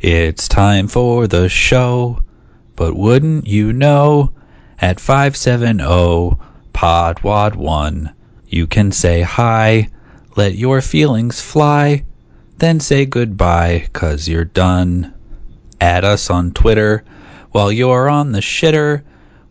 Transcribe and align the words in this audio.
It's 0.00 0.48
time 0.48 0.88
for 0.88 1.26
the 1.26 1.50
show, 1.50 2.20
but 2.74 2.96
wouldn't 2.96 3.46
you 3.46 3.74
know? 3.74 4.32
At 4.78 4.98
570 4.98 6.38
Pod 6.72 7.22
Wad 7.22 7.54
1, 7.54 8.10
you 8.46 8.66
can 8.66 8.92
say 8.92 9.20
hi, 9.20 9.90
let 10.36 10.54
your 10.54 10.80
feelings 10.80 11.42
fly, 11.42 12.06
then 12.56 12.80
say 12.80 13.04
goodbye, 13.04 13.88
cause 13.92 14.26
you're 14.26 14.46
done. 14.46 15.12
Add 15.82 16.06
us 16.06 16.30
on 16.30 16.52
Twitter 16.52 17.04
while 17.50 17.70
you're 17.70 18.08
on 18.08 18.32
the 18.32 18.40
shitter. 18.40 19.02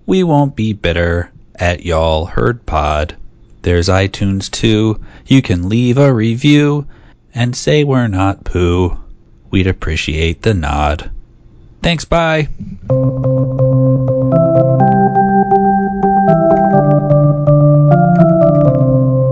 We 0.07 0.23
won't 0.23 0.55
be 0.55 0.73
bitter 0.73 1.31
at 1.57 1.85
Y'all 1.85 2.25
Heard 2.25 2.65
Pod. 2.65 3.15
There's 3.61 3.87
iTunes 3.87 4.49
too. 4.49 4.99
You 5.27 5.43
can 5.43 5.69
leave 5.69 5.99
a 5.99 6.11
review 6.11 6.87
and 7.35 7.55
say 7.55 7.83
we're 7.83 8.07
not 8.07 8.45
poo. 8.45 8.97
We'd 9.51 9.67
appreciate 9.67 10.41
the 10.41 10.53
nod. 10.53 11.11
Thanks, 11.81 12.05
bye. 12.05 12.49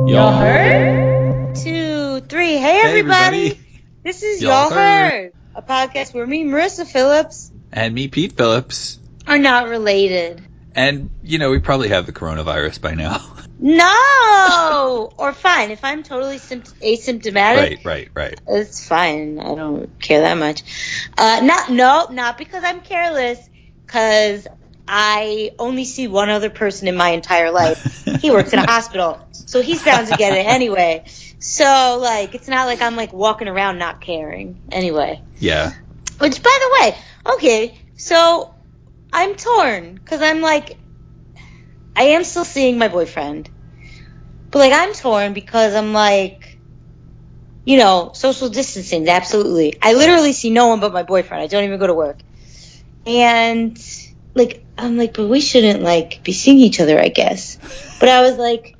Y'all 0.07 0.31
heard? 0.31 1.55
Two, 1.55 2.21
three. 2.21 2.53
Hey, 2.57 2.81
everybody. 2.83 3.37
everybody. 3.47 3.59
This 4.03 4.23
is 4.23 4.41
Y'all 4.41 4.69
Y'all, 4.69 4.69
heard. 4.71 5.33
a 5.53 5.61
podcast 5.61 6.13
where 6.15 6.25
me, 6.25 6.43
Marissa 6.45 6.87
Phillips, 6.87 7.51
And 7.71 7.93
me, 7.93 8.07
Pete 8.07 8.31
Phillips. 8.35 8.97
are 9.27 9.37
not 9.37 9.67
related. 9.67 10.41
And, 10.77 11.09
you 11.23 11.39
know, 11.39 11.49
we 11.49 11.57
probably 11.57 11.89
have 11.89 12.05
the 12.05 12.13
coronavirus 12.13 12.79
by 12.79 12.93
now. 12.93 13.25
No! 13.59 15.11
or 15.17 15.33
fine, 15.33 15.71
if 15.71 15.83
I'm 15.83 16.03
totally 16.03 16.37
sympt- 16.37 16.75
asymptomatic, 16.79 17.57
right, 17.57 17.85
right, 17.85 18.09
right. 18.13 18.41
it's 18.47 18.87
fine. 18.87 19.39
I 19.39 19.55
don't 19.55 19.99
care 19.99 20.21
that 20.21 20.37
much. 20.37 20.61
Uh, 21.17 21.39
not, 21.43 21.71
no, 21.71 22.05
not 22.11 22.37
because 22.37 22.63
I'm 22.63 22.81
careless, 22.81 23.39
because 23.83 24.45
I 24.87 25.53
only 25.57 25.85
see 25.85 26.07
one 26.07 26.29
other 26.29 26.51
person 26.51 26.87
in 26.87 26.95
my 26.95 27.09
entire 27.09 27.49
life. 27.49 28.05
he 28.21 28.29
works 28.29 28.53
in 28.53 28.59
a 28.59 28.67
hospital, 28.67 29.19
so 29.31 29.63
he's 29.63 29.81
bound 29.81 30.07
to 30.09 30.15
get 30.17 30.33
it 30.33 30.45
anyway. 30.45 31.05
So, 31.39 31.97
like, 31.99 32.35
it's 32.35 32.47
not 32.47 32.67
like 32.67 32.83
I'm, 32.83 32.95
like, 32.95 33.11
walking 33.11 33.47
around 33.47 33.79
not 33.79 34.01
caring. 34.01 34.61
Anyway. 34.71 35.19
Yeah. 35.39 35.71
Which, 36.19 36.43
by 36.43 36.59
the 36.61 36.77
way, 36.79 36.97
okay, 37.33 37.79
so 37.95 38.53
I'm 39.13 39.35
torn 39.35 39.95
because 39.95 40.21
I'm 40.21 40.41
like, 40.41 40.77
I 41.95 42.03
am 42.03 42.23
still 42.23 42.45
seeing 42.45 42.77
my 42.77 42.87
boyfriend, 42.87 43.49
but 44.51 44.59
like 44.59 44.73
I'm 44.73 44.93
torn 44.93 45.33
because 45.33 45.73
I'm 45.73 45.93
like, 45.93 46.59
you 47.65 47.77
know, 47.77 48.11
social 48.13 48.49
distancing, 48.49 49.09
absolutely. 49.09 49.75
I 49.81 49.93
literally 49.93 50.33
see 50.33 50.49
no 50.51 50.67
one 50.67 50.79
but 50.79 50.93
my 50.93 51.03
boyfriend. 51.03 51.43
I 51.43 51.47
don't 51.47 51.63
even 51.65 51.79
go 51.79 51.87
to 51.87 51.93
work, 51.93 52.19
and 53.05 53.77
like 54.35 54.65
I'm 54.77 54.97
like, 54.97 55.15
but 55.15 55.27
we 55.27 55.41
shouldn't 55.41 55.81
like 55.81 56.21
be 56.23 56.33
seeing 56.33 56.59
each 56.59 56.79
other, 56.79 56.99
I 56.99 57.09
guess. 57.09 57.57
But 57.99 58.09
I 58.09 58.21
was 58.21 58.37
like, 58.37 58.75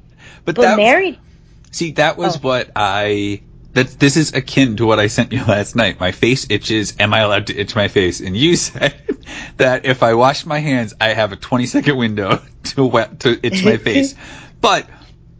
But, 0.45 0.55
but 0.55 0.61
that, 0.61 0.77
married. 0.77 1.19
see, 1.71 1.91
that 1.93 2.17
was 2.17 2.35
Oh. 2.35 2.39
what 2.39 2.71
I, 2.75 3.41
that, 3.77 3.99
this 3.99 4.17
is 4.17 4.33
akin 4.33 4.75
to 4.77 4.87
what 4.87 4.99
I 4.99 5.05
sent 5.05 5.31
you 5.31 5.43
last 5.45 5.75
night. 5.75 5.99
My 5.99 6.11
face 6.11 6.47
itches. 6.49 6.95
Am 6.99 7.13
I 7.13 7.19
allowed 7.19 7.47
to 7.47 7.55
itch 7.55 7.75
my 7.75 7.87
face? 7.87 8.19
And 8.19 8.35
you 8.35 8.55
said 8.67 8.95
that 9.57 9.85
if 9.85 10.01
I 10.01 10.15
wash 10.15 10.47
my 10.47 10.57
hands, 10.57 10.95
I 10.99 11.09
have 11.09 11.31
a 11.31 11.35
20 11.35 11.67
second 11.67 11.95
window 11.95 12.41
to 12.63 12.85
wet, 12.85 13.19
to 13.21 13.39
itch 13.45 13.63
my 13.63 13.77
face. 13.77 14.15
But 14.59 14.89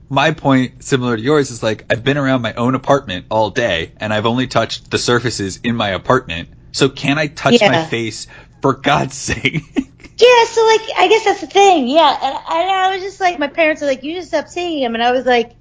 my 0.10 0.30
point, 0.30 0.84
similar 0.84 1.18
to 1.18 1.22
yours, 1.22 1.50
is 1.50 1.64
like 1.64 1.86
I've 1.90 2.04
been 2.04 2.20
around 2.20 2.44
my 2.44 2.54
own 2.54 2.76
apartment 2.76 3.26
all 3.32 3.50
day 3.50 3.94
and 3.98 4.14
I've 4.14 4.28
only 4.28 4.46
touched 4.46 4.92
the 4.92 5.00
surfaces 5.00 5.60
in 5.64 5.76
my 5.76 5.90
apartment. 5.90 6.50
So 6.72 6.88
can 6.88 7.18
I 7.18 7.26
touch 7.26 7.60
my 7.60 7.84
face 7.86 8.28
for 8.62 8.74
God's 8.74 9.16
sake? 9.16 9.64
Yeah, 9.76 10.46
so 10.46 10.66
like 10.66 10.82
I 10.98 11.08
guess 11.10 11.26
that's 11.26 11.42
the 11.42 11.48
thing. 11.48 11.88
Yeah, 11.88 12.16
and, 12.22 12.36
and 12.36 12.72
I 12.72 12.94
was 12.94 13.04
just 13.04 13.20
like, 13.20 13.40
my 13.40 13.48
parents 13.48 13.82
are 13.82 13.88
like, 13.88 14.04
you 14.04 14.14
just 14.14 14.28
stopped 14.28 14.52
seeing 14.52 14.82
him, 14.82 14.94
and 14.94 15.04
I 15.04 15.11
was 15.11 15.26
like, 15.26 15.54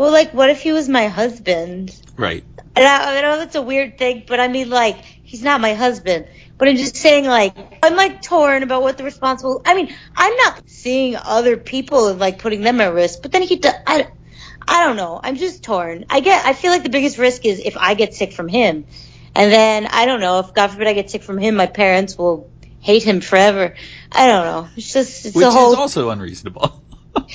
but 0.00 0.12
like, 0.12 0.32
what 0.32 0.48
if 0.48 0.62
he 0.62 0.72
was 0.72 0.88
my 0.88 1.08
husband? 1.08 1.94
right. 2.16 2.42
And 2.74 2.86
I, 2.86 3.18
I 3.18 3.20
know 3.20 3.36
that's 3.36 3.54
a 3.54 3.60
weird 3.60 3.98
thing, 3.98 4.24
but 4.26 4.40
I 4.40 4.48
mean, 4.48 4.70
like, 4.70 5.04
he's 5.22 5.42
not 5.42 5.60
my 5.60 5.74
husband. 5.74 6.26
But 6.56 6.68
I'm 6.68 6.76
just 6.76 6.96
saying, 6.96 7.26
like, 7.26 7.54
I'm 7.82 7.96
like 7.96 8.22
torn 8.22 8.62
about 8.62 8.80
what 8.80 8.96
the 8.96 9.04
responsible. 9.04 9.60
I 9.66 9.74
mean, 9.74 9.94
I'm 10.16 10.34
not 10.36 10.62
seeing 10.64 11.16
other 11.16 11.58
people 11.58 12.08
and 12.08 12.18
like 12.18 12.38
putting 12.38 12.62
them 12.62 12.80
at 12.80 12.94
risk, 12.94 13.18
but 13.20 13.30
then 13.30 13.42
he, 13.42 13.56
do, 13.56 13.68
I, 13.86 14.08
I 14.66 14.86
don't 14.86 14.96
know. 14.96 15.20
I'm 15.22 15.36
just 15.36 15.62
torn. 15.62 16.06
I 16.08 16.20
get. 16.20 16.46
I 16.46 16.54
feel 16.54 16.70
like 16.70 16.82
the 16.82 16.88
biggest 16.88 17.18
risk 17.18 17.44
is 17.44 17.60
if 17.62 17.76
I 17.76 17.92
get 17.92 18.14
sick 18.14 18.32
from 18.32 18.48
him, 18.48 18.86
and 19.34 19.52
then 19.52 19.86
I 19.86 20.06
don't 20.06 20.20
know 20.20 20.38
if 20.38 20.54
God 20.54 20.68
forbid 20.68 20.86
I 20.86 20.94
get 20.94 21.10
sick 21.10 21.22
from 21.22 21.36
him, 21.36 21.56
my 21.56 21.66
parents 21.66 22.16
will 22.16 22.48
hate 22.78 23.02
him 23.02 23.20
forever. 23.20 23.74
I 24.12 24.26
don't 24.26 24.44
know. 24.46 24.68
It's 24.76 24.94
just 24.94 25.26
it's 25.26 25.36
Which 25.36 25.44
whole 25.44 25.74
is 25.74 25.78
also 25.78 26.08
unreasonable. 26.08 26.72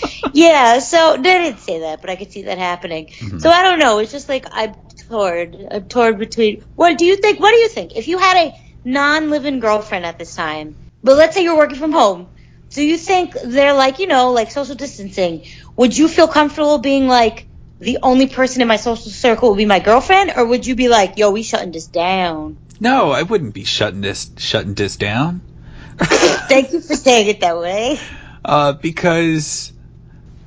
yeah, 0.33 0.79
so 0.79 1.17
they 1.17 1.37
didn't 1.39 1.59
say 1.59 1.79
that, 1.79 2.01
but 2.01 2.09
I 2.09 2.15
could 2.15 2.31
see 2.31 2.43
that 2.43 2.57
happening. 2.57 3.07
Mm-hmm. 3.07 3.39
So 3.39 3.49
I 3.49 3.63
don't 3.63 3.79
know. 3.79 3.99
It's 3.99 4.11
just 4.11 4.29
like 4.29 4.45
I'm 4.51 4.75
torn. 5.07 5.67
I'm 5.71 5.85
torn 5.85 6.17
between. 6.17 6.63
What 6.75 6.97
do 6.97 7.05
you 7.05 7.17
think? 7.17 7.39
What 7.39 7.51
do 7.51 7.57
you 7.57 7.69
think? 7.69 7.95
If 7.95 8.07
you 8.07 8.17
had 8.17 8.47
a 8.47 8.53
non-living 8.83 9.59
girlfriend 9.59 10.05
at 10.05 10.17
this 10.19 10.35
time, 10.35 10.75
but 11.03 11.17
let's 11.17 11.35
say 11.35 11.43
you're 11.43 11.57
working 11.57 11.77
from 11.77 11.91
home, 11.91 12.27
do 12.71 12.83
you 12.83 12.97
think 12.97 13.35
they're 13.43 13.73
like 13.73 13.99
you 13.99 14.07
know 14.07 14.31
like 14.31 14.51
social 14.51 14.75
distancing? 14.75 15.45
Would 15.75 15.97
you 15.97 16.07
feel 16.07 16.27
comfortable 16.27 16.77
being 16.77 17.07
like 17.07 17.47
the 17.79 17.99
only 18.03 18.27
person 18.27 18.61
in 18.61 18.67
my 18.67 18.77
social 18.77 19.11
circle 19.11 19.49
would 19.49 19.57
be 19.57 19.65
my 19.65 19.79
girlfriend, 19.79 20.33
or 20.35 20.45
would 20.45 20.65
you 20.65 20.75
be 20.75 20.87
like, 20.87 21.17
yo, 21.17 21.31
we 21.31 21.43
shutting 21.43 21.71
this 21.71 21.87
down? 21.87 22.57
No, 22.79 23.11
I 23.11 23.23
wouldn't 23.23 23.53
be 23.53 23.63
shutting 23.63 24.01
this 24.01 24.29
shutting 24.37 24.73
this 24.73 24.97
down. 24.97 25.41
Thank 25.99 26.73
you 26.73 26.81
for 26.81 26.95
saying 26.95 27.27
it 27.27 27.39
that 27.39 27.57
way. 27.57 27.99
Uh, 28.43 28.73
because 28.73 29.71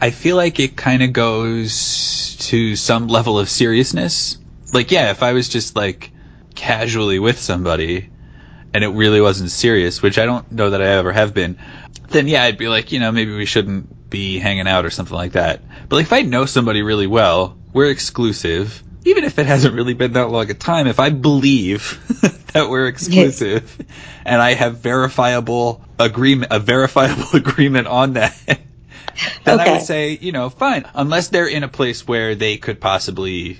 I 0.00 0.10
feel 0.10 0.36
like 0.36 0.60
it 0.60 0.76
kind 0.76 1.02
of 1.02 1.12
goes 1.12 2.36
to 2.40 2.76
some 2.76 3.08
level 3.08 3.38
of 3.38 3.48
seriousness. 3.48 4.38
Like, 4.72 4.92
yeah, 4.92 5.10
if 5.10 5.22
I 5.22 5.32
was 5.32 5.48
just 5.48 5.74
like 5.74 6.12
casually 6.54 7.18
with 7.18 7.40
somebody 7.40 8.10
and 8.72 8.84
it 8.84 8.88
really 8.88 9.20
wasn't 9.20 9.50
serious, 9.50 10.00
which 10.00 10.18
I 10.18 10.26
don't 10.26 10.50
know 10.52 10.70
that 10.70 10.80
I 10.80 10.86
ever 10.86 11.12
have 11.12 11.34
been, 11.34 11.58
then 12.10 12.28
yeah, 12.28 12.44
I'd 12.44 12.58
be 12.58 12.68
like, 12.68 12.92
you 12.92 13.00
know, 13.00 13.10
maybe 13.10 13.34
we 13.34 13.44
shouldn't 13.44 14.08
be 14.08 14.38
hanging 14.38 14.68
out 14.68 14.84
or 14.84 14.90
something 14.90 15.16
like 15.16 15.32
that. 15.32 15.62
But 15.88 15.96
like, 15.96 16.06
if 16.06 16.12
I 16.12 16.22
know 16.22 16.46
somebody 16.46 16.82
really 16.82 17.06
well, 17.06 17.58
we're 17.72 17.90
exclusive. 17.90 18.82
Even 19.04 19.24
if 19.24 19.38
it 19.38 19.46
hasn't 19.46 19.74
really 19.74 19.94
been 19.94 20.12
that 20.12 20.30
long 20.30 20.50
a 20.50 20.54
time, 20.54 20.86
if 20.86 21.00
I 21.00 21.10
believe 21.10 22.00
that 22.52 22.68
we're 22.68 22.86
exclusive 22.86 23.76
and 24.24 24.40
I 24.40 24.54
have 24.54 24.78
verifiable 24.78 25.82
agreement, 25.98 26.52
a 26.52 26.60
verifiable 26.60 27.30
agreement 27.34 27.88
on 27.88 28.14
that, 28.14 28.60
then 29.44 29.60
I 29.60 29.72
would 29.72 29.82
say, 29.82 30.18
you 30.20 30.32
know, 30.32 30.50
fine. 30.50 30.84
Unless 30.94 31.28
they're 31.28 31.48
in 31.48 31.62
a 31.62 31.68
place 31.68 32.06
where 32.06 32.34
they 32.34 32.56
could 32.56 32.80
possibly 32.80 33.58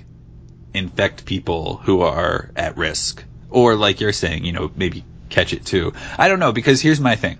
infect 0.73 1.25
people 1.25 1.77
who 1.77 2.01
are 2.01 2.51
at 2.55 2.77
risk. 2.77 3.23
Or 3.49 3.75
like 3.75 3.99
you're 3.99 4.13
saying, 4.13 4.45
you 4.45 4.51
know, 4.51 4.71
maybe 4.75 5.03
catch 5.29 5.53
it 5.53 5.65
too. 5.65 5.93
I 6.17 6.27
don't 6.27 6.39
know, 6.39 6.51
because 6.51 6.81
here's 6.81 6.99
my 6.99 7.15
thing. 7.15 7.39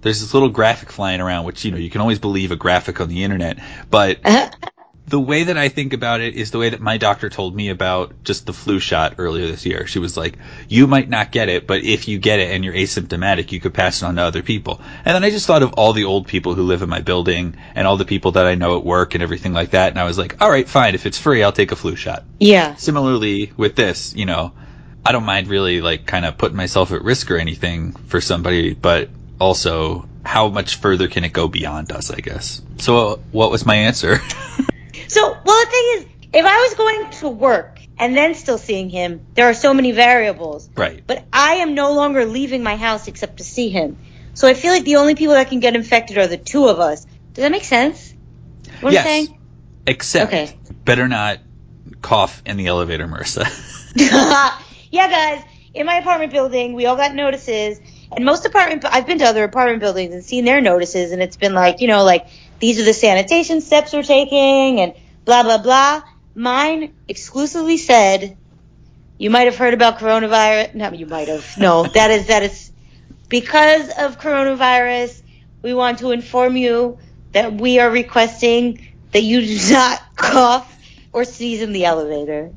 There's 0.00 0.20
this 0.20 0.32
little 0.32 0.48
graphic 0.48 0.90
flying 0.90 1.20
around, 1.20 1.44
which, 1.44 1.64
you 1.64 1.70
know, 1.70 1.76
you 1.76 1.90
can 1.90 2.00
always 2.00 2.18
believe 2.18 2.52
a 2.52 2.56
graphic 2.56 3.00
on 3.00 3.08
the 3.08 3.22
internet, 3.22 3.58
but 3.90 4.20
the 5.10 5.20
way 5.20 5.42
that 5.42 5.58
I 5.58 5.68
think 5.68 5.92
about 5.92 6.20
it 6.20 6.34
is 6.34 6.52
the 6.52 6.58
way 6.58 6.70
that 6.70 6.80
my 6.80 6.96
doctor 6.96 7.28
told 7.28 7.54
me 7.54 7.68
about 7.68 8.22
just 8.22 8.46
the 8.46 8.52
flu 8.52 8.78
shot 8.78 9.16
earlier 9.18 9.48
this 9.48 9.66
year. 9.66 9.86
She 9.88 9.98
was 9.98 10.16
like, 10.16 10.38
you 10.68 10.86
might 10.86 11.08
not 11.08 11.32
get 11.32 11.48
it, 11.48 11.66
but 11.66 11.82
if 11.82 12.06
you 12.06 12.18
get 12.18 12.38
it 12.38 12.52
and 12.52 12.64
you're 12.64 12.74
asymptomatic, 12.74 13.50
you 13.50 13.58
could 13.58 13.74
pass 13.74 14.02
it 14.02 14.06
on 14.06 14.14
to 14.16 14.22
other 14.22 14.42
people. 14.42 14.80
And 15.04 15.14
then 15.14 15.24
I 15.24 15.30
just 15.30 15.48
thought 15.48 15.64
of 15.64 15.72
all 15.72 15.92
the 15.92 16.04
old 16.04 16.28
people 16.28 16.54
who 16.54 16.62
live 16.62 16.82
in 16.82 16.88
my 16.88 17.00
building 17.00 17.56
and 17.74 17.88
all 17.88 17.96
the 17.96 18.04
people 18.04 18.32
that 18.32 18.46
I 18.46 18.54
know 18.54 18.78
at 18.78 18.84
work 18.84 19.14
and 19.14 19.22
everything 19.22 19.52
like 19.52 19.70
that. 19.70 19.90
And 19.90 19.98
I 19.98 20.04
was 20.04 20.16
like, 20.16 20.40
all 20.40 20.48
right, 20.48 20.68
fine. 20.68 20.94
If 20.94 21.06
it's 21.06 21.18
free, 21.18 21.42
I'll 21.42 21.50
take 21.50 21.72
a 21.72 21.76
flu 21.76 21.96
shot. 21.96 22.22
Yeah. 22.38 22.76
Similarly 22.76 23.52
with 23.56 23.74
this, 23.74 24.14
you 24.14 24.26
know, 24.26 24.52
I 25.04 25.10
don't 25.10 25.24
mind 25.24 25.48
really 25.48 25.80
like 25.80 26.06
kind 26.06 26.24
of 26.24 26.38
putting 26.38 26.56
myself 26.56 26.92
at 26.92 27.02
risk 27.02 27.32
or 27.32 27.36
anything 27.36 27.92
for 27.92 28.20
somebody, 28.20 28.74
but 28.74 29.10
also 29.40 30.08
how 30.24 30.48
much 30.48 30.76
further 30.76 31.08
can 31.08 31.24
it 31.24 31.32
go 31.32 31.48
beyond 31.48 31.90
us, 31.90 32.12
I 32.12 32.20
guess. 32.20 32.62
So 32.78 33.08
uh, 33.08 33.16
what 33.32 33.50
was 33.50 33.66
my 33.66 33.74
answer? 33.74 34.20
So, 35.10 35.36
well, 35.44 35.64
the 35.64 35.70
thing 35.70 35.84
is, 35.96 36.06
if 36.32 36.44
I 36.46 36.56
was 36.68 36.74
going 36.74 37.10
to 37.20 37.28
work 37.30 37.80
and 37.98 38.16
then 38.16 38.34
still 38.36 38.58
seeing 38.58 38.88
him, 38.90 39.20
there 39.34 39.46
are 39.46 39.54
so 39.54 39.74
many 39.74 39.90
variables. 39.90 40.70
right. 40.76 41.02
But 41.06 41.26
I 41.32 41.54
am 41.54 41.74
no 41.74 41.94
longer 41.94 42.24
leaving 42.24 42.62
my 42.62 42.76
house 42.76 43.08
except 43.08 43.38
to 43.38 43.44
see 43.44 43.70
him. 43.70 43.96
So 44.34 44.46
I 44.46 44.54
feel 44.54 44.72
like 44.72 44.84
the 44.84 44.96
only 44.96 45.16
people 45.16 45.34
that 45.34 45.48
can 45.48 45.58
get 45.58 45.74
infected 45.74 46.16
are 46.18 46.28
the 46.28 46.36
two 46.36 46.68
of 46.68 46.78
us. 46.78 47.04
Does 47.34 47.42
that 47.42 47.50
make 47.50 47.64
sense? 47.64 48.14
What 48.80 48.92
Yes. 48.92 49.00
I'm 49.04 49.06
saying? 49.08 49.38
Except, 49.86 50.32
Okay. 50.32 50.56
better 50.84 51.08
not 51.08 51.40
cough 52.02 52.40
in 52.46 52.56
the 52.56 52.68
elevator, 52.68 53.08
Marissa. 53.08 53.44
yeah, 53.96 55.10
guys. 55.10 55.42
In 55.74 55.86
my 55.86 55.96
apartment 55.96 56.32
building, 56.32 56.74
we 56.74 56.86
all 56.86 56.96
got 56.96 57.14
notices, 57.14 57.80
and 58.14 58.24
most 58.24 58.44
apartment. 58.46 58.84
I've 58.84 59.06
been 59.06 59.18
to 59.18 59.24
other 59.24 59.44
apartment 59.44 59.80
buildings 59.80 60.14
and 60.14 60.24
seen 60.24 60.44
their 60.44 60.60
notices, 60.60 61.12
and 61.12 61.22
it's 61.22 61.36
been 61.36 61.54
like, 61.54 61.80
you 61.80 61.88
know, 61.88 62.04
like 62.04 62.26
these 62.60 62.80
are 62.80 62.84
the 62.84 62.92
sanitation 62.92 63.60
steps 63.60 63.92
we're 63.92 64.02
taking, 64.02 64.80
and 64.80 64.94
blah 65.24 65.42
blah 65.42 65.58
blah. 65.58 66.02
Mine 66.34 66.94
exclusively 67.08 67.76
said, 67.76 68.36
you 69.20 69.28
might 69.28 69.44
have 69.44 69.56
heard 69.56 69.74
about 69.74 69.98
coronavirus. 69.98 70.74
No, 70.74 70.92
you 70.92 71.04
might 71.04 71.28
have. 71.28 71.58
No, 71.58 71.84
that 71.84 72.10
is 72.10 72.28
that 72.28 72.42
is 72.42 72.72
because 73.28 73.88
of 73.90 74.18
coronavirus. 74.18 75.20
We 75.62 75.74
want 75.74 75.98
to 75.98 76.10
inform 76.10 76.56
you 76.56 76.98
that 77.32 77.52
we 77.52 77.80
are 77.80 77.90
requesting 77.90 78.86
that 79.12 79.22
you 79.22 79.42
do 79.42 79.72
not 79.72 80.00
cough 80.16 80.74
or 81.12 81.24
sneeze 81.24 81.60
in 81.60 81.72
the 81.72 81.84
elevator. 81.84 82.52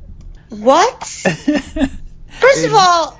What? 0.50 1.04
First 1.04 2.66
of 2.66 2.74
all, 2.74 3.19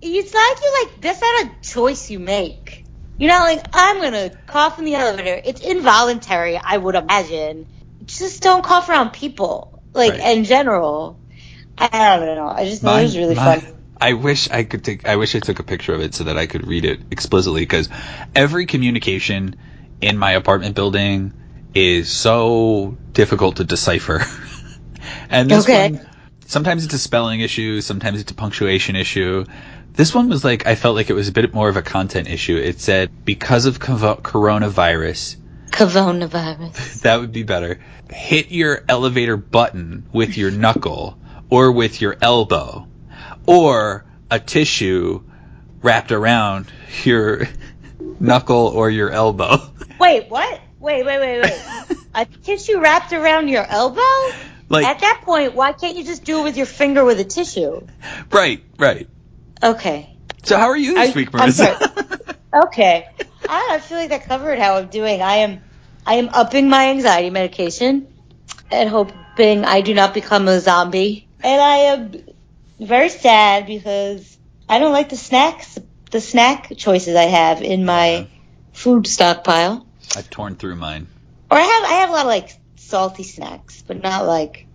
it's 0.00 0.32
not 0.32 0.54
like 0.54 0.62
you 0.62 0.84
like 0.84 1.00
that's 1.02 1.20
not 1.20 1.44
a 1.44 1.50
choice 1.60 2.10
you 2.10 2.18
make. 2.18 2.86
You're 3.18 3.30
not 3.30 3.42
like 3.42 3.66
I'm 3.74 4.00
gonna 4.00 4.30
cough 4.46 4.78
in 4.78 4.86
the 4.86 4.94
elevator. 4.94 5.40
It's 5.44 5.60
involuntary, 5.60 6.56
I 6.56 6.78
would 6.78 6.94
imagine. 6.94 7.66
Just 8.08 8.42
don't 8.42 8.64
cough 8.64 8.88
around 8.88 9.12
people, 9.12 9.82
like 9.94 10.14
Right. 10.14 10.20
in 10.20 10.44
general. 10.44 11.22
I 11.78 11.88
don't 12.18 12.36
know. 12.36 12.48
I 12.48 12.64
just 12.66 12.82
thought 12.82 13.00
it 13.00 13.04
was 13.04 13.16
really 13.16 13.36
fun. 13.36 13.62
I 14.00 14.14
wish 14.14 14.50
I 14.50 14.64
could 14.64 14.84
take. 14.84 15.08
I 15.08 15.16
wish 15.16 15.34
I 15.34 15.40
took 15.40 15.58
a 15.60 15.64
picture 15.64 15.94
of 15.94 16.00
it 16.00 16.14
so 16.14 16.24
that 16.24 16.38
I 16.38 16.46
could 16.46 16.66
read 16.66 16.84
it 16.84 17.02
explicitly 17.10 17.62
because 17.62 17.88
every 18.34 18.66
communication 18.66 19.56
in 20.00 20.18
my 20.18 20.32
apartment 20.32 20.76
building 20.76 21.34
is 21.74 22.10
so 22.10 22.98
difficult 23.14 23.56
to 23.56 23.64
decipher. 23.64 24.22
and 25.30 25.50
this 25.50 25.64
Okay. 25.64 25.90
one, 25.90 26.08
sometimes 26.46 26.84
it's 26.84 26.94
a 26.94 26.98
spelling 26.98 27.40
issue, 27.40 27.80
sometimes 27.80 28.20
it's 28.20 28.32
a 28.32 28.34
punctuation 28.36 28.96
issue. 28.96 29.44
This 29.94 30.14
one 30.14 30.28
was 30.28 30.44
like 30.44 30.66
I 30.66 30.76
felt 30.76 30.96
like 30.96 31.10
it 31.10 31.14
was 31.14 31.28
a 31.28 31.32
bit 31.32 31.54
more 31.54 31.68
of 31.68 31.76
a 31.76 31.82
content 31.82 32.28
issue. 32.28 32.56
It 32.56 32.80
said 32.80 33.10
because 33.24 33.66
of 33.66 33.80
coronavirus, 33.80 35.36
Coronavirus. 35.70 37.00
that 37.02 37.20
would 37.20 37.32
be 37.32 37.42
better. 37.42 37.80
Hit 38.10 38.50
your 38.50 38.84
elevator 38.88 39.36
button 39.36 40.08
with 40.12 40.36
your 40.36 40.50
knuckle 40.50 41.18
or 41.50 41.72
with 41.72 42.00
your 42.00 42.16
elbow 42.20 42.86
or 43.46 44.04
a 44.30 44.38
tissue 44.38 45.22
wrapped 45.82 46.12
around 46.12 46.66
your 47.04 47.46
knuckle 48.20 48.68
or 48.68 48.90
your 48.90 49.10
elbow. 49.10 49.58
Wait, 50.00 50.28
what? 50.28 50.60
Wait, 50.80 51.04
wait, 51.04 51.18
wait, 51.18 51.42
wait. 51.42 51.98
a 52.14 52.24
tissue 52.24 52.78
wrapped 52.78 53.12
around 53.12 53.48
your 53.48 53.64
elbow? 53.64 54.00
Like 54.68 54.86
At 54.86 55.00
that 55.00 55.22
point, 55.24 55.54
why 55.54 55.72
can't 55.72 55.96
you 55.96 56.04
just 56.04 56.24
do 56.24 56.40
it 56.40 56.44
with 56.44 56.56
your 56.56 56.66
finger 56.66 57.04
with 57.04 57.18
a 57.18 57.24
tissue? 57.24 57.84
right, 58.30 58.62
right. 58.78 59.08
Okay. 59.62 60.14
So 60.44 60.56
how 60.56 60.66
are 60.68 60.76
you 60.76 60.94
this 60.94 61.10
I- 61.10 61.16
week, 61.16 61.30
I'm 61.34 61.48
Marissa? 61.50 62.36
Okay. 62.54 63.08
I, 63.48 63.68
I 63.72 63.78
feel 63.78 63.98
like 63.98 64.10
that 64.10 64.24
covered 64.24 64.58
how 64.58 64.76
I'm 64.76 64.88
doing. 64.88 65.22
I 65.22 65.36
am 65.36 65.60
I 66.06 66.14
am 66.14 66.28
upping 66.30 66.68
my 66.68 66.88
anxiety 66.90 67.30
medication 67.30 68.06
and 68.70 68.88
hoping 68.88 69.64
I 69.64 69.80
do 69.82 69.94
not 69.94 70.14
become 70.14 70.48
a 70.48 70.60
zombie. 70.60 71.28
And 71.42 71.60
I 71.60 71.76
am 71.76 72.12
very 72.80 73.08
sad 73.08 73.66
because 73.66 74.38
I 74.68 74.78
don't 74.78 74.92
like 74.92 75.10
the 75.10 75.16
snacks 75.16 75.78
the 76.10 76.20
snack 76.20 76.72
choices 76.76 77.14
I 77.14 77.24
have 77.24 77.62
in 77.62 77.84
my 77.84 78.28
food 78.72 79.06
stockpile. 79.06 79.86
I've 80.16 80.30
torn 80.30 80.56
through 80.56 80.76
mine. 80.76 81.06
Or 81.50 81.58
I 81.58 81.62
have 81.62 81.84
I 81.84 81.94
have 82.00 82.10
a 82.10 82.12
lot 82.12 82.20
of 82.22 82.28
like 82.28 82.50
salty 82.76 83.22
snacks, 83.22 83.82
but 83.86 84.02
not 84.02 84.26
like 84.26 84.66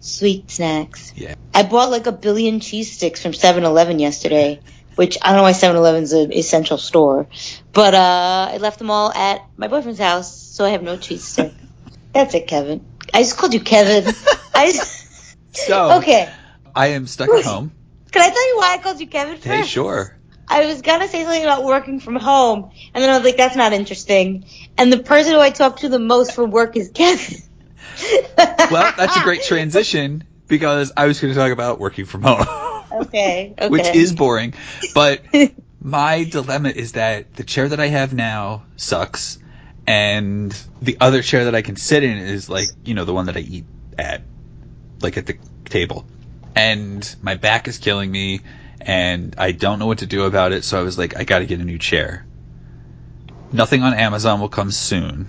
sweet 0.00 0.50
snacks. 0.50 1.12
Yeah. 1.16 1.34
I 1.54 1.62
bought 1.62 1.90
like 1.90 2.06
a 2.06 2.12
billion 2.12 2.60
cheese 2.60 2.92
sticks 2.92 3.22
from 3.22 3.32
7-Eleven 3.32 3.98
yesterday, 3.98 4.60
which 4.96 5.18
I 5.22 5.28
don't 5.28 5.36
know 5.36 5.42
why 5.42 5.52
7-Eleven's 5.52 6.12
an 6.12 6.32
essential 6.32 6.78
store, 6.78 7.28
but 7.72 7.94
uh, 7.94 8.50
I 8.52 8.56
left 8.58 8.78
them 8.78 8.90
all 8.90 9.12
at 9.12 9.44
my 9.56 9.68
boyfriend's 9.68 10.00
house, 10.00 10.36
so 10.36 10.64
I 10.64 10.70
have 10.70 10.82
no 10.82 10.96
cheese 10.96 11.24
stick. 11.24 11.52
That's 12.12 12.34
it, 12.34 12.46
Kevin. 12.46 12.84
I 13.14 13.22
just 13.22 13.36
called 13.36 13.54
you 13.54 13.60
Kevin. 13.60 14.12
I 14.54 14.72
just, 14.72 15.00
So 15.52 15.98
okay. 15.98 16.32
I 16.74 16.88
am 16.88 17.06
stuck 17.06 17.28
at 17.28 17.44
home. 17.44 17.72
Can 18.10 18.22
I 18.22 18.28
tell 18.28 18.48
you 18.48 18.56
why 18.56 18.74
I 18.74 18.78
called 18.78 19.00
you 19.00 19.06
Kevin 19.06 19.34
first? 19.34 19.46
Hey, 19.46 19.62
sure. 19.62 20.16
I 20.48 20.66
was 20.66 20.82
gonna 20.82 21.06
say 21.06 21.22
something 21.22 21.42
about 21.44 21.64
working 21.64 22.00
from 22.00 22.16
home, 22.16 22.70
and 22.92 23.02
then 23.02 23.10
I 23.10 23.16
was 23.16 23.24
like, 23.24 23.36
that's 23.36 23.54
not 23.54 23.72
interesting. 23.72 24.46
And 24.76 24.92
the 24.92 24.98
person 24.98 25.34
who 25.34 25.40
I 25.40 25.50
talk 25.50 25.80
to 25.80 25.88
the 25.88 26.00
most 26.00 26.32
for 26.32 26.44
work 26.44 26.76
is 26.76 26.90
Kevin. 26.92 27.42
Well, 28.70 28.92
that's 28.96 29.16
a 29.16 29.22
great 29.22 29.42
transition 29.46 30.24
because 30.48 30.92
I 30.96 31.06
was 31.06 31.20
going 31.20 31.32
to 31.32 31.38
talk 31.38 31.52
about 31.52 31.78
working 31.78 32.04
from 32.04 32.22
home. 32.22 32.46
Okay, 32.92 33.54
okay. 33.56 33.68
which 33.68 33.86
is 33.86 34.12
boring. 34.12 34.54
But 34.94 35.22
my 35.82 36.24
dilemma 36.24 36.70
is 36.70 36.92
that 36.92 37.34
the 37.34 37.44
chair 37.44 37.68
that 37.68 37.80
I 37.80 37.86
have 37.86 38.12
now 38.12 38.64
sucks, 38.76 39.38
and 39.86 40.56
the 40.82 40.96
other 41.00 41.22
chair 41.22 41.44
that 41.44 41.54
I 41.54 41.62
can 41.62 41.76
sit 41.76 42.02
in 42.02 42.18
is 42.18 42.48
like 42.48 42.68
you 42.84 42.94
know 42.94 43.04
the 43.04 43.14
one 43.14 43.26
that 43.26 43.36
I 43.36 43.40
eat 43.40 43.64
at, 43.98 44.22
like 45.00 45.16
at 45.16 45.26
the 45.26 45.36
table, 45.66 46.04
and 46.54 47.16
my 47.22 47.36
back 47.36 47.68
is 47.68 47.78
killing 47.78 48.10
me, 48.10 48.40
and 48.80 49.34
I 49.38 49.52
don't 49.52 49.78
know 49.78 49.86
what 49.86 49.98
to 49.98 50.06
do 50.06 50.24
about 50.24 50.52
it. 50.52 50.64
So 50.64 50.78
I 50.78 50.82
was 50.82 50.98
like, 50.98 51.16
I 51.16 51.24
got 51.24 51.40
to 51.40 51.46
get 51.46 51.60
a 51.60 51.64
new 51.64 51.78
chair. 51.78 52.26
Nothing 53.52 53.82
on 53.82 53.94
Amazon 53.94 54.40
will 54.40 54.48
come 54.48 54.70
soon. 54.70 55.28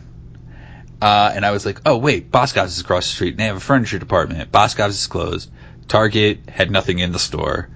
Uh, 1.01 1.31
and 1.33 1.43
I 1.43 1.51
was 1.51 1.65
like, 1.65 1.81
oh 1.85 1.97
wait, 1.97 2.31
Boscov's 2.31 2.75
is 2.75 2.81
across 2.81 3.07
the 3.07 3.15
street. 3.15 3.31
And 3.31 3.39
they 3.39 3.45
have 3.45 3.57
a 3.57 3.61
furniture 3.61 3.97
department. 3.97 4.51
Boscov's 4.51 4.99
is 4.99 5.07
closed. 5.07 5.49
Target 5.91 6.47
had 6.47 6.71
nothing 6.71 6.99
in 6.99 7.11
the 7.11 7.19
store. 7.19 7.67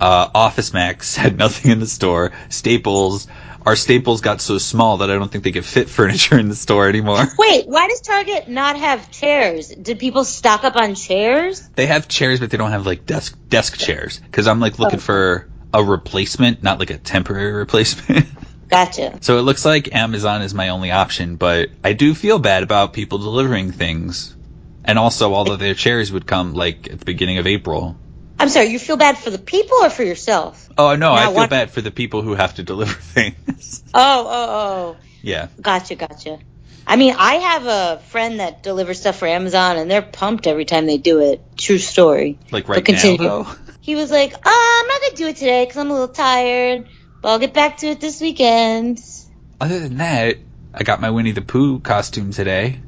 Uh, 0.00 0.28
Office 0.34 0.72
Max 0.72 1.14
had 1.24 1.38
nothing 1.38 1.70
in 1.70 1.78
the 1.78 1.86
store. 1.86 2.32
Staples, 2.48 3.28
our 3.64 3.76
Staples 3.76 4.20
got 4.20 4.40
so 4.40 4.58
small 4.58 4.96
that 4.96 5.12
I 5.12 5.14
don't 5.14 5.30
think 5.30 5.44
they 5.44 5.52
could 5.52 5.64
fit 5.64 5.88
furniture 5.98 6.36
in 6.36 6.48
the 6.48 6.56
store 6.56 6.88
anymore. 6.88 7.24
Wait, 7.38 7.68
why 7.68 7.86
does 7.86 8.00
Target 8.00 8.48
not 8.48 8.76
have 8.76 9.12
chairs? 9.12 9.68
Did 9.68 10.00
people 10.00 10.24
stock 10.24 10.64
up 10.64 10.74
on 10.74 10.96
chairs? 10.96 11.60
They 11.76 11.86
have 11.86 12.08
chairs, 12.08 12.40
but 12.40 12.50
they 12.50 12.56
don't 12.56 12.72
have 12.72 12.84
like 12.84 13.06
desk 13.06 13.38
desk 13.48 13.78
chairs. 13.78 14.18
Because 14.18 14.48
I'm 14.48 14.58
like 14.58 14.80
looking 14.80 14.98
for 14.98 15.48
a 15.72 15.84
replacement, 15.84 16.64
not 16.64 16.80
like 16.80 16.90
a 16.90 16.98
temporary 16.98 17.52
replacement. 17.52 18.26
Gotcha. 18.68 19.18
so 19.20 19.38
it 19.38 19.42
looks 19.42 19.64
like 19.64 19.94
Amazon 19.94 20.42
is 20.42 20.52
my 20.52 20.70
only 20.70 20.90
option, 20.90 21.36
but 21.36 21.68
I 21.84 21.92
do 21.92 22.12
feel 22.12 22.40
bad 22.40 22.64
about 22.64 22.92
people 22.92 23.18
delivering 23.18 23.70
things. 23.70 24.34
And 24.84 24.98
also, 24.98 25.32
all 25.32 25.50
of 25.50 25.58
their 25.58 25.74
chairs 25.74 26.10
would 26.12 26.26
come 26.26 26.54
like 26.54 26.90
at 26.90 26.98
the 26.98 27.04
beginning 27.04 27.38
of 27.38 27.46
April. 27.46 27.96
I'm 28.38 28.48
sorry, 28.48 28.66
you 28.66 28.78
feel 28.78 28.96
bad 28.96 29.18
for 29.18 29.30
the 29.30 29.38
people 29.38 29.78
or 29.78 29.90
for 29.90 30.02
yourself? 30.02 30.68
Oh 30.76 30.96
no, 30.96 31.12
I 31.12 31.32
feel 31.32 31.46
bad 31.46 31.70
for 31.70 31.80
the 31.80 31.92
people 31.92 32.22
who 32.22 32.34
have 32.34 32.54
to 32.54 32.64
deliver 32.64 32.92
things. 33.00 33.84
Oh, 33.94 34.26
oh, 34.26 34.26
oh. 34.28 34.96
yeah. 35.22 35.48
Gotcha, 35.60 35.94
gotcha. 35.94 36.38
I 36.84 36.96
mean, 36.96 37.14
I 37.16 37.34
have 37.34 37.66
a 37.66 38.02
friend 38.08 38.40
that 38.40 38.62
delivers 38.64 38.98
stuff 38.98 39.18
for 39.18 39.28
Amazon, 39.28 39.76
and 39.76 39.88
they're 39.88 40.02
pumped 40.02 40.46
every 40.46 40.64
time 40.64 40.86
they 40.86 40.98
do 40.98 41.20
it. 41.20 41.56
True 41.56 41.78
story. 41.78 42.40
Like 42.50 42.66
But 42.66 42.76
right 42.76 42.84
continue. 42.84 43.18
now, 43.18 43.44
though. 43.44 43.54
He 43.80 43.94
was 43.94 44.10
like, 44.10 44.34
oh, 44.44 44.80
I'm 44.82 44.88
not 44.88 45.00
going 45.00 45.10
to 45.10 45.16
do 45.16 45.28
it 45.28 45.36
today 45.36 45.64
because 45.64 45.76
I'm 45.76 45.90
a 45.90 45.92
little 45.92 46.08
tired, 46.08 46.88
but 47.20 47.28
I'll 47.28 47.38
get 47.38 47.54
back 47.54 47.78
to 47.78 47.86
it 47.86 48.00
this 48.00 48.20
weekend. 48.20 49.00
Other 49.60 49.78
than 49.78 49.98
that, 49.98 50.38
I 50.74 50.82
got 50.82 51.00
my 51.00 51.10
Winnie 51.10 51.32
the 51.32 51.42
Pooh 51.42 51.80
costume 51.80 52.32
today. 52.32 52.80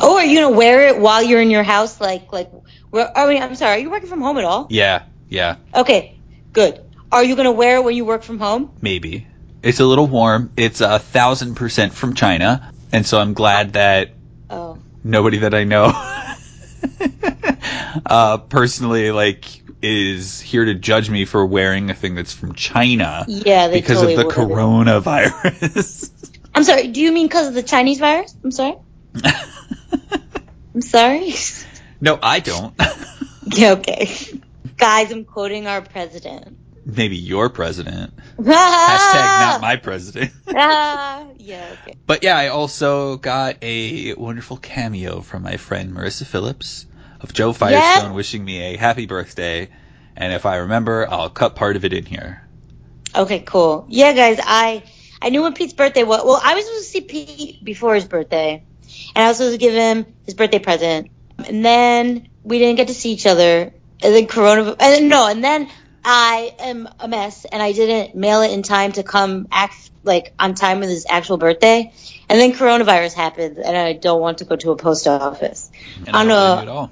Oh, 0.00 0.16
are 0.16 0.24
you 0.24 0.40
going 0.40 0.52
to 0.52 0.58
wear 0.58 0.88
it 0.88 0.98
while 0.98 1.22
you're 1.22 1.40
in 1.40 1.50
your 1.50 1.62
house? 1.62 2.00
Like, 2.00 2.32
like, 2.32 2.50
where, 2.90 3.16
I 3.16 3.32
mean, 3.32 3.42
I'm 3.42 3.54
sorry, 3.54 3.76
are 3.76 3.78
you 3.78 3.90
working 3.90 4.08
from 4.08 4.20
home 4.20 4.38
at 4.38 4.44
all? 4.44 4.66
Yeah, 4.70 5.02
yeah, 5.28 5.56
Okay, 5.74 6.18
good. 6.52 6.80
Are 7.10 7.22
you 7.22 7.36
going 7.36 7.46
to 7.46 7.52
wear 7.52 7.76
it 7.76 7.84
when 7.84 7.94
you 7.94 8.04
work 8.04 8.22
from 8.22 8.38
home? 8.38 8.70
maybe. 8.80 9.26
It's 9.62 9.78
a 9.78 9.84
little 9.84 10.08
warm. 10.08 10.50
It's 10.56 10.80
a 10.80 10.98
thousand 10.98 11.54
percent 11.54 11.94
from 11.94 12.14
China, 12.14 12.72
and 12.90 13.06
so 13.06 13.20
I'm 13.20 13.32
glad 13.32 13.74
that 13.74 14.10
Oh. 14.50 14.76
nobody 15.04 15.38
that 15.38 15.54
I 15.54 15.62
know 15.64 15.92
uh, 18.06 18.38
personally 18.38 19.12
like 19.12 19.62
is 19.80 20.40
here 20.40 20.64
to 20.64 20.74
judge 20.74 21.08
me 21.10 21.24
for 21.24 21.46
wearing 21.46 21.90
a 21.90 21.94
thing 21.94 22.16
that's 22.16 22.32
from 22.32 22.54
China 22.54 23.24
Yeah, 23.28 23.68
because 23.68 23.98
totally 24.00 24.14
of 24.16 24.26
the 24.26 24.34
coronavirus. 24.34 26.10
I'm 26.54 26.64
sorry, 26.64 26.88
do 26.88 27.00
you 27.00 27.12
mean 27.12 27.28
because 27.28 27.46
of 27.48 27.54
the 27.54 27.62
Chinese 27.62 27.98
virus? 28.00 28.34
I'm 28.42 28.50
sorry? 28.50 28.74
I'm 30.74 30.80
sorry? 30.80 31.34
no, 32.00 32.18
I 32.22 32.40
don't. 32.40 32.74
yeah, 33.52 33.72
okay. 33.72 34.08
Guys, 34.76 35.12
I'm 35.12 35.24
quoting 35.24 35.66
our 35.66 35.82
president. 35.82 36.58
Maybe 36.84 37.16
your 37.16 37.48
president. 37.50 38.12
Hashtag 38.38 39.40
not 39.40 39.60
my 39.60 39.76
president. 39.76 40.32
Ah, 40.54 41.26
yeah, 41.36 41.76
okay. 41.82 41.96
But 42.06 42.24
yeah, 42.24 42.36
I 42.36 42.48
also 42.48 43.16
got 43.16 43.56
a 43.62 44.14
wonderful 44.14 44.56
cameo 44.56 45.20
from 45.20 45.42
my 45.42 45.56
friend 45.56 45.92
Marissa 45.92 46.26
Phillips 46.26 46.86
of 47.20 47.32
Jo 47.32 47.52
Firestone 47.52 48.14
wishing 48.14 48.44
me 48.44 48.74
a 48.74 48.76
happy 48.76 49.06
birthday. 49.06 49.68
And 50.16 50.32
if 50.32 50.44
I 50.44 50.56
remember, 50.56 51.08
I'll 51.08 51.30
cut 51.30 51.54
part 51.54 51.76
of 51.76 51.84
it 51.84 51.92
in 51.92 52.04
here. 52.04 52.42
Okay, 53.14 53.40
cool. 53.40 53.86
Yeah, 53.88 54.12
guys, 54.12 54.40
I 54.42 54.82
I 55.20 55.28
knew 55.30 55.42
when 55.42 55.54
Pete's 55.54 55.72
birthday 55.72 56.02
was. 56.02 56.22
Well, 56.24 56.40
I 56.42 56.54
was 56.54 56.64
supposed 56.64 56.84
to 56.84 56.90
see 56.90 57.00
Pete 57.02 57.64
before 57.64 57.94
his 57.94 58.06
birthday, 58.06 58.64
and 59.14 59.24
I 59.24 59.28
was 59.28 59.36
supposed 59.36 59.54
to 59.54 59.58
give 59.58 59.74
him 59.74 60.06
his 60.24 60.34
birthday 60.34 60.58
present. 60.58 61.10
And 61.46 61.64
then 61.64 62.28
we 62.42 62.58
didn't 62.58 62.76
get 62.76 62.88
to 62.88 62.94
see 62.94 63.12
each 63.12 63.26
other. 63.26 63.72
And 64.02 64.14
then 64.14 64.26
Corona. 64.26 64.76
And 64.78 65.08
no, 65.08 65.28
and 65.28 65.42
then 65.42 65.68
I 66.04 66.54
am 66.58 66.88
a 66.98 67.08
mess, 67.08 67.44
and 67.44 67.62
I 67.62 67.72
didn't 67.72 68.16
mail 68.16 68.42
it 68.42 68.52
in 68.52 68.62
time 68.62 68.92
to 68.92 69.02
come 69.02 69.46
act 69.52 69.90
like 70.04 70.34
on 70.38 70.54
time 70.54 70.80
with 70.80 70.88
his 70.88 71.06
actual 71.08 71.36
birthday. 71.36 71.92
And 72.28 72.40
then 72.40 72.52
coronavirus 72.52 73.14
happened, 73.14 73.58
and 73.58 73.76
I 73.76 73.92
don't 73.92 74.20
want 74.20 74.38
to 74.38 74.44
go 74.44 74.56
to 74.56 74.70
a 74.72 74.76
post 74.76 75.06
office. 75.06 75.70
And 76.06 76.16
I 76.16 76.20
I 76.20 76.24
don't 76.24 76.28
don't 76.28 76.56
know. 76.56 76.62
at 76.62 76.68
all. 76.68 76.90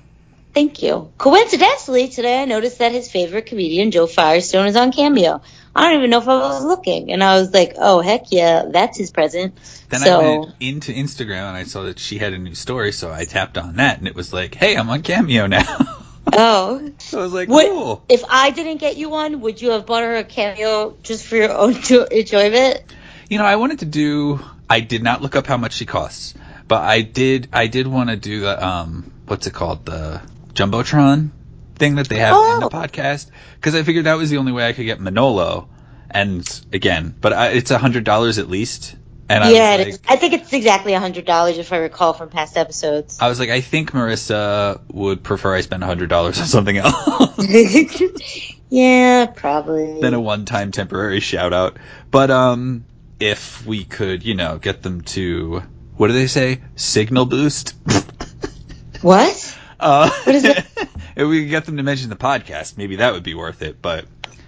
Thank 0.52 0.82
you. 0.82 1.12
Coincidentally, 1.16 2.08
today 2.08 2.42
I 2.42 2.44
noticed 2.44 2.78
that 2.78 2.92
his 2.92 3.10
favorite 3.10 3.46
comedian, 3.46 3.92
Jo 3.92 4.06
Firestone, 4.06 4.66
is 4.66 4.76
on 4.76 4.90
Cameo. 4.92 5.42
I 5.74 5.84
don't 5.84 5.98
even 5.98 6.10
know 6.10 6.18
if 6.18 6.28
I 6.28 6.36
was 6.36 6.64
looking. 6.64 7.12
And 7.12 7.22
I 7.22 7.38
was 7.38 7.52
like, 7.52 7.74
oh, 7.78 8.00
heck 8.00 8.32
yeah, 8.32 8.64
that's 8.68 8.98
his 8.98 9.10
present. 9.10 9.54
Then 9.88 10.00
so, 10.00 10.20
I 10.20 10.38
went 10.38 10.54
into 10.60 10.92
Instagram 10.92 11.48
and 11.48 11.56
I 11.56 11.64
saw 11.64 11.84
that 11.84 11.98
she 11.98 12.18
had 12.18 12.32
a 12.32 12.38
new 12.38 12.54
story, 12.54 12.92
so 12.92 13.12
I 13.12 13.24
tapped 13.24 13.56
on 13.56 13.76
that 13.76 13.98
and 13.98 14.08
it 14.08 14.14
was 14.14 14.32
like, 14.32 14.54
hey, 14.54 14.76
I'm 14.76 14.88
on 14.90 15.02
Cameo 15.02 15.46
now. 15.46 15.64
oh. 16.32 16.92
so 16.98 17.20
I 17.20 17.22
was 17.22 17.32
like, 17.32 17.48
cool. 17.48 18.04
If 18.08 18.24
I 18.28 18.50
didn't 18.50 18.78
get 18.78 18.96
you 18.96 19.10
one, 19.10 19.40
would 19.42 19.62
you 19.62 19.70
have 19.70 19.86
bought 19.86 20.02
her 20.02 20.16
a 20.16 20.24
Cameo 20.24 20.96
just 21.02 21.26
for 21.26 21.36
your 21.36 21.52
own 21.52 21.74
jo- 21.74 22.04
enjoyment? 22.10 22.82
You 23.28 23.38
know, 23.38 23.44
I 23.44 23.56
wanted 23.56 23.80
to 23.80 23.86
do. 23.86 24.40
I 24.68 24.80
did 24.80 25.02
not 25.02 25.22
look 25.22 25.36
up 25.36 25.46
how 25.46 25.56
much 25.56 25.74
she 25.74 25.86
costs, 25.86 26.34
but 26.66 26.82
I 26.82 27.02
did. 27.02 27.48
I 27.52 27.68
did 27.68 27.86
want 27.86 28.10
to 28.10 28.16
do 28.16 28.40
the 28.40 28.66
um, 28.66 29.12
what's 29.26 29.46
it 29.46 29.54
called, 29.54 29.86
the 29.86 30.20
jumbotron 30.52 31.30
thing 31.80 31.96
that 31.96 32.08
they 32.08 32.18
have 32.18 32.34
in 32.54 32.60
the 32.60 32.66
Oh. 32.66 32.70
podcast, 32.70 33.28
because 33.56 33.74
I 33.74 33.82
figured 33.82 34.06
that 34.06 34.14
was 34.14 34.30
the 34.30 34.36
only 34.36 34.52
way 34.52 34.68
I 34.68 34.72
could 34.72 34.84
get 34.84 35.00
Manolo. 35.00 35.68
And 36.12 36.46
again, 36.72 37.14
but 37.20 37.32
I, 37.32 37.48
it's 37.48 37.72
a 37.72 37.78
hundred 37.78 38.04
dollars 38.04 38.38
at 38.38 38.48
least. 38.48 38.94
And 39.28 39.44
I 39.44 39.50
yeah, 39.52 39.76
was 39.76 39.80
it 39.80 39.88
is. 39.88 39.94
like, 40.00 40.10
I 40.10 40.16
think 40.16 40.32
it's 40.34 40.52
exactly 40.52 40.92
a 40.94 40.98
hundred 41.00 41.24
dollars 41.24 41.56
if 41.58 41.72
I 41.72 41.76
recall 41.78 42.12
from 42.14 42.30
past 42.30 42.56
episodes. 42.56 43.18
I 43.20 43.28
was 43.28 43.38
like, 43.38 43.48
I 43.50 43.60
think 43.60 43.92
Marissa 43.92 44.80
would 44.92 45.22
prefer 45.22 45.54
I 45.54 45.60
spend 45.60 45.82
a 45.84 45.86
hundred 45.86 46.08
dollars 46.10 46.40
on 46.40 46.46
something 46.46 46.76
else. 46.76 47.36
yeah, 48.70 49.26
probably. 49.26 50.00
than 50.00 50.14
a 50.14 50.20
one-time 50.20 50.72
temporary 50.72 51.20
shout 51.20 51.52
out. 51.52 51.76
But 52.10 52.30
um, 52.32 52.84
if 53.20 53.64
we 53.64 53.84
could, 53.84 54.24
you 54.24 54.34
know, 54.34 54.58
get 54.58 54.82
them 54.82 55.02
to 55.02 55.62
what 55.96 56.08
do 56.08 56.12
they 56.12 56.26
say? 56.26 56.60
Signal 56.74 57.26
boost. 57.26 57.74
what? 59.02 59.58
Uh, 59.80 60.10
What 60.24 60.34
is 60.34 60.44
it? 60.44 60.64
if 61.16 61.28
we 61.28 61.42
could 61.42 61.50
get 61.50 61.64
them 61.64 61.76
to 61.78 61.82
mention 61.82 62.10
the 62.10 62.16
podcast, 62.16 62.76
maybe 62.76 62.96
that 62.96 63.12
would 63.12 63.22
be 63.22 63.34
worth 63.34 63.62
it. 63.62 63.80
But 63.80 64.04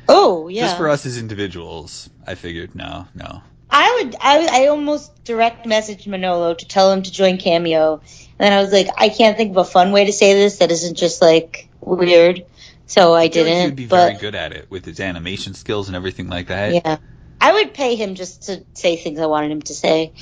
Oh, 0.08 0.48
yeah. 0.48 0.62
just 0.62 0.76
for 0.76 0.88
us 0.88 1.06
as 1.06 1.18
individuals, 1.18 2.10
I 2.26 2.34
figured 2.34 2.74
no, 2.74 3.06
no. 3.14 3.42
I 3.70 4.02
would, 4.02 4.16
I, 4.20 4.64
I 4.64 4.66
almost 4.66 5.24
direct 5.24 5.64
messaged 5.64 6.06
Manolo 6.06 6.52
to 6.52 6.66
tell 6.68 6.92
him 6.92 7.02
to 7.02 7.10
join 7.10 7.38
Cameo, 7.38 7.94
and 7.94 8.02
then 8.38 8.52
I 8.52 8.60
was 8.60 8.70
like, 8.70 8.88
I 8.98 9.08
can't 9.08 9.36
think 9.36 9.52
of 9.52 9.56
a 9.56 9.64
fun 9.64 9.92
way 9.92 10.04
to 10.04 10.12
say 10.12 10.34
this 10.34 10.58
that 10.58 10.70
isn't 10.70 10.96
just 10.98 11.22
like 11.22 11.68
weird, 11.80 12.44
so 12.86 13.14
I 13.14 13.22
I 13.22 13.28
didn't. 13.28 13.60
he 13.60 13.66
would 13.68 13.76
be 13.76 13.86
but 13.86 14.08
very 14.08 14.18
good 14.20 14.34
at 14.34 14.52
it 14.52 14.70
with 14.70 14.84
his 14.84 15.00
animation 15.00 15.54
skills 15.54 15.88
and 15.88 15.96
everything 15.96 16.28
like 16.28 16.48
that. 16.48 16.74
yeah, 16.74 16.98
I 17.40 17.52
would 17.54 17.72
pay 17.72 17.94
him 17.94 18.14
just 18.14 18.42
to 18.44 18.62
say 18.74 18.96
things 18.96 19.18
I 19.18 19.26
wanted 19.26 19.50
him 19.52 19.62
to 19.62 19.74
say. 19.74 20.12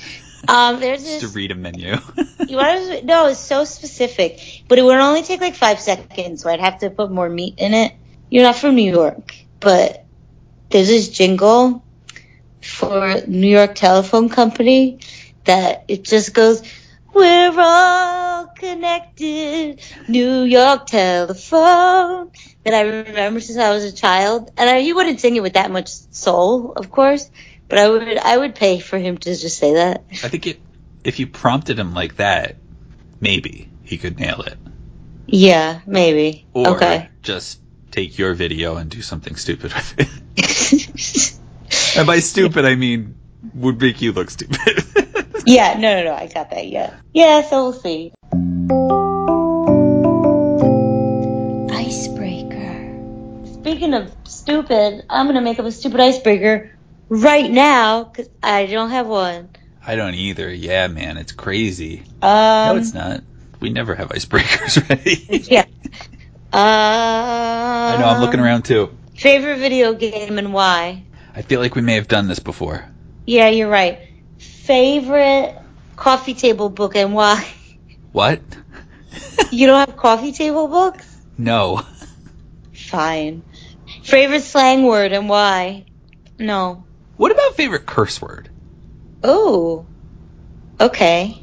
Um, 0.47 0.79
there's 0.79 1.03
Just 1.03 1.21
to 1.21 1.27
read 1.27 1.51
a 1.51 1.55
menu. 1.55 1.97
You 2.47 2.57
want 2.57 2.99
to, 2.99 3.05
no, 3.05 3.27
it's 3.27 3.39
so 3.39 3.63
specific, 3.63 4.63
but 4.67 4.77
it 4.77 4.81
would 4.81 4.97
only 4.97 5.21
take 5.21 5.39
like 5.39 5.55
five 5.55 5.79
seconds, 5.79 6.41
so 6.41 6.49
I'd 6.49 6.59
have 6.59 6.79
to 6.79 6.89
put 6.89 7.09
more 7.09 7.29
meat 7.29 7.53
in 7.57 7.73
it. 7.73 7.93
You're 8.29 8.43
not 8.43 8.57
from 8.57 8.75
New 8.75 8.91
York, 8.91 9.33
but 9.61 10.03
there's 10.69 10.87
this 10.87 11.07
jingle 11.07 11.81
for 12.61 13.21
New 13.25 13.47
York 13.47 13.75
Telephone 13.75 14.27
Company 14.27 14.99
that 15.45 15.85
it 15.87 16.03
just 16.03 16.33
goes, 16.33 16.61
"We're 17.13 17.53
all 17.57 18.47
connected, 18.47 19.79
New 20.09 20.43
York 20.43 20.87
Telephone." 20.87 22.31
That 22.65 22.73
I 22.73 22.81
remember 22.81 23.39
since 23.39 23.57
I 23.57 23.71
was 23.71 23.85
a 23.85 23.91
child, 23.91 24.51
and 24.57 24.69
I, 24.69 24.81
he 24.81 24.93
wouldn't 24.93 25.19
sing 25.21 25.35
it 25.35 25.41
with 25.41 25.53
that 25.53 25.71
much 25.71 25.87
soul, 26.11 26.73
of 26.73 26.91
course, 26.91 27.29
but 27.71 27.79
I 27.79 27.89
would, 27.89 28.17
I 28.17 28.37
would 28.37 28.53
pay 28.53 28.79
for 28.79 28.97
him 28.99 29.17
to 29.19 29.33
just 29.33 29.57
say 29.57 29.75
that. 29.75 30.03
I 30.11 30.27
think 30.27 30.45
it, 30.45 30.59
if 31.05 31.19
you 31.19 31.27
prompted 31.27 31.79
him 31.79 31.93
like 31.93 32.17
that, 32.17 32.57
maybe 33.21 33.71
he 33.83 33.97
could 33.97 34.19
nail 34.19 34.41
it. 34.41 34.57
Yeah, 35.25 35.79
maybe. 35.85 36.45
Or 36.53 36.75
okay. 36.75 37.09
just 37.21 37.61
take 37.89 38.19
your 38.19 38.33
video 38.33 38.75
and 38.75 38.91
do 38.91 39.01
something 39.01 39.37
stupid 39.37 39.73
with 39.73 39.95
it. 40.35 41.37
and 41.97 42.05
by 42.05 42.19
stupid, 42.19 42.65
I 42.65 42.75
mean 42.75 43.15
would 43.55 43.79
make 43.79 44.01
you 44.01 44.11
look 44.11 44.31
stupid. 44.31 44.59
yeah, 45.45 45.75
no, 45.79 45.95
no, 45.95 46.03
no, 46.03 46.13
I 46.13 46.27
got 46.27 46.49
that. 46.49 46.67
Yeah, 46.67 46.93
yeah. 47.13 47.41
So 47.43 47.63
we'll 47.63 47.71
see. 47.71 48.11
Icebreaker. 51.73 53.53
Speaking 53.61 53.93
of 53.93 54.11
stupid, 54.25 55.05
I'm 55.09 55.27
gonna 55.27 55.39
make 55.39 55.57
up 55.57 55.65
a 55.65 55.71
stupid 55.71 56.01
icebreaker 56.01 56.71
right 57.11 57.51
now 57.51 58.05
because 58.05 58.29
I 58.41 58.65
don't 58.67 58.89
have 58.89 59.05
one. 59.05 59.49
I 59.85 59.95
don't 59.95 60.15
either. 60.15 60.51
Yeah, 60.51 60.87
man, 60.87 61.17
it's 61.17 61.33
crazy. 61.33 62.03
Um, 62.21 62.31
no, 62.31 62.75
it's 62.77 62.93
not. 62.93 63.21
We 63.59 63.69
never 63.69 63.93
have 63.93 64.09
icebreakers 64.09 64.89
ready. 64.89 65.43
Yeah. 65.51 65.65
Uh, 66.53 66.57
I 66.57 67.97
know. 67.99 68.05
I'm 68.07 68.21
looking 68.21 68.39
around 68.39 68.63
too. 68.63 68.95
Favorite 69.15 69.57
video 69.57 69.93
game 69.93 70.37
and 70.39 70.53
why? 70.53 71.03
I 71.35 71.41
feel 71.43 71.59
like 71.59 71.75
we 71.75 71.81
may 71.81 71.95
have 71.95 72.07
done 72.07 72.27
this 72.27 72.39
before. 72.39 72.85
Yeah, 73.25 73.49
you're 73.49 73.69
right. 73.69 73.99
Favorite 74.39 75.57
coffee 75.95 76.33
table 76.33 76.69
book 76.69 76.95
and 76.95 77.13
why? 77.13 77.45
What? 78.11 78.41
You 79.51 79.67
don't 79.67 79.79
have 79.87 79.97
coffee 79.97 80.31
table 80.31 80.67
books? 80.67 81.07
no. 81.37 81.85
Fine. 82.73 83.43
Favorite 84.03 84.41
slang 84.41 84.83
word 84.83 85.13
and 85.13 85.29
why? 85.29 85.85
No. 86.39 86.85
What 87.21 87.31
about 87.31 87.53
favorite 87.53 87.85
curse 87.85 88.19
word? 88.19 88.49
Oh. 89.23 89.85
Okay. 90.79 91.39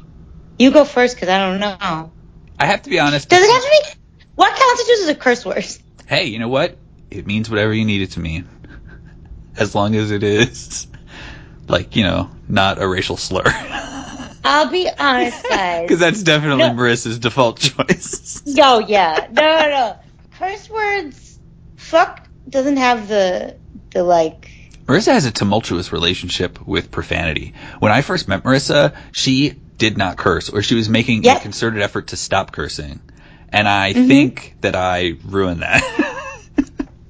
You 0.57 0.71
go 0.71 0.83
first 0.83 1.15
because 1.15 1.29
I 1.29 1.37
don't 1.37 1.61
know. 1.61 2.11
I 2.59 2.65
have 2.65 2.81
to 2.81 2.89
be 2.89 2.99
honest. 2.99 3.29
Does 3.29 3.41
it 3.41 3.49
have 3.49 3.63
to 3.63 3.69
be? 3.69 4.25
What 4.35 4.59
constitutes 4.59 5.03
as 5.03 5.07
a 5.07 5.15
curse 5.15 5.45
word? 5.45 5.65
Hey, 6.05 6.25
you 6.25 6.37
know 6.37 6.49
what? 6.49 6.75
It 7.09 7.25
means 7.25 7.49
whatever 7.49 7.73
you 7.73 7.85
need 7.85 8.01
it 8.01 8.11
to 8.11 8.19
mean. 8.19 8.49
As 9.55 9.73
long 9.73 9.95
as 9.95 10.11
it 10.11 10.21
is, 10.21 10.85
like, 11.69 11.95
you 11.95 12.03
know, 12.03 12.29
not 12.49 12.81
a 12.81 12.85
racial 12.85 13.15
slur. 13.15 13.43
I'll 14.43 14.69
be 14.69 14.89
honest, 14.99 15.47
guys. 15.47 15.83
Because 15.83 15.99
that's 15.99 16.23
definitely 16.23 16.65
No. 16.65 16.71
Marissa's 16.71 17.19
default 17.19 17.57
choice. 17.61 18.41
Yo, 18.45 18.79
yeah. 18.79 19.29
No, 19.31 19.41
no, 19.43 19.69
no. 19.69 19.95
Curse 20.37 20.69
words. 20.69 21.39
Fuck 21.77 22.27
doesn't 22.49 22.75
have 22.75 23.07
the 23.07 23.55
the 23.91 24.03
like. 24.03 24.48
Marissa 24.89 25.11
has 25.13 25.25
a 25.27 25.31
tumultuous 25.31 25.93
relationship 25.93 26.65
with 26.65 26.89
profanity. 26.89 27.53
When 27.77 27.91
I 27.91 28.01
first 28.01 28.27
met 28.27 28.41
Marissa, 28.41 28.95
she 29.11 29.51
did 29.51 29.99
not 29.99 30.17
curse, 30.17 30.49
or 30.49 30.63
she 30.63 30.73
was 30.73 30.89
making 30.89 31.23
Yep. 31.23 31.37
a 31.37 31.39
concerted 31.41 31.83
effort 31.83 32.07
to 32.07 32.17
stop 32.17 32.51
cursing. 32.51 32.99
And 33.49 33.67
I 33.67 33.93
Mhm. 33.93 34.07
think 34.07 34.55
that 34.61 34.75
I 34.75 35.13
ruined 35.23 35.61
that. 35.61 35.83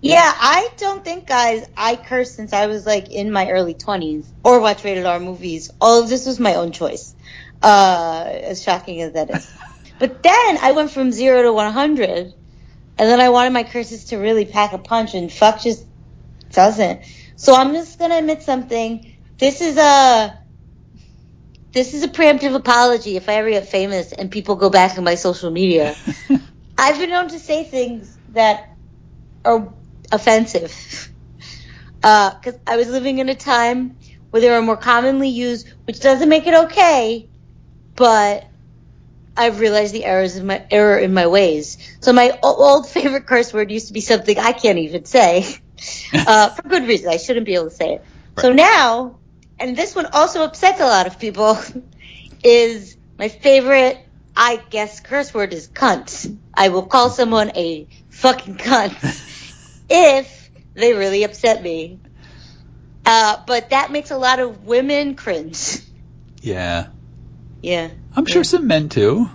Yeah, 0.01 0.33
I 0.33 0.69
don't 0.77 1.03
think, 1.03 1.27
guys, 1.27 1.65
I 1.75 1.97
cursed 1.97 2.35
since 2.35 2.53
I 2.53 2.67
was 2.67 2.85
like 2.85 3.09
in 3.11 3.33
my 3.33 3.49
early 3.49 3.73
twenties 3.73 4.31
or 4.45 4.61
watch 4.61 4.85
rated 4.85 5.05
R 5.05 5.19
movies. 5.19 5.71
All 5.81 6.01
of 6.01 6.07
this 6.07 6.25
was 6.25 6.39
my 6.39 6.55
own 6.55 6.71
choice. 6.71 7.13
Uh, 7.61 8.23
as 8.43 8.63
shocking 8.63 9.01
as 9.01 9.13
that 9.13 9.29
is. 9.29 9.51
But 9.99 10.23
then 10.23 10.57
I 10.61 10.71
went 10.71 10.91
from 10.91 11.11
zero 11.11 11.43
to 11.43 11.51
one 11.51 11.73
hundred, 11.73 12.33
and 12.97 13.09
then 13.09 13.19
I 13.19 13.27
wanted 13.27 13.51
my 13.51 13.63
curses 13.63 14.05
to 14.05 14.17
really 14.17 14.45
pack 14.45 14.71
a 14.71 14.77
punch, 14.77 15.15
and 15.15 15.29
fuck 15.29 15.61
just 15.61 15.83
doesn't. 16.53 17.01
So 17.39 17.55
I'm 17.55 17.73
just 17.73 17.99
gonna 17.99 18.17
admit 18.19 18.43
something. 18.43 19.13
This 19.39 19.61
is 19.61 19.77
a 19.77 20.39
this 21.73 21.93
is 21.93 22.03
a 22.03 22.09
preemptive 22.09 22.55
apology 22.55 23.17
if 23.17 23.29
I 23.29 23.35
ever 23.35 23.49
get 23.51 23.69
famous 23.69 24.13
and 24.13 24.31
people 24.31 24.55
go 24.57 24.69
back 24.71 24.97
in 24.97 25.05
my 25.05 25.15
social 25.15 25.51
media. 25.51 25.95
I've 26.77 26.99
been 26.99 27.11
known 27.11 27.29
to 27.29 27.39
say 27.39 27.63
things 27.65 28.19
that 28.29 28.63
are 29.45 29.73
offensive. 30.11 30.75
Uh, 32.03 32.31
because 32.35 32.59
I 32.67 32.77
was 32.77 32.89
living 32.89 33.19
in 33.19 33.29
a 33.29 33.35
time 33.35 33.97
where 34.31 34.41
they 34.41 34.49
were 34.49 34.61
more 34.61 34.77
commonly 34.77 35.29
used, 35.29 35.67
which 35.87 35.99
doesn't 36.01 36.29
make 36.29 36.47
it 36.47 36.53
okay, 36.67 37.29
but 37.95 38.45
I've 39.37 39.59
realized 39.59 39.93
the 39.93 40.05
errors 40.05 40.37
in 40.37 40.47
my 40.47 40.65
error 40.71 40.97
in 40.99 41.13
my 41.13 41.27
ways. 41.27 41.77
So 42.01 42.13
my 42.13 42.37
old 42.43 42.89
favorite 42.89 43.27
curse 43.27 43.53
word 43.53 43.71
used 43.71 43.87
to 43.87 43.93
be 43.93 44.01
something 44.01 44.39
I 44.39 44.53
can't 44.53 44.79
even 44.79 45.05
say, 45.05 45.45
uh, 46.13 46.49
for 46.49 46.67
good 46.67 46.87
reason. 46.87 47.09
I 47.09 47.17
shouldn't 47.17 47.45
be 47.45 47.55
able 47.55 47.65
to 47.65 47.75
say 47.75 47.95
it. 47.95 48.05
So 48.37 48.53
now, 48.53 49.19
and 49.59 49.75
this 49.75 49.95
one 49.95 50.05
also 50.07 50.43
upsets 50.43 50.79
a 50.79 50.85
lot 50.85 51.07
of 51.07 51.19
people, 51.19 51.57
is 52.43 52.97
my 53.17 53.27
favorite, 53.29 53.97
I 54.35 54.61
guess, 54.69 54.99
curse 55.01 55.33
word 55.33 55.53
is 55.53 55.67
cunt. 55.67 56.37
I 56.53 56.69
will 56.69 56.85
call 56.85 57.09
someone 57.09 57.51
a 57.55 57.87
fucking 58.09 58.55
cunt 58.57 58.93
if 59.89 60.51
they 60.73 60.93
really 60.93 61.23
upset 61.23 61.61
me. 61.61 61.99
Uh, 63.05 63.37
but 63.47 63.71
that 63.71 63.91
makes 63.91 64.11
a 64.11 64.17
lot 64.17 64.39
of 64.39 64.65
women 64.65 65.15
cringe. 65.15 65.79
yeah. 66.41 66.87
Yeah. 67.61 67.89
I'm 68.15 68.25
sure 68.25 68.37
Yeah. 68.37 68.43
some 68.43 68.67
men 68.67 68.87
too. 68.89 69.29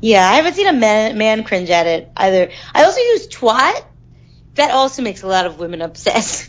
Yeah, 0.00 0.28
I 0.28 0.34
haven't 0.34 0.54
seen 0.54 0.66
a 0.66 0.72
man, 0.72 1.16
man 1.18 1.42
cringe 1.44 1.70
at 1.70 1.86
it 1.86 2.10
either. 2.16 2.50
I 2.74 2.84
also 2.84 3.00
use 3.00 3.28
twat. 3.28 3.84
That 4.54 4.70
also 4.70 5.02
makes 5.02 5.22
a 5.22 5.26
lot 5.26 5.46
of 5.46 5.58
women 5.58 5.80
upset. 5.82 6.48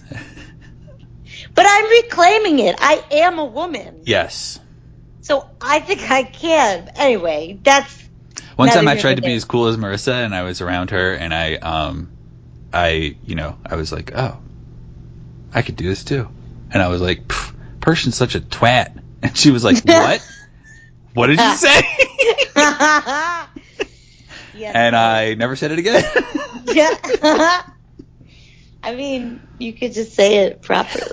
but 1.56 1.66
I'm 1.68 1.90
reclaiming 2.04 2.60
it. 2.60 2.76
I 2.80 3.04
am 3.12 3.40
a 3.40 3.46
woman. 3.46 4.02
yes. 4.06 4.60
So 5.22 5.50
I 5.62 5.80
think 5.80 6.12
I 6.12 6.24
can. 6.24 6.92
Anyway, 6.96 7.58
that's 7.64 8.04
One 8.58 8.68
time 8.68 8.90
I 8.90 8.98
tried 8.98 9.16
to 9.16 9.22
be 9.22 9.34
as 9.34 9.46
cool 9.46 9.68
as 9.68 9.78
Marissa, 9.78 10.14
and 10.26 10.36
I 10.36 10.44
was 10.44 10.60
around 10.60 10.90
her, 10.90 11.14
and 11.14 11.34
I, 11.34 11.56
um, 11.56 12.12
I, 12.74 13.16
you 13.26 13.36
know, 13.36 13.58
I 13.66 13.76
was 13.76 13.94
like, 13.94 14.12
oh, 14.14 14.38
I 15.54 15.62
could 15.62 15.78
do 15.78 15.88
this 15.88 16.04
too, 16.04 16.28
and 16.72 16.84
I 16.84 16.90
was 16.90 17.00
like, 17.02 17.26
"Pff, 17.28 17.54
Persian's 17.80 18.16
such 18.18 18.36
a 18.36 18.42
twat, 18.42 19.02
and 19.24 19.38
she 19.38 19.52
was 19.52 19.64
like, 19.64 19.82
what? 19.86 20.30
what 21.14 21.28
did 21.28 21.40
you 21.40 21.56
say? 21.56 21.82
yes. 24.56 24.76
and 24.76 24.94
I 24.94 25.36
never 25.36 25.56
said 25.56 25.72
it 25.72 25.80
again. 25.80 26.04
Yeah. 26.66 27.64
I 28.84 28.96
mean, 28.96 29.42
you 29.60 29.74
could 29.74 29.94
just 29.94 30.14
say 30.14 30.46
it 30.46 30.62
properly. 30.62 31.06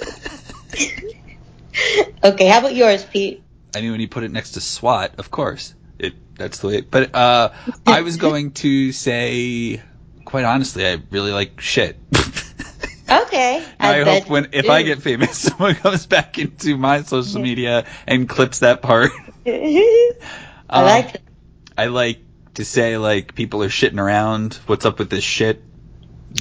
okay, 2.25 2.49
how 2.49 2.59
about 2.59 2.75
yours, 2.75 3.05
Pete? 3.05 3.43
I 3.75 3.81
mean, 3.81 3.93
when 3.93 4.01
you 4.01 4.09
put 4.09 4.25
it 4.25 4.33
next 4.33 4.53
to 4.53 4.61
SWAT, 4.61 5.15
of 5.19 5.31
course, 5.31 5.75
it 5.99 6.15
that's 6.37 6.59
the 6.59 6.67
way. 6.67 6.81
But 6.81 7.15
uh, 7.15 7.51
I 7.87 8.03
was 8.03 8.17
going 8.17 8.51
to 8.53 8.91
say, 8.91 9.81
quite 10.25 10.45
honestly, 10.45 10.87
I 10.87 11.01
really 11.11 11.33
like 11.33 11.61
shit. 11.61 11.99
Okay. 13.11 13.65
I, 13.81 14.05
bet 14.05 14.23
hope 14.23 14.31
when 14.31 14.49
if 14.53 14.71
I 14.71 14.83
get 14.83 15.03
famous, 15.03 15.37
someone 15.37 15.75
comes 15.75 16.07
back 16.07 16.39
into 16.39 16.77
my 16.77 17.03
social 17.03 17.41
media 17.41 17.85
and 18.07 18.29
clips 18.29 18.61
that 18.61 18.83
part. 18.83 19.11
I 19.45 20.13
Um, 20.69 20.85
like 20.85 21.17
it. 21.17 21.23
I 21.77 21.87
like 21.87 22.21
to 22.55 22.65
say 22.65 22.99
like 22.99 23.35
people 23.35 23.65
are 23.65 23.69
shitting 23.69 23.99
around. 23.99 24.55
What's 24.67 24.87
up 24.87 25.01
with 25.01 25.11
this 25.11 25.25
shit? 25.25 25.61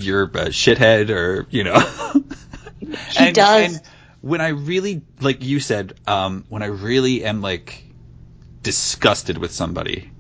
You're 0.02 0.24
a 0.24 0.50
shithead, 0.50 1.10
or 1.10 1.48
you 1.50 1.64
know. 1.64 1.80
He 3.18 3.32
does. 3.32 3.76
And 3.76 3.82
when 4.22 4.42
I 4.42 4.50
really, 4.50 5.02
like 5.20 5.44
you 5.44 5.60
said, 5.60 5.94
um, 6.08 6.46
when 6.50 6.64
I 6.64 6.68
really 6.68 7.24
am 7.24 7.42
like 7.42 7.84
disgusted 8.64 9.38
with 9.38 9.52
somebody, 9.52 10.12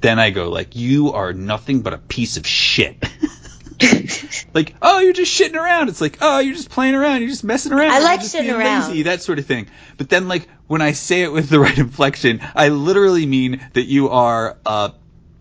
then 0.00 0.18
I 0.18 0.30
go 0.30 0.48
like, 0.48 0.76
"You 0.76 1.12
are 1.12 1.32
nothing 1.32 1.82
but 1.82 1.94
a 1.94 1.98
piece 1.98 2.36
of 2.36 2.46
shit." 2.46 3.02
like, 4.54 4.74
oh, 4.80 5.00
you're 5.00 5.12
just 5.12 5.38
shitting 5.38 5.56
around. 5.56 5.88
It's 5.88 6.00
like, 6.00 6.18
oh, 6.20 6.38
you're 6.38 6.54
just 6.54 6.70
playing 6.70 6.94
around. 6.94 7.20
You're 7.20 7.30
just 7.30 7.44
messing 7.44 7.72
around. 7.72 7.90
I 7.90 8.00
like 8.00 8.20
shitting 8.20 8.56
around. 8.56 8.88
Lazy, 8.88 9.02
that 9.02 9.22
sort 9.22 9.38
of 9.38 9.46
thing. 9.46 9.68
But 9.96 10.08
then, 10.08 10.28
like, 10.28 10.48
when 10.66 10.82
I 10.82 10.92
say 10.92 11.22
it 11.22 11.32
with 11.32 11.48
the 11.48 11.60
right 11.66 11.76
inflection, 11.76 12.40
I 12.54 12.68
literally 12.68 13.26
mean 13.26 13.60
that 13.72 13.84
you 13.84 14.10
are 14.10 14.56
a 14.64 14.92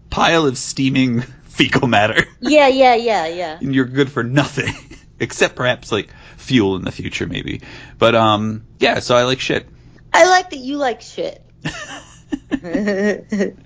pile 0.09 0.45
of 0.45 0.57
steaming 0.57 1.23
fecal 1.51 1.87
matter, 1.87 2.25
yeah, 2.39 2.67
yeah, 2.67 2.95
yeah, 2.95 3.27
yeah. 3.27 3.57
and 3.59 3.73
you're 3.75 3.85
good 3.85 4.11
for 4.11 4.23
nothing 4.23 4.73
except 5.19 5.55
perhaps 5.55 5.91
like 5.91 6.09
fuel 6.37 6.75
in 6.75 6.83
the 6.83 6.91
future, 6.91 7.27
maybe. 7.27 7.61
But 7.97 8.15
um, 8.15 8.65
yeah. 8.79 8.99
So 8.99 9.15
I 9.15 9.23
like 9.23 9.39
shit. 9.39 9.67
I 10.13 10.27
like 10.27 10.49
that 10.49 10.59
you 10.59 10.77
like 10.77 11.01
shit. 11.01 11.45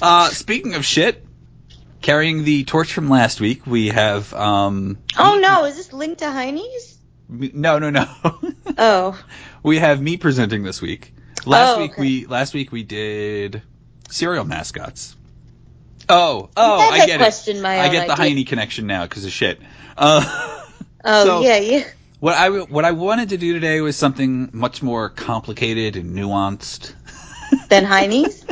Uh, 0.00 0.28
speaking 0.30 0.74
of 0.74 0.84
shit, 0.84 1.24
carrying 2.00 2.42
the 2.44 2.64
torch 2.64 2.92
from 2.94 3.10
last 3.10 3.38
week, 3.40 3.66
we 3.66 3.88
have 3.88 4.32
um. 4.32 4.96
oh 5.18 5.38
no, 5.38 5.66
is 5.66 5.76
this 5.76 5.92
linked 5.92 6.20
to 6.20 6.30
Heine's? 6.30 6.98
No, 7.28 7.78
no, 7.78 7.90
no. 7.90 8.06
Oh. 8.78 9.22
we 9.62 9.78
have 9.78 10.00
me 10.00 10.16
presenting 10.16 10.62
this 10.62 10.80
week. 10.80 11.12
Last 11.46 11.76
Oh, 11.76 11.80
week 11.82 11.98
we 11.98 12.26
last 12.26 12.54
week 12.54 12.72
we 12.72 12.82
did 12.82 13.62
cereal 14.08 14.44
mascots. 14.44 15.16
Oh, 16.08 16.50
oh, 16.56 16.80
I 16.80 17.00
I 17.00 17.06
get 17.06 17.18
question 17.18 17.56
it. 17.58 17.62
my 17.62 17.80
I 17.80 17.88
get 17.88 18.06
the 18.06 18.12
idea. 18.12 18.34
Heine 18.36 18.44
connection 18.44 18.86
now 18.86 19.04
because 19.04 19.24
of 19.24 19.32
shit. 19.32 19.60
Uh, 19.96 20.60
Oh 21.06 21.24
So- 21.24 21.40
yeah, 21.42 21.58
yeah. 21.58 21.84
what 22.20 22.34
I 22.34 22.48
what 22.48 22.84
I 22.86 22.92
wanted 22.92 23.28
to 23.30 23.36
do 23.36 23.52
today 23.52 23.80
was 23.82 23.96
something 23.96 24.48
much 24.52 24.82
more 24.82 25.10
complicated 25.10 25.96
and 25.96 26.16
nuanced. 26.16 26.94
than 27.68 27.84
Heine's? 27.84 28.44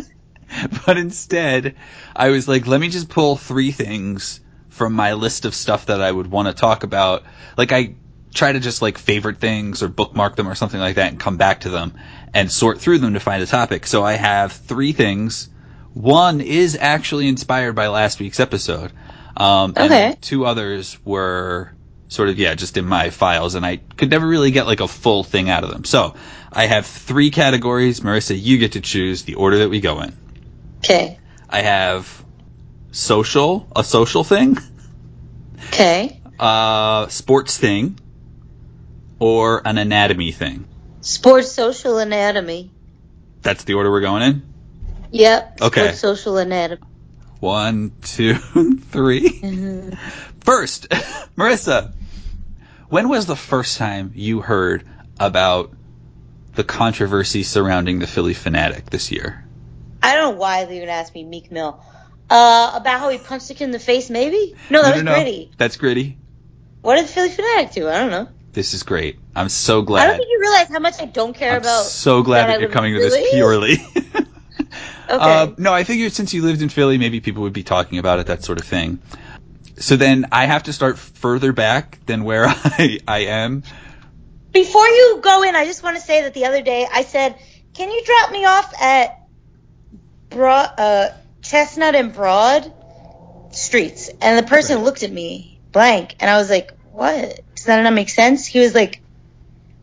but 0.87 0.99
instead, 0.99 1.77
I 2.15 2.29
was 2.29 2.47
like, 2.47 2.67
let 2.67 2.79
me 2.81 2.89
just 2.91 3.09
pull 3.09 3.37
three 3.37 3.71
things 3.73 4.41
from 4.69 4.93
my 4.93 5.15
list 5.15 5.45
of 5.47 5.55
stuff 5.55 5.87
that 5.87 6.03
I 6.03 6.13
would 6.13 6.31
want 6.31 6.49
to 6.49 6.55
talk 6.55 6.85
about. 6.85 7.25
Like 7.57 7.73
I 7.73 7.95
try 8.35 8.53
to 8.53 8.61
just 8.61 8.83
like 8.83 8.99
favorite 8.99 9.39
things 9.39 9.83
or 9.83 9.89
bookmark 9.89 10.37
them 10.37 10.49
or 10.49 10.55
something 10.55 10.81
like 10.81 10.97
that 10.97 11.11
and 11.11 11.21
come 11.21 11.37
back 11.39 11.61
to 11.61 11.71
them 11.71 11.95
and 12.35 12.51
sort 12.51 12.81
through 12.81 12.99
them 12.99 13.15
to 13.15 13.21
find 13.21 13.43
a 13.43 13.47
topic. 13.47 13.87
So 13.87 14.03
I 14.05 14.12
have 14.12 14.53
three 14.53 14.93
things. 14.93 15.49
One 15.94 16.40
is 16.40 16.76
actually 16.81 17.28
inspired 17.28 17.74
by 17.74 17.88
last 17.88 18.20
week's 18.20 18.40
episode. 18.40 18.92
Um, 19.37 19.74
and 19.76 19.92
Okay. 19.92 20.16
two 20.20 20.44
others 20.46 20.98
were 21.05 21.72
sort 22.09 22.28
of, 22.28 22.38
yeah, 22.38 22.55
just 22.55 22.76
in 22.76 22.85
my 22.85 23.11
files 23.11 23.55
and 23.55 23.64
I 23.64 23.76
could 23.96 24.11
never 24.11 24.26
really 24.26 24.50
get 24.50 24.66
like 24.66 24.81
a 24.81 24.88
full 24.88 25.24
thing 25.24 25.48
out 25.48 25.64
of 25.64 25.70
them. 25.70 25.85
So 25.85 26.14
I 26.52 26.66
have 26.66 26.87
three 26.87 27.31
categories. 27.31 28.00
Marissa, 28.00 28.38
you 28.40 28.59
get 28.59 28.72
to 28.72 28.81
choose 28.81 29.22
the 29.22 29.35
order 29.35 29.59
that 29.59 29.70
we 29.70 29.81
go 29.81 30.00
in. 30.02 30.14
Okay. 30.78 31.18
I 31.48 31.62
have 31.62 32.22
social, 32.90 33.66
a 33.74 33.83
social 33.85 34.24
thing, 34.24 34.59
Okay. 35.68 36.20
uh, 36.38 37.09
sports 37.09 37.57
thing, 37.57 37.98
or 39.18 39.62
an 39.66 39.78
anatomy 39.78 40.33
thing. 40.33 40.66
Sports 41.00 41.50
social 41.52 41.98
anatomy. 41.98 42.70
That's 43.42 43.64
the 43.64 43.74
order 43.74 43.90
we're 43.90 44.00
going 44.02 44.22
in. 44.22 44.42
Yep. 45.12 45.61
Okay. 45.62 45.92
Social 45.92 46.38
anatomy. 46.38 46.81
One, 47.40 47.92
two, 48.03 48.35
three. 48.90 49.29
Mhm. 49.40 49.96
First, 50.40 50.88
Marissa, 51.37 51.92
when 52.88 53.09
was 53.09 53.27
the 53.27 53.37
first 53.37 53.79
time 53.79 54.12
you 54.14 54.40
heard 54.40 54.85
about 55.18 55.72
the 56.55 56.64
controversy 56.64 57.42
surrounding 57.42 57.98
the 57.98 58.07
Phillie 58.07 58.35
Phanatic 58.35 58.87
this 58.90 59.11
year? 59.11 59.44
I 60.03 60.14
don't 60.14 60.35
know 60.35 60.38
why 60.40 60.64
they 60.64 60.77
even 60.77 60.88
asked 60.88 61.14
me 61.14 61.25
Meek 61.25 61.51
Mill. 61.51 61.81
Uh, 62.31 62.72
about 62.75 63.01
how 63.01 63.09
he 63.09 63.18
punched 63.18 63.51
a 63.51 63.55
kid 63.55 63.64
in 63.64 63.70
the 63.72 63.79
face, 63.79 64.09
maybe? 64.09 64.55
No, 64.70 64.83
that 64.83 64.94
was 64.94 65.03
gritty. 65.03 65.51
That's 65.59 65.77
gritty. 65.77 66.16
What 66.81 66.96
did 66.96 67.05
the 67.05 67.09
Phillie 67.09 67.31
Phanatic 67.31 67.72
do? 67.75 67.88
I 67.88 67.98
don't 67.98 68.11
know. 68.11 68.29
This 68.53 68.75
is 68.75 68.83
great. 68.83 69.18
I'm 69.35 69.48
so 69.48 69.83
glad. 69.83 70.03
I 70.05 70.07
don't 70.09 70.16
think 70.18 70.29
you 70.31 70.40
realize 70.40 70.68
how 70.68 70.79
much 70.79 71.01
I 71.01 71.07
don't 71.07 71.35
care 71.35 71.53
I'm 71.57 71.62
about. 71.62 71.85
so 71.85 72.22
glad 72.22 72.42
that 72.42 72.46
that 72.55 72.61
you're 72.61 72.70
coming 72.70 72.94
to 72.94 73.01
this 73.01 73.31
purely. 73.31 73.77
Okay. 75.12 75.25
Uh, 75.25 75.48
no, 75.59 75.75
I 75.75 75.85
figured 75.85 76.12
since 76.12 76.33
you 76.33 76.42
lived 76.42 76.62
in 76.62 76.70
Philly, 76.70 76.96
maybe 76.96 77.20
people 77.20 77.42
would 77.42 77.53
be 77.53 77.62
talking 77.62 77.98
about 77.98 78.18
it, 78.18 78.29
that 78.29 78.44
sort 78.44 78.59
of 78.59 78.64
thing. 78.66 78.98
So 79.77 79.96
then 79.96 80.27
I 80.33 80.46
have 80.46 80.62
to 80.64 80.72
start 80.72 80.98
further 80.98 81.53
back 81.53 81.98
than 82.07 82.25
where 82.25 82.46
I, 82.48 82.98
I 83.07 83.18
am. 83.27 83.62
Before 84.55 84.87
you 84.87 85.20
go 85.22 85.42
in, 85.42 85.55
I 85.55 85.66
just 85.66 85.83
want 85.83 85.96
to 85.96 86.03
say 86.03 86.22
that 86.22 86.33
the 86.33 86.46
other 86.46 86.62
day 86.62 86.87
I 86.90 87.03
said, 87.03 87.37
"Can 87.75 87.90
you 87.90 88.03
drop 88.05 88.33
me 88.33 88.44
off 88.46 88.72
at 88.81 89.18
Broad, 90.31 90.70
uh, 90.79 91.09
Chestnut 91.42 91.94
and 91.94 92.14
Broad 92.14 92.72
streets?" 93.51 94.11
And 94.20 94.38
the 94.38 94.48
person 94.48 94.77
Right. 94.77 94.85
looked 94.85 95.03
at 95.03 95.12
me 95.12 95.61
blank, 95.72 96.16
and 96.20 96.31
I 96.31 96.38
was 96.38 96.48
like, 96.48 96.70
"What? 96.90 97.40
Does 97.57 97.64
that 97.66 97.83
not 97.83 97.92
make 97.92 98.09
sense?" 98.09 98.46
He 98.46 98.61
was 98.61 98.75
like, 98.75 99.03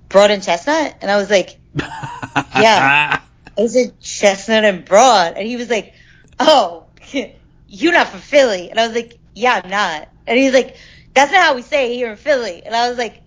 "Broad 0.07 0.31
and 0.31 0.41
Chestnut," 0.41 0.95
and 1.01 1.11
I 1.11 1.17
was 1.17 1.29
like, 1.29 1.59
Yeah. 1.75 3.19
"I 3.57 3.67
said 3.67 3.99
Chestnut 3.99 4.63
and 4.65 4.85
Broad," 4.85 5.33
and 5.37 5.47
he 5.47 5.55
was 5.55 5.69
like, 5.69 5.93
"Oh, 6.39 6.85
you're 7.67 7.93
not 7.93 8.07
from 8.07 8.21
Philly," 8.21 8.69
and 8.69 8.79
I 8.79 8.87
was 8.87 8.95
like, 8.95 9.17
"Yeah, 9.35 9.61
I'm 9.63 9.69
not," 9.69 10.09
and 10.27 10.37
he's 10.37 10.53
like, 10.53 10.77
"That's 11.13 11.31
not 11.31 11.41
how 11.41 11.55
we 11.55 11.61
say 11.61 11.91
it 11.91 11.95
here 11.95 12.11
in 12.11 12.17
Philly," 12.17 12.63
and 12.65 12.75
I 12.75 12.89
was 12.89 12.97
like. 12.97 13.21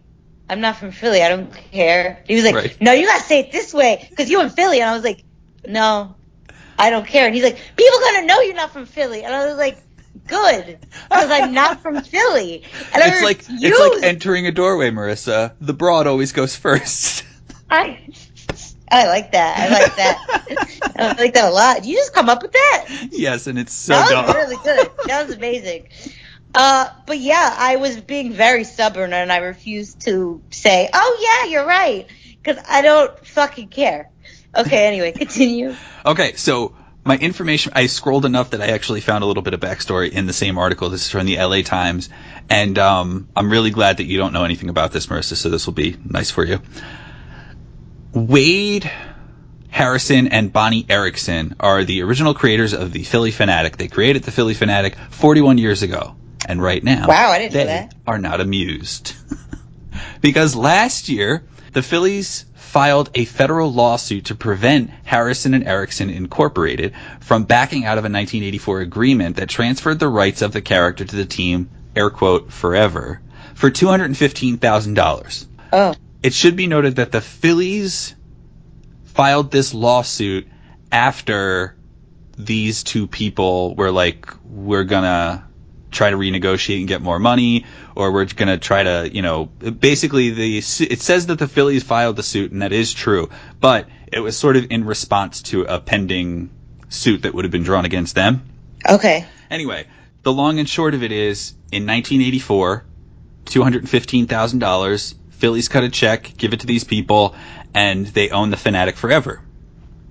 I'm 0.50 0.60
not 0.60 0.76
from 0.76 0.90
Philly. 0.92 1.22
I 1.22 1.30
don't 1.30 1.50
care. 1.54 2.22
He 2.26 2.34
was 2.34 2.44
like, 2.44 2.54
Right. 2.54 2.76
no, 2.78 2.92
you 2.92 3.06
gotta 3.06 3.22
say 3.22 3.40
it 3.40 3.52
this 3.52 3.72
way 3.72 4.06
because 4.10 4.28
you're 4.28 4.42
in 4.42 4.50
Philly. 4.50 4.80
And 4.80 4.90
I 4.90 4.92
was 4.92 5.02
like, 5.02 5.24
no, 5.66 6.14
I 6.78 6.90
don't 6.90 7.06
care. 7.06 7.24
And 7.24 7.34
he's 7.34 7.44
like, 7.44 7.58
people 7.76 7.98
gonna 8.00 8.26
know 8.26 8.40
you're 8.40 8.54
not 8.54 8.70
from 8.70 8.84
Philly. 8.84 9.24
And 9.24 9.34
I 9.34 9.46
was 9.46 9.56
like, 9.56 9.78
good, 10.26 10.78
because 11.08 11.30
I'm 11.30 11.54
not 11.54 11.80
from 11.80 12.02
Philly. 12.02 12.64
And 12.92 13.02
it's 13.02 13.22
like 13.22 13.44
it's 13.48 13.78
like 13.78 14.02
entering 14.02 14.46
a 14.46 14.52
doorway, 14.52 14.90
Marissa. 14.90 15.54
The 15.60 15.72
broad 15.72 16.06
always 16.06 16.32
goes 16.32 16.56
first. 16.56 17.24
I, 17.70 18.00
I 18.92 19.06
like 19.06 19.32
that. 19.32 19.58
I 19.58 19.68
like 19.68 19.96
that. 19.96 20.92
I 20.96 21.12
like 21.20 21.34
that 21.34 21.48
a 21.48 21.50
lot. 21.50 21.76
Did 21.76 21.86
you 21.86 21.96
just 21.96 22.12
come 22.12 22.28
up 22.28 22.42
with 22.42 22.52
that? 22.52 23.08
yes, 23.10 23.46
and 23.46 23.58
it's 23.58 23.72
so 23.72 23.94
that 23.94 24.10
dumb. 24.10 24.26
was 24.26 24.34
really 24.34 24.56
good. 24.62 24.90
That 25.06 25.26
was 25.26 25.36
amazing. 25.36 25.88
Uh, 26.54 26.88
but 27.06 27.18
yeah, 27.18 27.54
I 27.56 27.76
was 27.76 28.00
being 28.00 28.32
very 28.32 28.64
stubborn 28.64 29.12
and 29.12 29.32
I 29.32 29.38
refused 29.38 30.02
to 30.02 30.42
say, 30.50 30.90
oh 30.92 31.18
yeah, 31.20 31.50
you're 31.50 31.66
right. 31.66 32.06
Cause 32.44 32.58
I 32.68 32.82
don't 32.82 33.26
fucking 33.26 33.68
care. 33.68 34.10
Okay, 34.54 34.86
anyway, 34.88 35.12
continue. 35.12 35.74
Okay, 36.04 36.34
so 36.34 36.74
my 37.04 37.16
information, 37.16 37.72
I 37.74 37.86
scrolled 37.86 38.26
enough 38.26 38.50
that 38.50 38.60
I 38.60 38.66
actually 38.66 39.00
found 39.00 39.24
a 39.24 39.26
little 39.26 39.42
bit 39.42 39.54
of 39.54 39.60
backstory 39.60 40.10
in 40.10 40.26
the 40.26 40.32
same 40.32 40.58
article. 40.58 40.90
This 40.90 41.02
is 41.02 41.10
from 41.10 41.26
the 41.26 41.38
LA 41.38 41.62
Times. 41.62 42.10
And 42.50 42.78
um, 42.78 43.28
I'm 43.34 43.50
really 43.50 43.70
glad 43.70 43.96
that 43.96 44.04
you 44.04 44.18
don't 44.18 44.32
know 44.32 44.44
anything 44.44 44.68
about 44.68 44.92
this, 44.92 45.06
Marissa, 45.06 45.36
so 45.36 45.48
this 45.48 45.66
will 45.66 45.72
be 45.72 45.96
nice 46.04 46.30
for 46.30 46.44
you. 46.44 46.60
Wade 48.12 48.90
Harrison 49.68 50.28
and 50.28 50.52
Bonnie 50.52 50.84
Erickson 50.88 51.56
are 51.58 51.82
the 51.84 52.02
original 52.02 52.34
creators 52.34 52.74
of 52.74 52.92
the 52.92 53.04
Phillie 53.04 53.32
Phanatic. 53.32 53.76
They 53.76 53.88
created 53.88 54.22
the 54.24 54.30
Phillie 54.30 54.54
Phanatic 54.54 54.96
41 55.10 55.56
years 55.58 55.82
ago. 55.82 56.14
And 56.46 56.60
right 56.62 56.82
now, 56.82 57.06
Wow, 57.08 57.30
I 57.30 57.38
didn't 57.38 57.54
know 57.54 57.64
that. 57.64 57.94
are 58.06 58.18
not 58.18 58.40
amused. 58.40 59.14
because 60.20 60.54
last 60.54 61.08
year 61.08 61.44
the 61.72 61.82
Phillies 61.82 62.44
filed 62.54 63.10
a 63.14 63.24
federal 63.24 63.72
lawsuit 63.72 64.26
to 64.26 64.34
prevent 64.34 64.90
Harrison 65.04 65.54
and 65.54 65.66
Erickson 65.66 66.10
Incorporated 66.10 66.94
from 67.20 67.44
backing 67.44 67.84
out 67.84 67.98
of 67.98 68.04
a 68.04 68.12
1984 68.12 68.80
agreement 68.80 69.36
that 69.36 69.48
transferred 69.48 69.98
the 69.98 70.08
rights 70.08 70.42
of 70.42 70.52
the 70.52 70.60
character 70.60 71.04
to 71.04 71.16
the 71.16 71.24
team, 71.26 71.70
air 71.94 72.10
quote, 72.10 72.52
forever, 72.52 73.20
for 73.54 73.70
$215,000. 73.70 75.46
Oh. 75.72 75.94
It 76.22 76.34
should 76.34 76.56
be 76.56 76.66
noted 76.66 76.96
that 76.96 77.12
the 77.12 77.20
Phillies 77.20 78.14
filed 79.04 79.50
this 79.50 79.74
lawsuit 79.74 80.46
after 80.90 81.76
these 82.38 82.82
two 82.82 83.06
people 83.06 83.74
were 83.74 83.90
like, 83.90 84.32
we're 84.44 84.84
gonna 84.84 85.46
try 85.90 86.10
to 86.10 86.16
renegotiate 86.16 86.78
and 86.78 86.88
get 86.88 87.02
more 87.02 87.18
money, 87.18 87.66
or 87.94 88.12
we're 88.12 88.24
gonna 88.24 88.58
try 88.58 88.82
to, 88.82 89.10
you 89.12 89.22
know, 89.22 89.46
basically 89.46 90.30
the 90.30 90.58
it 90.58 91.00
says 91.00 91.26
that 91.26 91.38
the 91.38 91.48
Phillies 91.48 91.82
filed 91.82 92.16
the 92.16 92.22
suit, 92.22 92.52
and 92.52 92.62
that 92.62 92.72
is 92.72 92.92
true, 92.92 93.28
but 93.60 93.88
it 94.10 94.20
was 94.20 94.36
sort 94.36 94.56
of 94.56 94.66
in 94.70 94.84
response 94.84 95.42
to 95.42 95.62
a 95.62 95.80
pending 95.80 96.50
suit 96.88 97.22
that 97.22 97.34
would 97.34 97.44
have 97.44 97.52
been 97.52 97.62
drawn 97.62 97.84
against 97.84 98.14
them. 98.14 98.42
Okay. 98.88 99.26
Anyway, 99.50 99.86
the 100.22 100.32
long 100.32 100.58
and 100.58 100.68
short 100.68 100.94
of 100.94 101.02
it 101.02 101.12
is, 101.12 101.52
in 101.70 101.86
1984, 101.86 102.84
two 103.44 103.62
hundred 103.62 103.88
fifteen 103.88 104.26
thousand 104.26 104.60
dollars. 104.60 105.14
Phillies 105.42 105.68
cut 105.68 105.82
a 105.82 105.88
check, 105.88 106.32
give 106.36 106.52
it 106.52 106.60
to 106.60 106.66
these 106.68 106.84
people, 106.84 107.34
and 107.74 108.06
they 108.06 108.30
own 108.30 108.50
the 108.50 108.56
Phanatic 108.56 108.94
forever. 108.94 109.40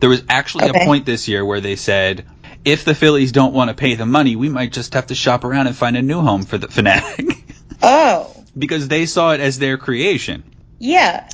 There 0.01 0.09
was 0.09 0.23
actually 0.27 0.65
Okay. 0.69 0.83
a 0.83 0.85
point 0.85 1.05
this 1.05 1.29
year 1.29 1.45
where 1.45 1.61
they 1.61 1.77
said, 1.77 2.25
if 2.65 2.83
the 2.83 2.93
Phillies 2.93 3.31
don't 3.31 3.53
want 3.53 3.69
to 3.69 3.73
pay 3.73 3.95
the 3.95 4.05
money, 4.05 4.35
we 4.35 4.49
might 4.49 4.73
just 4.73 4.93
have 4.93 5.07
to 5.07 5.15
shop 5.15 5.45
around 5.45 5.67
and 5.67 5.75
find 5.75 5.95
a 5.95 6.01
new 6.01 6.19
home 6.19 6.43
for 6.43 6.57
the 6.57 6.67
Phanatic. 6.67 7.37
Oh. 7.81 8.29
because 8.57 8.87
they 8.89 9.05
saw 9.05 9.31
it 9.31 9.39
as 9.39 9.57
their 9.57 9.77
creation. 9.77 10.43
Yeah. 10.79 11.29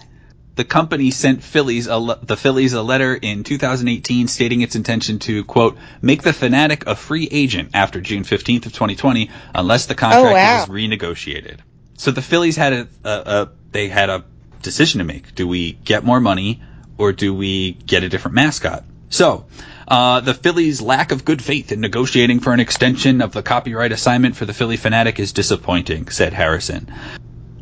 The 0.56 0.64
company 0.64 1.12
sent 1.12 1.44
Phillies 1.44 1.88
a 1.88 1.98
le- 1.98 2.20
the 2.24 2.38
Phillies 2.38 2.74
a 2.74 2.82
letter 2.82 3.14
in 3.16 3.44
2018 3.44 4.28
stating 4.28 4.62
its 4.62 4.76
intention 4.76 5.20
to 5.20 5.44
quote 5.44 5.78
make 6.02 6.22
the 6.22 6.32
Phanatic 6.32 6.88
a 6.88 6.96
free 6.96 7.28
agent 7.30 7.72
after 7.74 8.00
June 8.02 8.24
15th 8.24 8.66
of 8.68 8.74
2020 8.74 9.30
unless 9.54 9.88
the 9.88 9.94
oh, 9.94 9.98
contract 9.98 10.26
Oh, 10.28 10.34
wow. 10.34 10.64
is 10.64 10.70
renegotiated. 10.70 11.60
So 11.98 12.12
the 12.12 12.22
Phillies 12.22 12.56
had 12.56 12.74
a, 12.74 12.88
a, 13.04 13.12
a 13.42 13.50
they 13.72 13.88
had 13.88 14.10
a 14.10 14.26
decision 14.62 15.00
to 15.00 15.06
make. 15.06 15.36
Do 15.36 15.48
we 15.48 15.74
get 15.74 16.04
more 16.04 16.20
money 16.20 16.62
or 16.98 17.14
do 17.14 17.34
we 17.34 17.74
get 17.74 18.04
a 18.04 18.10
different 18.10 18.36
mascot? 18.36 18.84
So, 19.10 19.46
uh, 19.88 20.20
the 20.20 20.34
Phillies' 20.34 20.82
lack 20.82 21.12
of 21.12 21.24
good 21.24 21.42
faith 21.42 21.72
in 21.72 21.80
negotiating 21.80 22.42
for 22.42 22.54
an 22.54 22.60
extension 22.60 23.22
of 23.22 23.32
the 23.32 23.42
copyright 23.44 23.92
assignment 23.92 24.36
for 24.36 24.46
the 24.46 24.54
Phillie 24.54 24.78
Phanatic 24.78 25.20
is 25.20 25.32
disappointing, 25.32 26.10
said 26.10 26.34
Harrison. 26.34 26.92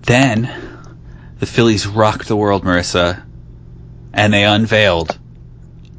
Then, 0.04 0.52
the 1.40 1.46
Phillies 1.46 1.86
rocked 1.86 2.28
the 2.28 2.36
world, 2.36 2.64
Marissa, 2.64 3.24
and 4.14 4.34
they 4.34 4.44
unveiled 4.44 5.18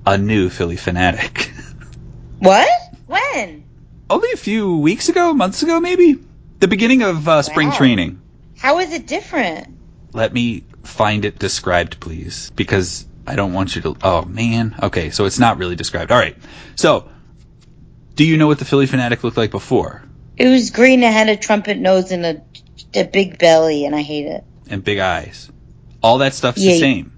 a 0.04 0.18
new 0.18 0.48
Phillie 0.50 0.76
Phanatic. 0.76 1.50
What? 2.38 2.68
When? 3.06 3.64
Only 4.10 4.30
a 4.32 4.36
few 4.36 4.76
weeks 4.76 5.08
ago, 5.08 5.32
months 5.32 5.62
ago, 5.62 5.80
maybe? 5.80 6.18
The 6.60 6.68
beginning 6.68 7.02
of 7.02 7.26
uh, 7.26 7.40
spring 7.42 7.68
Wow. 7.70 7.76
training. 7.76 8.20
How 8.58 8.78
is 8.78 8.92
it 8.92 9.06
different? 9.06 9.75
Let 10.16 10.32
me 10.32 10.64
find 10.82 11.26
it 11.26 11.38
described, 11.38 12.00
please, 12.00 12.50
because 12.56 13.06
I 13.26 13.36
don't 13.36 13.52
want 13.52 13.76
you 13.76 13.82
to. 13.82 13.96
Oh 14.02 14.22
man. 14.24 14.74
Okay, 14.82 15.10
so 15.10 15.26
it's 15.26 15.38
not 15.38 15.58
really 15.58 15.76
described. 15.76 16.10
All 16.10 16.18
right. 16.18 16.38
So, 16.74 17.10
do 18.14 18.24
you 18.24 18.38
know 18.38 18.46
what 18.46 18.58
the 18.58 18.64
Phillie 18.64 18.86
Phanatic 18.86 19.22
looked 19.22 19.36
like 19.36 19.50
before? 19.50 20.02
It 20.38 20.48
was 20.48 20.70
green. 20.70 21.02
It 21.02 21.12
had 21.12 21.28
a 21.28 21.36
trumpet 21.36 21.76
nose 21.76 22.12
and 22.12 22.24
a, 22.24 22.42
a 22.94 23.04
big 23.04 23.38
belly, 23.38 23.84
and 23.84 23.94
I 23.94 24.00
hate 24.00 24.26
it. 24.26 24.42
And 24.70 24.82
big 24.82 25.00
eyes. 25.00 25.50
All 26.02 26.18
that 26.18 26.32
stuff's 26.32 26.62
Yeah. 26.62 26.72
the 26.72 26.80
same. 26.80 27.12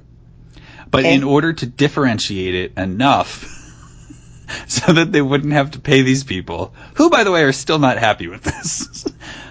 But 0.90 1.00
Okay. 1.04 1.14
in 1.14 1.22
order 1.22 1.52
to 1.52 1.66
differentiate 1.66 2.56
it 2.56 2.72
enough 2.76 3.44
so 4.66 4.92
that 4.92 5.12
they 5.12 5.22
wouldn't 5.22 5.52
have 5.52 5.70
to 5.72 5.78
pay 5.78 6.02
these 6.02 6.24
people, 6.24 6.74
who 6.94 7.10
by 7.10 7.22
the 7.22 7.30
way 7.30 7.44
are 7.44 7.52
still 7.52 7.78
not 7.78 7.96
happy 7.98 8.26
with 8.26 8.42
this. 8.42 9.04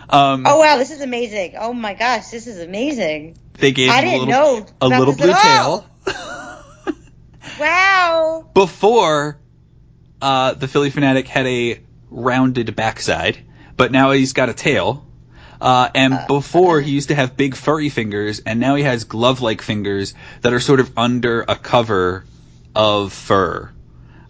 Um, 0.09 0.45
Oh 0.45 0.59
wow, 0.59 0.77
this 0.77 0.91
is 0.91 1.01
amazing. 1.01 1.55
Oh 1.57 1.73
my 1.73 1.93
gosh, 1.93 2.27
this 2.27 2.47
is 2.47 2.59
amazing. 2.59 3.37
they 3.53 3.71
gave 3.71 3.89
I 3.89 4.01
him 4.01 4.07
a 4.07 4.25
little, 4.25 4.27
know 4.27 4.65
a 4.81 4.87
little 4.87 5.15
blue 5.15 5.33
tail. 5.33 5.85
Wow. 7.59 8.49
before 8.53 9.39
uh, 10.21 10.53
the 10.53 10.67
Phillie 10.67 10.91
Phanatic 10.91 11.25
had 11.25 11.47
a 11.47 11.81
rounded 12.09 12.75
backside, 12.75 13.37
but 13.75 13.91
now 13.91 14.11
he's 14.11 14.33
got 14.33 14.49
a 14.49 14.53
tail. 14.53 15.05
Uh, 15.59 15.89
and 15.95 16.27
before 16.27 16.81
he 16.81 16.91
used 16.91 17.07
to 17.07 17.15
have 17.15 17.35
big 17.35 17.55
furry 17.55 17.89
fingers, 17.89 18.39
and 18.45 18.59
now 18.59 18.75
he 18.75 18.83
has 18.83 19.05
glove-like 19.05 19.63
fingers 19.63 20.13
that 20.41 20.53
are 20.53 20.59
sort 20.59 20.79
of 20.79 20.95
under 20.97 21.43
a 21.47 21.55
cover 21.55 22.25
of 22.75 23.11
fur. 23.11 23.71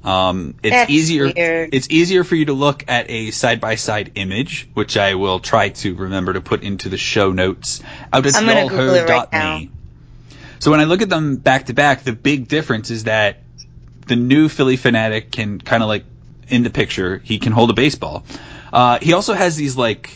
Um, 0.07 0.55
it's 0.63 0.73
That's 0.73 0.89
easier. 0.89 1.25
weird. 1.25 1.73
It's 1.73 1.89
easier 1.89 2.23
for 2.23 2.35
you 2.35 2.45
to 2.45 2.53
look 2.53 2.85
at 2.87 3.09
a 3.09 3.31
side-by-side 3.31 4.13
image, 4.15 4.69
which 4.73 4.95
I 4.95 5.15
will 5.15 5.41
try 5.41 5.69
to 5.69 5.95
remember 5.95 6.31
to 6.31 6.39
put 6.39 6.63
into 6.63 6.87
the 6.87 6.97
show 6.97 7.33
notes 7.33 7.81
out 8.13 8.25
at 8.25 8.35
I'm 8.37 8.45
gonna 8.45 8.69
Google 8.69 9.03
right. 9.03 9.69
So 10.59 10.71
when 10.71 10.79
I 10.79 10.85
look 10.85 11.01
at 11.01 11.09
them 11.09 11.35
back 11.35 11.65
to 11.65 11.73
back, 11.73 12.03
the 12.03 12.13
big 12.13 12.47
difference 12.47 12.89
is 12.89 13.03
that 13.03 13.39
the 14.07 14.15
new 14.15 14.47
Phillie 14.47 14.77
Phanatic 14.77 15.29
can 15.29 15.59
kind 15.59 15.83
of 15.83 15.89
like 15.89 16.05
in 16.47 16.63
the 16.63 16.69
picture, 16.69 17.17
he 17.17 17.37
can 17.37 17.51
hold 17.51 17.69
a 17.69 17.73
baseball. 17.73 18.23
Uh, 18.71 18.99
he 19.01 19.11
also 19.11 19.33
has 19.33 19.57
these 19.57 19.75
like, 19.75 20.09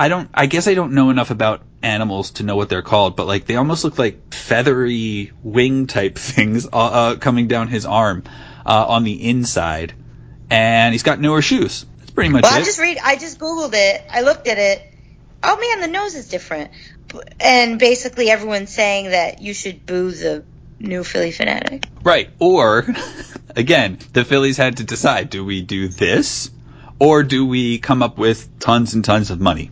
I 0.00 0.08
don't, 0.08 0.28
I 0.34 0.46
guess 0.46 0.66
I 0.66 0.74
don't 0.74 0.94
know 0.94 1.10
enough 1.10 1.30
about 1.30 1.62
animals 1.80 2.32
to 2.32 2.42
know 2.42 2.56
what 2.56 2.68
they're 2.68 2.82
called, 2.82 3.14
but 3.14 3.28
like 3.28 3.46
they 3.46 3.54
almost 3.54 3.84
look 3.84 4.00
like 4.00 4.34
feathery 4.34 5.30
wing 5.44 5.86
type 5.86 6.18
things 6.18 6.66
uh, 6.66 6.70
uh, 6.72 7.16
coming 7.16 7.46
down 7.46 7.68
his 7.68 7.86
arm 7.86 8.24
uh, 8.64 8.86
on 8.88 9.04
the 9.04 9.28
inside, 9.28 9.94
and 10.50 10.92
he's 10.92 11.02
got 11.02 11.20
newer 11.20 11.42
shoes. 11.42 11.86
That's 11.98 12.10
pretty 12.10 12.30
much 12.30 12.42
Well, 12.42 12.56
it. 12.56 12.62
I 12.62 12.64
just 12.64 12.78
read. 12.78 12.98
I 13.02 13.16
just 13.16 13.38
googled 13.38 13.74
it. 13.74 14.04
I 14.10 14.22
looked 14.22 14.48
at 14.48 14.58
it. 14.58 14.82
Oh 15.42 15.58
man, 15.58 15.80
the 15.80 15.92
nose 15.92 16.14
is 16.14 16.28
different. 16.28 16.70
And 17.40 17.78
basically, 17.78 18.30
everyone's 18.30 18.72
saying 18.72 19.10
that 19.10 19.42
you 19.42 19.52
should 19.52 19.84
boo 19.84 20.10
the 20.12 20.44
new 20.82 21.04
Phillie 21.04 21.32
Phanatic. 21.32 21.86
Right. 22.02 22.30
Or, 22.38 22.86
again, 23.56 23.98
the 24.12 24.24
Phillies 24.24 24.56
had 24.56 24.78
to 24.78 24.84
decide 24.84 25.30
do 25.30 25.44
we 25.44 25.62
do 25.62 25.88
this 25.88 26.50
or 26.98 27.22
do 27.22 27.46
we 27.46 27.78
come 27.78 28.02
up 28.02 28.18
with 28.18 28.58
tons 28.58 28.94
and 28.94 29.04
tons 29.04 29.30
of 29.30 29.40
money? 29.40 29.70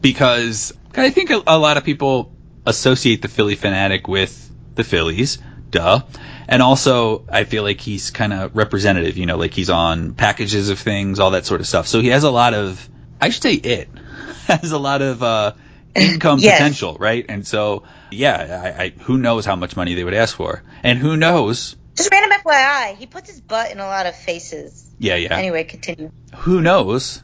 Because 0.00 0.72
I 0.94 1.10
think 1.10 1.30
a, 1.30 1.42
a 1.46 1.58
lot 1.58 1.76
of 1.76 1.84
people 1.84 2.32
associate 2.66 3.22
the 3.22 3.28
Phillie 3.28 3.56
Phanatic 3.56 4.08
with 4.08 4.50
the 4.74 4.84
Phillies, 4.84 5.38
duh. 5.70 6.02
And 6.48 6.62
also, 6.62 7.24
I 7.30 7.44
feel 7.44 7.62
like 7.62 7.80
he's 7.80 8.10
kind 8.10 8.32
of 8.32 8.54
representative, 8.54 9.16
you 9.16 9.26
know, 9.26 9.36
like 9.36 9.54
he's 9.54 9.70
on 9.70 10.14
packages 10.14 10.68
of 10.68 10.78
things, 10.78 11.20
all 11.20 11.30
that 11.32 11.46
sort 11.46 11.60
of 11.60 11.66
stuff. 11.66 11.86
So 11.88 12.00
he 12.00 12.08
has 12.08 12.24
a 12.24 12.30
lot 12.30 12.54
of, 12.54 12.88
I 13.20 13.30
should 13.30 13.42
say 13.42 13.54
it, 13.54 13.88
has 14.46 14.72
a 14.72 14.78
lot 14.78 15.02
of, 15.02 15.22
uh, 15.22 15.52
income 15.94 16.38
Yes. 16.40 16.58
potential, 16.58 16.96
right? 16.98 17.24
And 17.28 17.46
so, 17.46 17.84
yeah, 18.10 18.74
I, 18.78 18.82
I, 18.84 18.88
who 18.90 19.16
knows 19.16 19.46
how 19.46 19.56
much 19.56 19.76
money 19.76 19.94
they 19.94 20.04
would 20.04 20.14
ask 20.14 20.36
for, 20.36 20.62
and 20.82 20.98
who 20.98 21.16
knows? 21.16 21.76
Just 21.96 22.10
random 22.12 22.38
FYI, 22.44 22.96
he 22.96 23.06
puts 23.06 23.30
his 23.30 23.40
butt 23.40 23.70
in 23.70 23.78
a 23.78 23.86
lot 23.86 24.06
of 24.06 24.16
faces. 24.16 24.90
Yeah, 24.98 25.14
yeah. 25.16 25.36
Anyway, 25.36 25.64
continue. 25.64 26.10
Who 26.38 26.60
knows? 26.60 27.22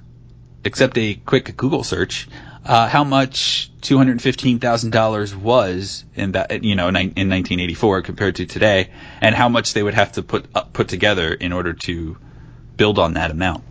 Except 0.64 0.96
a 0.98 1.14
quick 1.14 1.56
Google 1.56 1.83
search, 1.85 2.28
uh, 2.64 2.88
how 2.88 3.04
much 3.04 3.70
two 3.80 3.96
hundred 3.96 4.20
fifteen 4.20 4.58
thousand 4.58 4.90
dollars 4.90 5.34
was 5.34 6.04
in 6.14 6.32
that, 6.32 6.62
you 6.62 6.74
know, 6.74 6.88
in, 6.88 6.96
in 6.96 7.28
1984 7.30 8.02
compared 8.02 8.36
to 8.36 8.46
today, 8.46 8.90
and 9.20 9.34
how 9.34 9.48
much 9.48 9.72
they 9.72 9.82
would 9.82 9.94
have 9.94 10.12
to 10.12 10.22
put 10.22 10.46
uh, 10.54 10.62
put 10.62 10.88
together 10.88 11.32
in 11.32 11.52
order 11.52 11.72
to 11.72 12.18
build 12.76 12.98
on 12.98 13.14
that 13.14 13.30
amount. 13.30 13.64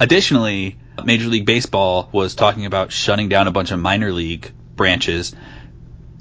Additionally, 0.00 0.76
Major 1.04 1.28
League 1.28 1.46
Baseball 1.46 2.08
was 2.12 2.34
talking 2.34 2.66
about 2.66 2.92
shutting 2.92 3.28
down 3.28 3.46
a 3.46 3.52
bunch 3.52 3.70
of 3.70 3.78
minor 3.78 4.12
league 4.12 4.52
branches 4.74 5.34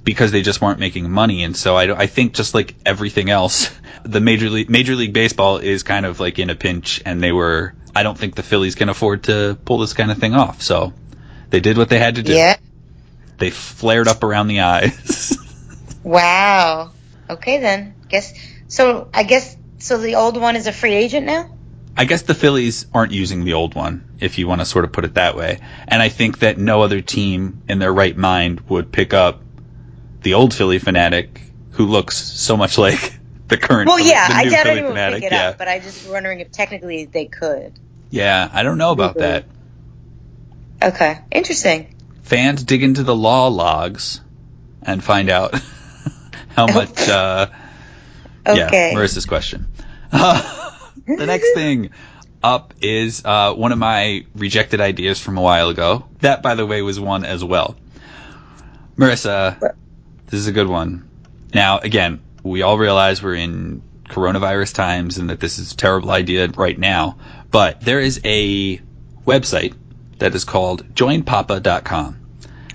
because 0.03 0.31
they 0.31 0.41
just 0.41 0.62
weren't 0.62 0.79
making 0.79 1.10
money. 1.10 1.43
And 1.43 1.55
so 1.55 1.75
I, 1.75 2.01
I 2.03 2.07
think 2.07 2.34
just 2.34 2.53
like 2.53 2.75
everything 2.86 3.29
else, 3.29 3.69
the 4.03 4.19
Major 4.19 4.49
League 4.49 4.69
Major 4.69 4.95
League 4.95 5.13
Baseball 5.13 5.57
is 5.57 5.84
kind 5.84 6.05
of 6.05 6.19
like 6.19 6.39
in 6.39 6.49
a 6.49 6.55
pinch, 6.55 7.01
and 7.05 7.21
they 7.21 7.31
were. 7.31 7.73
I 7.93 8.03
don't 8.03 8.17
think 8.17 8.36
the 8.36 8.43
Phillies 8.43 8.75
can 8.75 8.88
afford 8.88 9.23
to 9.23 9.57
pull 9.65 9.79
this 9.79 9.91
kind 9.91 10.12
of 10.12 10.17
thing 10.17 10.34
off. 10.34 10.62
So 10.62 10.93
they 11.52 11.60
did 11.60 11.78
what 11.78 11.90
they 11.90 12.00
had 12.00 12.16
to 12.16 12.24
do. 12.24 12.34
Yeah. 12.34 12.58
They 13.38 13.52
flared 13.52 14.08
up 14.08 14.24
around 14.24 14.48
the 14.48 14.62
eyes. 14.62 15.38
Wow. 16.04 16.92
Okay 17.30 17.60
then. 17.60 17.94
Guess 18.10 18.34
so. 18.68 19.10
I 19.14 19.24
guess 19.24 19.56
so. 19.78 19.98
The 19.98 20.16
old 20.16 20.36
one 20.36 20.56
is 20.56 20.68
a 20.68 20.72
free 20.72 20.94
agent 20.94 21.26
now. 21.26 21.56
I 21.96 22.06
guess 22.06 22.24
the 22.24 22.34
Phillies 22.34 22.88
aren't 22.94 23.12
using 23.12 23.44
the 23.44 23.54
old 23.54 23.76
one, 23.76 24.16
if 24.20 24.38
you 24.38 24.48
want 24.48 24.62
to 24.62 24.66
sort 24.66 24.86
of 24.86 24.94
put 24.94 25.04
it 25.04 25.16
that 25.16 25.36
way. 25.36 25.60
And 25.88 26.02
I 26.02 26.10
think 26.10 26.40
that 26.40 26.58
no 26.58 26.82
other 26.82 27.02
team 27.02 27.62
in 27.68 27.80
their 27.80 27.94
right 27.94 28.16
mind 28.16 28.62
would 28.62 28.92
pick 28.92 29.14
up 29.14 29.42
the 30.22 30.36
old 30.36 30.54
Phillie 30.54 30.80
Phanatic, 30.80 31.40
who 31.72 31.86
looks 31.86 32.18
so 32.18 32.56
much 32.56 32.78
like 32.78 33.14
the 33.48 33.58
current. 33.58 33.88
Well, 33.88 34.00
yeah, 34.00 34.26
I 34.28 34.46
doubt 34.46 34.64
Philly 34.64 34.80
anyone 34.80 34.94
would 34.94 35.14
pick 35.14 35.24
it 35.24 35.32
yeah, 35.34 35.50
up, 35.50 35.58
but 35.58 35.68
I 35.68 35.80
just 35.80 36.10
wondering 36.10 36.40
if 36.40 36.52
technically 36.52 37.06
they 37.06 37.26
could. 37.26 37.74
yeah. 38.10 38.50
I 38.52 38.64
don't 38.64 38.78
know 38.78 38.92
about 38.92 39.18
that. 39.18 39.46
Okay, 40.82 41.20
interesting. 41.32 41.96
Fans 42.24 42.63
dig 42.63 42.84
into 42.84 43.04
the 43.04 43.15
law 43.15 43.48
logs 43.48 44.22
and 44.82 45.04
find 45.04 45.30
out 45.30 45.54
how 46.56 46.67
much. 46.67 47.08
Uh, 47.08 47.48
Okay. 48.46 48.91
Yeah, 48.91 48.98
Marissa's 48.98 49.26
question. 49.26 49.67
the 50.12 51.26
next 51.26 51.54
thing 51.54 51.91
up 52.44 52.74
is 52.82 53.24
uh, 53.24 53.54
one 53.54 53.72
of 53.72 53.78
my 53.78 54.26
rejected 54.36 54.82
ideas 54.82 55.20
from 55.20 55.38
a 55.38 55.41
while 55.41 55.70
ago. 55.70 56.08
That, 56.20 56.41
by 56.41 56.56
the 56.56 56.65
way, 56.65 56.82
was 56.82 57.00
one 57.00 57.24
as 57.24 57.44
well. 57.44 57.76
Marissa, 58.98 59.60
this 60.26 60.39
is 60.39 60.48
a 60.48 60.52
good 60.52 60.67
one. 60.67 61.08
Now, 61.54 61.80
again, 61.80 62.22
we 62.44 62.62
all 62.63 62.78
realize 62.78 63.22
we're 63.22 63.36
in 63.36 63.84
coronavirus 64.10 64.74
times 64.74 65.17
and 65.17 65.30
that 65.30 65.39
this 65.39 65.60
is 65.60 65.74
a 65.74 65.78
terrible 65.78 66.10
idea 66.12 66.48
right 66.48 66.78
now, 66.78 67.17
but 67.52 67.82
there 67.82 68.00
is 68.00 68.20
a 68.26 68.78
website 69.26 69.76
that 70.21 70.36
is 70.36 70.45
called 70.45 70.93
joinpapa.com. 70.93 72.17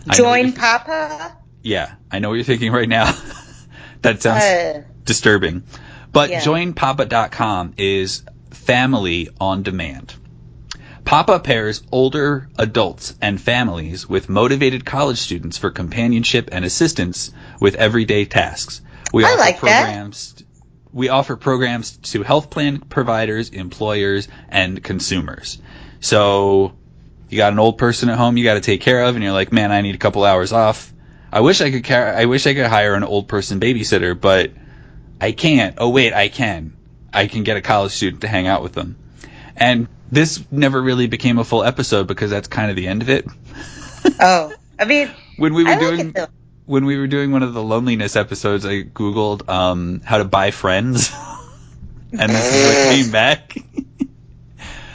I 0.09 0.19
know 0.19 0.25
what 0.25 0.43
Join 0.43 0.53
Papa. 0.53 1.37
Yeah, 1.63 1.93
I 2.11 2.19
know 2.19 2.29
what 2.29 2.35
you're 2.35 2.45
thinking 2.45 2.73
right 2.73 2.89
now. 2.89 3.13
that 4.03 4.21
sounds 4.23 4.43
Uh, 4.43 4.83
disturbing. 5.05 5.63
But 6.13 6.31
Yeah. 6.31 6.41
joinpapa.com 6.43 7.75
is 7.77 8.23
family 8.51 9.29
on 9.41 9.63
demand. 9.63 10.15
Papa 11.05 11.39
pairs 11.39 11.83
older 11.93 12.49
adults 12.59 13.15
and 13.23 13.41
families 13.41 14.09
with 14.09 14.29
motivated 14.29 14.85
college 14.85 15.19
students 15.19 15.57
for 15.57 15.71
companionship 15.71 16.49
and 16.51 16.65
assistance 16.65 17.31
with 17.61 17.77
everyday 17.77 18.25
tasks. 18.25 18.81
We 19.13 19.25
I 19.25 19.29
offer 19.29 19.39
like 19.39 19.61
that. 19.61 19.83
programs 19.85 20.35
we 20.93 21.11
offer 21.11 21.37
programs 21.37 21.97
to 21.99 22.23
health 22.23 22.49
plan 22.51 22.79
providers, 22.81 23.51
employers, 23.51 24.29
and 24.49 24.83
consumers. 24.83 25.59
So 26.01 26.73
you 27.29 27.37
got 27.37 27.53
an 27.53 27.59
old 27.59 27.79
person 27.79 28.09
at 28.09 28.19
home 28.19 28.37
you 28.37 28.45
got 28.45 28.55
to 28.55 28.61
take 28.61 28.81
care 28.81 29.03
of 29.05 29.15
and 29.15 29.25
you're 29.25 29.33
like, 29.33 29.53
"Man, 29.53 29.73
I 29.73 29.81
need 29.81 29.95
a 29.95 29.99
couple 29.99 30.25
hours 30.25 30.53
off." 30.53 30.93
I 31.33 31.41
wish 31.41 31.61
I 31.61 31.71
could 31.71 31.85
car- 31.85 32.15
I 32.15 32.27
wish 32.27 32.47
I 32.47 32.55
could 32.55 32.67
hire 32.67 32.95
an 32.95 33.05
old 33.05 33.29
person 33.29 33.61
babysitter, 33.61 34.19
but 34.19 34.53
I 35.21 35.33
can't. 35.33 35.77
Oh 35.79 35.91
wait, 35.91 36.13
I 36.13 36.29
can. 36.29 36.77
I 37.13 37.27
can 37.27 37.43
get 37.43 37.57
a 37.57 37.63
college 37.63 37.93
student 37.93 38.23
to 38.23 38.29
hang 38.29 38.47
out 38.47 38.63
with 38.63 38.73
them. 38.73 38.97
And 39.57 39.89
this 40.11 40.43
never 40.51 40.81
really 40.81 41.07
became 41.07 41.39
a 41.39 41.45
full 41.45 41.65
episode 41.65 42.07
because 42.07 42.31
that's 42.31 42.49
kind 42.49 42.71
of 42.71 42.77
the 42.77 42.87
end 42.87 43.03
of 43.03 43.09
it. 43.09 43.27
oh, 44.21 44.53
I 44.79 44.85
mean, 44.85 45.11
When 45.37 45.55
we 45.55 45.65
were 45.65 45.71
like 45.71 45.81
doing 45.81 46.15
when 46.67 46.85
we 46.85 46.97
were 46.97 47.07
doing 47.07 47.31
one 47.33 47.43
of 47.43 47.55
the 47.55 47.63
loneliness 47.63 48.17
episodes, 48.17 48.67
I 48.67 48.83
googled 48.83 49.49
um, 49.49 50.01
how 50.05 50.19
to 50.19 50.25
buy 50.25 50.51
friends, 50.51 51.13
and 52.13 52.31
this 52.31 52.55
is 52.55 52.67
what 52.67 52.95
came 52.95 53.11
back. 53.11 53.57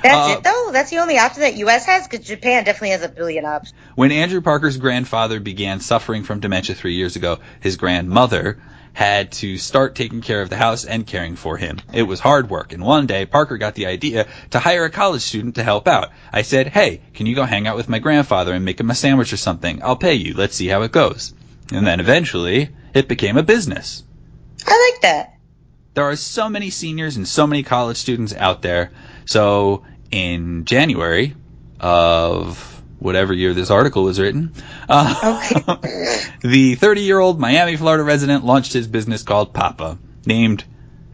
That's 0.04 0.30
Uh, 0.30 0.38
it 0.38 0.44
though. 0.44 0.70
That's 0.72 0.90
the 0.90 0.98
only 1.00 1.18
option 1.18 1.42
that 1.42 1.56
U.S. 1.58 1.86
has 1.86 2.08
because 2.08 2.26
Japan 2.26 2.64
definitely 2.64 2.90
has 2.92 3.04
a 3.04 3.10
billion 3.10 3.46
options. 3.46 3.74
When 3.96 4.12
Andrew 4.12 4.42
Parker's 4.42 4.78
grandfather 4.78 5.40
began 5.40 5.80
suffering 5.80 6.24
from 6.24 6.40
dementia 6.40 6.76
three 6.76 6.96
years 6.96 7.16
ago, 7.16 7.40
his 7.60 7.78
grandmother 7.78 8.62
had 8.94 9.32
to 9.32 9.58
start 9.58 9.96
taking 9.96 10.20
care 10.20 10.42
of 10.42 10.50
the 10.50 10.58
house 10.58 10.84
and 10.84 11.08
caring 11.08 11.38
for 11.38 11.56
him. 11.56 11.80
It 11.94 12.04
was 12.04 12.20
hard 12.20 12.50
work, 12.50 12.74
and 12.74 12.84
one 12.84 13.08
day 13.08 13.26
Parker 13.26 13.58
got 13.58 13.74
the 13.74 13.86
idea 13.86 14.28
to 14.50 14.60
hire 14.60 14.84
a 14.84 14.90
college 14.90 15.22
student 15.22 15.56
to 15.56 15.64
help 15.64 15.88
out. 15.88 16.10
I 16.34 16.42
said, 16.42 16.68
hey, 16.68 17.00
can 17.14 17.26
you 17.26 17.34
go 17.36 17.46
hang 17.46 17.68
out 17.68 17.78
with 17.78 17.88
my 17.88 18.00
grandfather 18.00 18.54
and 18.54 18.66
make 18.66 18.80
him 18.82 18.92
a 18.92 18.96
sandwich 18.96 19.32
or 19.32 19.38
something? 19.38 19.82
I'll 19.82 19.96
pay 19.96 20.16
you. 20.16 20.34
Let's 20.34 20.56
see 20.56 20.68
how 20.68 20.82
it 20.82 20.92
goes. 20.92 21.34
And 21.72 21.88
then 21.88 22.02
eventually, 22.02 22.70
it 22.94 23.08
became 23.08 23.38
a 23.38 23.44
business. 23.44 24.04
I 24.68 24.92
like 24.92 25.02
that. 25.04 25.36
there 25.94 26.04
are 26.10 26.18
so 26.18 26.50
many 26.50 26.70
seniors 26.70 27.16
and 27.16 27.26
so 27.28 27.48
many 27.48 27.64
college 27.64 27.98
students 27.98 28.34
out 28.34 28.62
there. 28.62 28.92
So 29.26 29.84
in 30.12 30.66
January 30.66 31.36
of 31.80 32.68
whatever 33.00 33.34
year 33.34 33.54
this 33.54 33.72
article 33.72 34.04
was 34.04 34.20
written, 34.20 34.54
uh, 34.88 35.42
the 36.42 36.76
30 36.76 37.02
year 37.02 37.20
old 37.20 37.40
Miami, 37.40 37.76
Florida 37.76 38.04
resident 38.04 38.46
launched 38.46 38.74
his 38.74 38.88
business 38.88 39.24
called 39.24 39.54
Papa, 39.54 39.98
named 40.26 40.64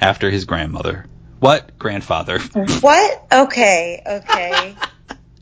after 0.02 0.30
his 0.30 0.46
grandmother. 0.46 1.06
What? 1.40 1.78
Grandfather. 1.78 2.40
What? 2.82 3.28
Okay, 3.32 4.02
okay. 4.06 4.76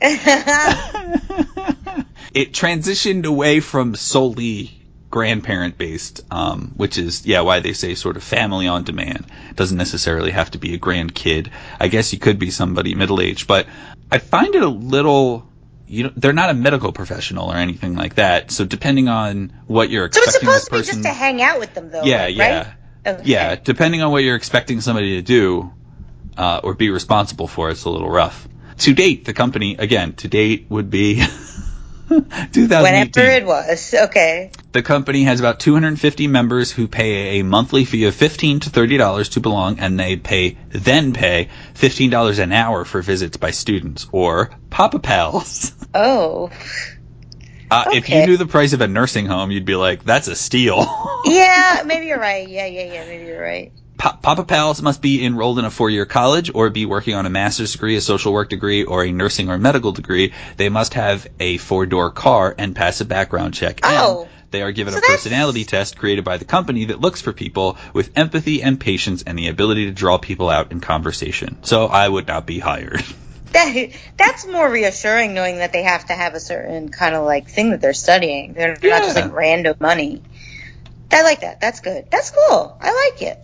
it 2.34 2.52
transitioned 2.52 3.24
away 3.24 3.60
from 3.60 3.94
solely 3.94 4.85
grandparent 5.10 5.78
based, 5.78 6.22
um, 6.30 6.72
which 6.76 6.98
is 6.98 7.26
yeah 7.26 7.40
why 7.42 7.60
they 7.60 7.72
say 7.72 7.94
sort 7.94 8.16
of 8.16 8.22
family 8.22 8.68
on 8.68 8.84
demand. 8.84 9.26
It 9.50 9.56
doesn't 9.56 9.76
necessarily 9.78 10.30
have 10.32 10.50
to 10.52 10.58
be 10.58 10.74
a 10.74 10.78
grandkid. 10.78 11.50
I 11.80 11.88
guess 11.88 12.12
you 12.12 12.18
could 12.18 12.38
be 12.38 12.50
somebody 12.50 12.94
middle 12.94 13.20
aged, 13.20 13.46
but 13.46 13.66
I 14.10 14.18
find 14.18 14.54
it 14.54 14.62
a 14.62 14.68
little. 14.68 15.46
You 15.88 16.04
know, 16.04 16.12
they're 16.16 16.32
not 16.32 16.50
a 16.50 16.54
medical 16.54 16.90
professional 16.90 17.48
or 17.48 17.54
anything 17.56 17.94
like 17.94 18.16
that. 18.16 18.50
So 18.50 18.64
depending 18.64 19.08
on 19.08 19.52
what 19.68 19.88
you're 19.88 20.10
so 20.10 20.18
it's 20.18 20.34
expecting 20.34 20.48
supposed 20.48 20.62
this 20.62 20.64
to 20.64 20.70
be 20.70 20.78
person, 20.78 20.94
just 20.94 21.04
to 21.04 21.12
hang 21.12 21.40
out 21.40 21.60
with 21.60 21.74
them, 21.74 21.90
though. 21.90 22.02
yeah, 22.02 22.22
like, 22.24 22.36
yeah, 22.36 22.58
Right? 23.04 23.14
Okay. 23.14 23.22
yeah. 23.24 23.54
Depending 23.54 24.02
on 24.02 24.10
what 24.10 24.24
you're 24.24 24.34
expecting 24.34 24.80
somebody 24.80 25.14
to 25.16 25.22
do 25.22 25.72
uh, 26.36 26.60
or 26.64 26.74
be 26.74 26.90
responsible 26.90 27.46
for, 27.46 27.70
it's 27.70 27.84
a 27.84 27.90
little 27.90 28.10
rough. 28.10 28.48
To 28.78 28.94
date, 28.94 29.24
the 29.24 29.32
company 29.32 29.76
again 29.78 30.14
to 30.14 30.28
date 30.28 30.66
would 30.68 30.90
be 30.90 31.22
2018. 32.08 32.70
Whenever 32.82 33.20
it 33.20 33.46
was. 33.46 33.94
Okay. 33.94 34.50
The 34.72 34.82
company 34.82 35.24
has 35.24 35.40
about 35.40 35.60
250 35.60 36.26
members 36.28 36.70
who 36.70 36.86
pay 36.88 37.40
a 37.40 37.44
monthly 37.44 37.84
fee 37.84 38.04
of 38.04 38.14
15 38.14 38.60
to 38.60 38.70
30 38.70 38.96
dollars 38.98 39.28
to 39.30 39.40
belong, 39.40 39.78
and 39.80 39.98
they 39.98 40.16
pay 40.16 40.56
then 40.68 41.12
pay 41.12 41.48
15 41.74 42.10
dollars 42.10 42.38
an 42.38 42.52
hour 42.52 42.84
for 42.84 43.02
visits 43.02 43.36
by 43.36 43.50
students 43.50 44.06
or 44.12 44.50
Papa 44.70 44.98
Pals. 44.98 45.72
Oh. 45.94 46.50
Uh, 47.70 47.84
If 47.92 48.08
you 48.08 48.26
knew 48.26 48.36
the 48.36 48.46
price 48.46 48.74
of 48.74 48.80
a 48.80 48.86
nursing 48.86 49.26
home, 49.26 49.50
you'd 49.50 49.64
be 49.64 49.74
like, 49.74 50.04
"That's 50.04 50.28
a 50.28 50.36
steal." 50.36 50.86
Yeah, 51.24 51.82
maybe 51.86 52.06
you're 52.06 52.20
right. 52.20 52.48
Yeah, 52.48 52.66
yeah, 52.66 52.92
yeah. 52.92 53.04
Maybe 53.06 53.24
you're 53.24 53.42
right. 53.42 53.72
Pa- 53.98 54.18
Papa 54.20 54.44
Pals 54.44 54.82
must 54.82 55.00
be 55.00 55.24
enrolled 55.24 55.58
in 55.58 55.64
a 55.64 55.70
four-year 55.70 56.04
college 56.06 56.50
or 56.54 56.68
be 56.70 56.84
working 56.86 57.14
on 57.14 57.24
a 57.26 57.30
master's 57.30 57.72
degree, 57.72 57.96
a 57.96 58.00
social 58.00 58.32
work 58.32 58.48
degree, 58.50 58.84
or 58.84 59.04
a 59.04 59.12
nursing 59.12 59.48
or 59.48 59.58
medical 59.58 59.92
degree. 59.92 60.32
They 60.56 60.68
must 60.68 60.94
have 60.94 61.26
a 61.40 61.56
four-door 61.56 62.10
car 62.10 62.54
and 62.58 62.76
pass 62.76 63.00
a 63.00 63.04
background 63.04 63.54
check. 63.54 63.80
And 63.82 63.96
Oh. 63.96 64.28
they 64.50 64.62
are 64.62 64.72
given 64.72 64.92
So 64.92 64.98
a 64.98 65.02
personality 65.02 65.64
test 65.64 65.96
created 65.96 66.24
by 66.24 66.36
the 66.36 66.44
company 66.44 66.86
that 66.86 67.00
looks 67.00 67.22
for 67.22 67.32
people 67.32 67.78
with 67.94 68.10
empathy 68.16 68.62
and 68.62 68.78
patience 68.78 69.22
and 69.26 69.38
the 69.38 69.48
ability 69.48 69.86
to 69.86 69.92
draw 69.92 70.18
people 70.18 70.50
out 70.50 70.72
in 70.72 70.80
conversation. 70.80 71.56
So 71.62 71.86
I 71.86 72.08
would 72.08 72.26
not 72.26 72.46
be 72.46 72.58
hired. 72.58 73.02
That 73.52 73.90
that's 74.18 74.44
more 74.46 74.68
reassuring 74.68 75.32
knowing 75.32 75.58
that 75.58 75.72
they 75.72 75.84
have 75.84 76.04
to 76.06 76.12
have 76.12 76.34
a 76.34 76.40
certain 76.40 76.90
kind 76.90 77.14
of 77.14 77.24
like 77.24 77.48
thing 77.48 77.70
that 77.70 77.80
they're 77.80 77.94
studying. 77.94 78.52
They're 78.52 78.76
not 78.82 79.02
just 79.04 79.16
like 79.16 79.32
random 79.32 79.76
money. 79.80 80.20
I 81.10 81.22
like 81.22 81.40
that. 81.40 81.60
That's 81.60 81.80
good. 81.80 82.10
That's 82.10 82.30
cool. 82.32 82.76
I 82.78 83.10
like 83.12 83.22
it. 83.22 83.42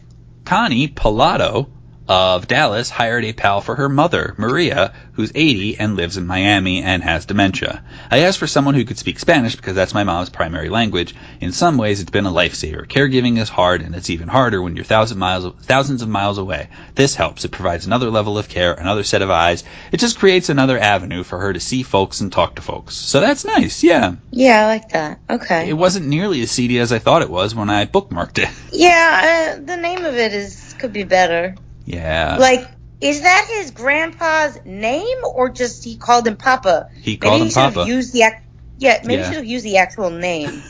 Connie 0.52 0.86
Pilato 0.86 1.66
of 2.12 2.46
Dallas 2.46 2.90
hired 2.90 3.24
a 3.24 3.32
pal 3.32 3.62
for 3.62 3.74
her 3.74 3.88
mother, 3.88 4.34
Maria, 4.36 4.92
who's 5.14 5.32
80 5.34 5.78
and 5.78 5.96
lives 5.96 6.18
in 6.18 6.26
Miami 6.26 6.82
and 6.82 7.02
has 7.02 7.24
dementia. 7.24 7.82
I 8.10 8.18
asked 8.18 8.38
for 8.38 8.46
someone 8.46 8.74
who 8.74 8.84
could 8.84 8.98
speak 8.98 9.18
Spanish 9.18 9.56
because 9.56 9.74
that's 9.74 9.94
my 9.94 10.04
mom's 10.04 10.28
primary 10.28 10.68
language. 10.68 11.14
In 11.40 11.52
some 11.52 11.78
ways, 11.78 12.02
it's 12.02 12.10
been 12.10 12.26
a 12.26 12.30
lifesaver. 12.30 12.86
Caregiving 12.86 13.38
is 13.38 13.48
hard, 13.48 13.80
and 13.80 13.94
it's 13.94 14.10
even 14.10 14.28
harder 14.28 14.60
when 14.60 14.76
you're 14.76 14.84
thousand 14.84 15.18
miles, 15.18 15.54
thousands 15.62 16.02
of 16.02 16.08
miles 16.10 16.36
away. 16.36 16.68
This 16.94 17.14
helps. 17.14 17.46
It 17.46 17.50
provides 17.50 17.86
another 17.86 18.10
level 18.10 18.36
of 18.36 18.46
care, 18.46 18.74
another 18.74 19.04
set 19.04 19.22
of 19.22 19.30
eyes. 19.30 19.64
It 19.90 19.98
just 19.98 20.18
creates 20.18 20.50
another 20.50 20.78
avenue 20.78 21.22
for 21.22 21.38
her 21.38 21.54
to 21.54 21.60
see 21.60 21.82
folks 21.82 22.20
and 22.20 22.30
talk 22.30 22.56
to 22.56 22.62
folks. 22.62 22.94
So 22.94 23.20
that's 23.20 23.46
nice. 23.46 23.82
Yeah. 23.82 24.16
Yeah, 24.30 24.64
I 24.64 24.66
like 24.66 24.90
that. 24.90 25.18
Okay. 25.30 25.70
It 25.70 25.78
wasn't 25.78 26.08
nearly 26.08 26.42
as 26.42 26.50
seedy 26.50 26.78
as 26.78 26.92
I 26.92 26.98
thought 26.98 27.22
it 27.22 27.30
was 27.30 27.54
when 27.54 27.70
I 27.70 27.86
bookmarked 27.86 28.38
it. 28.38 28.50
Yeah, 28.70 29.54
uh, 29.56 29.64
the 29.64 29.78
name 29.78 30.04
of 30.04 30.14
it 30.16 30.34
is 30.34 30.74
could 30.78 30.92
be 30.92 31.04
better. 31.04 31.54
Yeah. 31.92 32.36
Like, 32.40 32.66
is 33.00 33.22
that 33.22 33.46
his 33.48 33.70
grandpa's 33.70 34.58
name, 34.64 35.18
or 35.24 35.48
just 35.50 35.84
he 35.84 35.96
called 35.96 36.26
him 36.26 36.36
Papa? 36.36 36.88
he 37.00 37.16
called 37.16 37.40
maybe 37.40 37.48
him 37.50 37.54
Papa. 37.54 37.84
used 37.86 38.12
the 38.12 38.22
ac- 38.22 38.36
yeah. 38.78 39.00
Maybe 39.04 39.14
Yeah. 39.14 39.18
he 39.20 39.24
should 39.26 39.36
have 39.36 39.44
used 39.44 39.64
the 39.64 39.76
actual 39.78 40.10
name, 40.10 40.62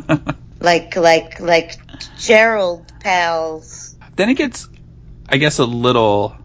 like 0.60 0.96
like 0.96 1.40
like 1.40 1.76
Gerald 2.18 2.92
Pals. 3.00 3.96
then 4.16 4.30
it 4.30 4.34
gets, 4.34 4.68
I 5.28 5.36
guess, 5.38 5.58
a 5.58 5.64
little. 5.64 6.36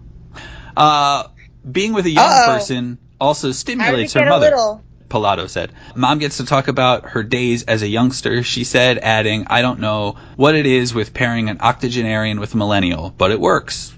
Uh, 0.75 1.23
being 1.69 1.93
with 1.93 2.05
a 2.05 2.09
young 2.09 2.25
Uh-oh. 2.25 2.57
person 2.57 2.97
also 3.19 3.47
How 3.47 3.51
did 3.51 3.55
it 3.55 3.59
stimulates 3.59 4.13
her 4.13 4.25
mother. 4.25 4.47
little? 4.51 4.83
Pilato 5.09 5.49
said. 5.49 5.73
Mom 5.95 6.19
gets 6.19 6.37
to 6.37 6.45
talk 6.45 6.69
about 6.69 7.09
her 7.09 7.21
days 7.23 7.63
as 7.63 7.81
a 7.81 7.87
youngster, 7.87 8.43
she 8.43 8.63
said, 8.63 8.97
adding, 8.97 9.45
I 9.47 9.61
don't 9.61 9.81
know 9.81 10.15
what 10.37 10.55
it 10.55 10.65
is 10.65 10.93
with 10.93 11.13
pairing 11.13 11.49
an 11.49 11.59
octogenarian 11.59 12.39
with 12.39 12.53
a 12.53 12.57
millennial, 12.57 13.13
but 13.17 13.31
it 13.31 13.39
works. 13.39 13.93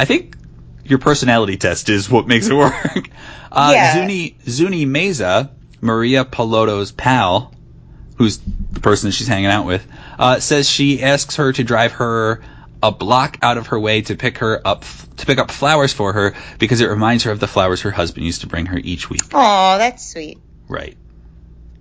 I 0.00 0.06
think 0.06 0.34
your 0.82 0.98
personality 0.98 1.58
test 1.58 1.90
is 1.90 2.08
what 2.10 2.26
makes 2.26 2.48
it 2.48 2.54
work. 2.54 3.10
Uh, 3.52 3.72
Yeah. 3.74 3.94
Zuni, 3.94 4.36
Zuni 4.48 4.86
Meza, 4.86 5.50
Maria 5.80 6.24
Piloto's 6.24 6.92
pal, 6.92 7.52
who's 8.16 8.38
the 8.38 8.78
person 8.78 9.08
that 9.08 9.12
she's 9.12 9.26
hanging 9.26 9.50
out 9.50 9.66
with, 9.66 9.84
uh, 10.20 10.38
says 10.38 10.70
she 10.70 11.02
asks 11.02 11.34
her 11.34 11.52
to 11.52 11.64
drive 11.64 11.90
her 11.94 12.42
a 12.80 12.92
block 12.92 13.38
out 13.42 13.58
of 13.58 13.66
her 13.66 13.80
way 13.80 14.02
to 14.02 14.14
pick 14.14 14.38
her 14.38 14.60
up 14.64 14.84
to 15.16 15.26
pick 15.26 15.38
up 15.38 15.50
flowers 15.50 15.92
for 15.92 16.12
her 16.12 16.34
because 16.60 16.80
it 16.80 16.86
reminds 16.86 17.24
her 17.24 17.32
of 17.32 17.40
the 17.40 17.48
flowers 17.48 17.80
her 17.80 17.90
husband 17.90 18.24
used 18.24 18.42
to 18.42 18.46
bring 18.46 18.66
her 18.66 18.78
each 18.78 19.10
week. 19.10 19.22
Oh, 19.34 19.78
that's 19.78 20.06
sweet. 20.08 20.38
Right. 20.68 20.96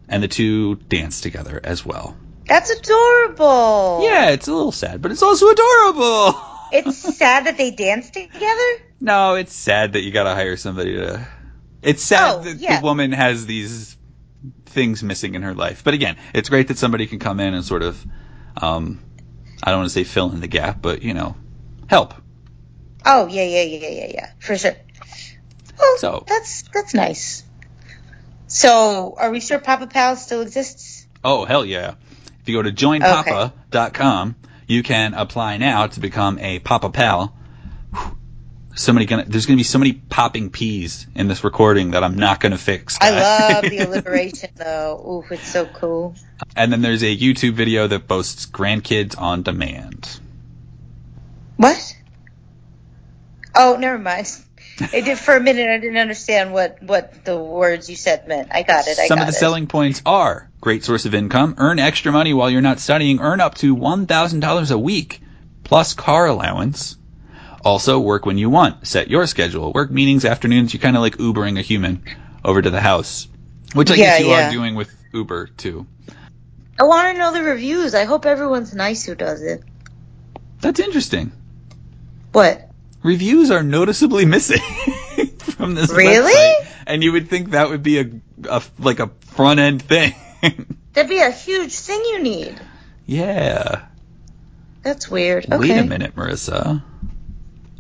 And 0.08 0.24
the 0.24 0.28
two 0.28 0.74
dance 0.76 1.22
together 1.22 1.62
as 1.64 1.86
well. 1.86 2.18
That's 2.48 2.72
adorable. 2.72 4.00
Yeah, 4.04 4.32
it's 4.32 4.48
a 4.48 4.54
little 4.54 4.72
sad, 4.72 5.04
but 5.04 5.12
it's 5.12 5.22
also 5.22 5.50
adorable. 5.50 6.34
It's 6.72 6.98
sad 7.18 7.46
that 7.46 7.58
they 7.58 7.72
dance 7.72 8.10
together. 8.10 8.84
no, 9.00 9.36
it's 9.36 9.54
sad 9.54 9.94
that 9.94 10.02
you 10.02 10.12
gotta 10.12 10.34
hire 10.36 10.58
somebody 10.58 10.96
to. 10.96 11.28
It's 11.82 12.04
sad 12.04 12.36
Oh, 12.36 12.42
that 12.44 12.58
yeah. 12.58 12.80
the 12.80 12.84
woman 12.86 13.12
has 13.12 13.46
these 13.46 13.96
things 14.66 15.02
missing 15.04 15.36
in 15.36 15.42
her 15.44 15.54
life. 15.54 15.84
But 15.84 15.94
again, 15.94 16.18
it's 16.34 16.50
great 16.50 16.68
that 16.68 16.78
somebody 16.78 17.08
can 17.08 17.20
come 17.20 17.40
in 17.40 17.54
and 17.54 17.64
sort 17.66 17.82
of, 17.84 18.06
um, 18.62 19.00
I 19.64 19.72
don't 19.72 19.80
want 19.80 19.90
to 19.90 19.94
say 19.94 20.04
fill 20.04 20.32
in 20.32 20.42
the 20.42 20.48
gap, 20.48 20.82
but 20.82 21.02
you 21.02 21.14
know, 21.14 21.36
help. 21.88 22.14
Oh 23.06 23.28
yeah, 23.28 23.44
yeah, 23.44 23.64
yeah, 23.64 23.88
yeah, 23.90 24.12
yeah, 24.14 24.30
for 24.40 24.58
sure. 24.58 24.76
Well, 25.80 25.98
So- 25.98 26.24
that's 26.28 26.64
that's 26.74 26.94
nice. 26.94 27.44
So, 28.48 29.16
are 29.18 29.30
we 29.32 29.40
sure 29.42 29.60
Papa 29.60 29.88
Pal 29.88 30.16
still 30.16 30.42
exists? 30.42 31.06
Oh, 31.24 31.46
hell 31.46 31.64
yeah. 31.64 31.94
If 32.42 32.50
you 32.50 32.56
go 32.56 32.64
to 32.64 32.72
joinpapa.com, 32.72 34.36
you 34.70 34.84
can 34.84 35.16
apply 35.16 35.58
now 35.58 35.88
to 35.88 36.00
become 36.00 36.38
a 36.40 36.60
Papa 36.60 36.92
Pal. 36.92 37.36
Whew. 37.92 38.18
So 38.76 38.94
many 38.94 39.08
gonna, 39.08 39.26
there's 39.26 39.48
gonna 39.48 39.58
be 39.58 39.64
so 39.64 39.80
many 39.80 39.94
popping 39.94 40.52
peas 40.52 41.08
in 41.16 41.28
this 41.28 41.44
recording 41.44 41.92
that 41.92 42.04
I'm 42.04 42.16
not 42.16 42.40
gonna 42.40 42.58
fix. 42.58 42.98
I 43.02 43.10
love 43.10 43.64
the 43.64 43.80
alliteration 43.88 44.52
though. 44.56 45.26
Ooh, 45.28 45.34
it's 45.34 45.52
so 45.52 45.66
cool. 45.66 46.16
and 46.56 46.72
then 46.72 46.82
there's 46.82 47.04
a 47.04 47.18
YouTube 47.18 47.54
video 47.54 47.88
that 47.88 48.08
boasts 48.08 48.46
grandkids 48.46 49.20
on 49.20 49.42
demand. 49.42 50.20
What? 51.58 51.98
Oh, 53.56 53.76
never 53.78 53.98
mind. 53.98 54.28
It 54.82 55.06
did 55.06 55.18
for 55.20 55.36
a 55.36 55.40
minute. 55.42 55.70
I 55.70 55.78
didn't 55.80 55.98
understand 55.98 56.54
what 56.54 56.82
what 56.82 57.26
the 57.26 57.38
words 57.38 57.90
you 57.90 57.96
said 57.96 58.28
meant. 58.28 58.50
I 58.52 58.64
got 58.64 58.88
it. 58.88 58.98
I 59.00 59.08
Some 59.08 59.18
got 59.18 59.28
of 59.28 59.34
the 59.34 59.38
it. 59.38 59.40
selling 59.40 59.68
points 59.68 60.02
are 60.06 60.50
great 60.62 60.84
source 60.84 61.06
of 61.06 61.14
income, 61.14 61.56
earn 61.58 61.80
extra 61.80 62.12
money 62.12 62.34
while 62.34 62.50
you're 62.50 62.62
not 62.62 62.80
studying, 62.80 63.20
earn 63.20 63.40
up 63.42 63.56
to 63.56 63.76
$1,000 63.76 64.72
a 64.72 64.78
week, 64.78 65.22
plus 65.64 65.94
car 65.94 66.28
allowance. 66.28 66.98
Also, 67.64 68.00
work 68.00 68.26
when 68.26 68.38
you 68.38 68.50
want. 68.50 68.88
Set 68.88 69.10
your 69.10 69.28
schedule. 69.28 69.74
Work 69.74 69.92
meetings, 69.92 70.24
afternoons. 70.26 70.74
You're 70.74 70.82
kind 70.82 70.96
of 70.96 71.02
like 71.02 71.18
Ubering 71.18 71.60
a 71.60 71.62
human 71.62 72.04
over 72.44 72.62
to 72.62 72.70
the 72.70 72.80
house, 72.82 73.28
which 73.74 73.92
I 73.92 73.96
Yeah, 73.96 74.06
guess 74.06 74.20
you 74.22 74.28
yeah. 74.28 74.48
are 74.50 74.52
doing 74.52 74.76
with 74.76 74.90
Uber 75.14 75.48
too. 75.48 75.86
I 76.80 76.84
want 76.84 77.14
to 77.14 77.20
know 77.20 77.34
the 77.34 77.44
reviews. 77.44 77.94
I 77.94 78.06
hope 78.06 78.26
everyone's 78.26 78.74
nice 78.74 79.04
who 79.04 79.14
does 79.16 79.42
it. 79.42 79.62
That's 80.62 80.80
interesting. 80.80 81.34
What? 82.32 82.69
Reviews 83.04 83.50
are 83.52 83.64
noticeably 83.64 84.26
missing 84.26 84.60
from 85.40 85.74
this 85.76 85.92
Really? 85.92 86.32
website, 86.34 86.68
and 86.88 87.04
you 87.04 87.12
would 87.14 87.30
think 87.30 87.52
that 87.52 87.70
would 87.70 87.84
be 87.84 88.00
a, 88.00 88.10
a 88.50 88.62
like 88.78 89.00
a 89.00 89.08
front 89.22 89.60
end 89.60 89.82
thing. 89.82 90.14
That'd 90.94 91.10
be 91.10 91.20
a 91.20 91.32
huge 91.32 91.74
thing 91.74 92.02
you 92.06 92.22
need. 92.24 92.60
yeah. 93.06 93.86
That's 94.82 95.10
weird. 95.12 95.46
Okay. 95.46 95.58
Wait 95.58 95.78
a 95.78 95.84
minute, 95.84 96.16
Marissa. 96.16 96.82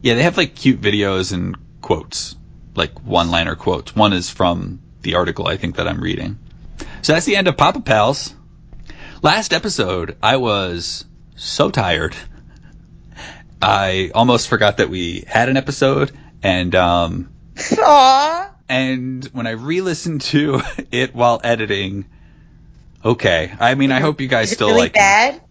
Yeah, 0.01 0.15
they 0.15 0.23
have 0.23 0.35
like 0.35 0.53
cute 0.53 0.81
videos 0.81 1.31
and 1.33 1.55
quotes, 1.81 2.35
like 2.75 2.99
one-liner 3.05 3.55
quotes. 3.55 3.95
One 3.95 4.11
is 4.11 4.29
from 4.29 4.81
the 5.01 5.15
article 5.15 5.47
I 5.47 5.55
think 5.55 5.77
that 5.77 5.87
I'm 5.87 6.01
reading. 6.01 6.37
So 7.01 7.13
that's 7.13 7.25
the 7.25 7.37
end 7.37 7.47
of 7.47 7.55
Papa 7.55 7.79
Pals. 7.79 8.35
Last 9.21 9.53
episode, 9.53 10.17
I 10.21 10.37
was 10.37 11.05
so 11.37 11.69
tired. 11.71 12.15
I 13.61 14.11
almost 14.15 14.47
forgot 14.47 14.77
that 14.77 14.89
we 14.89 15.23
had 15.27 15.49
an 15.49 15.57
episode, 15.57 16.11
and 16.43 16.73
um, 16.75 17.29
Aww. 17.55 18.49
and 18.69 19.25
when 19.33 19.47
I 19.47 19.51
re-listened 19.51 20.21
to 20.21 20.61
it 20.91 21.13
while 21.13 21.41
editing, 21.43 22.05
okay. 23.03 23.51
I 23.59 23.75
mean, 23.75 23.91
I 23.91 23.99
hope 23.99 24.21
you 24.21 24.27
guys 24.27 24.51
still 24.51 24.69
really 24.69 24.79
like. 24.81 24.91
it. 24.91 24.95
bad? 24.95 25.41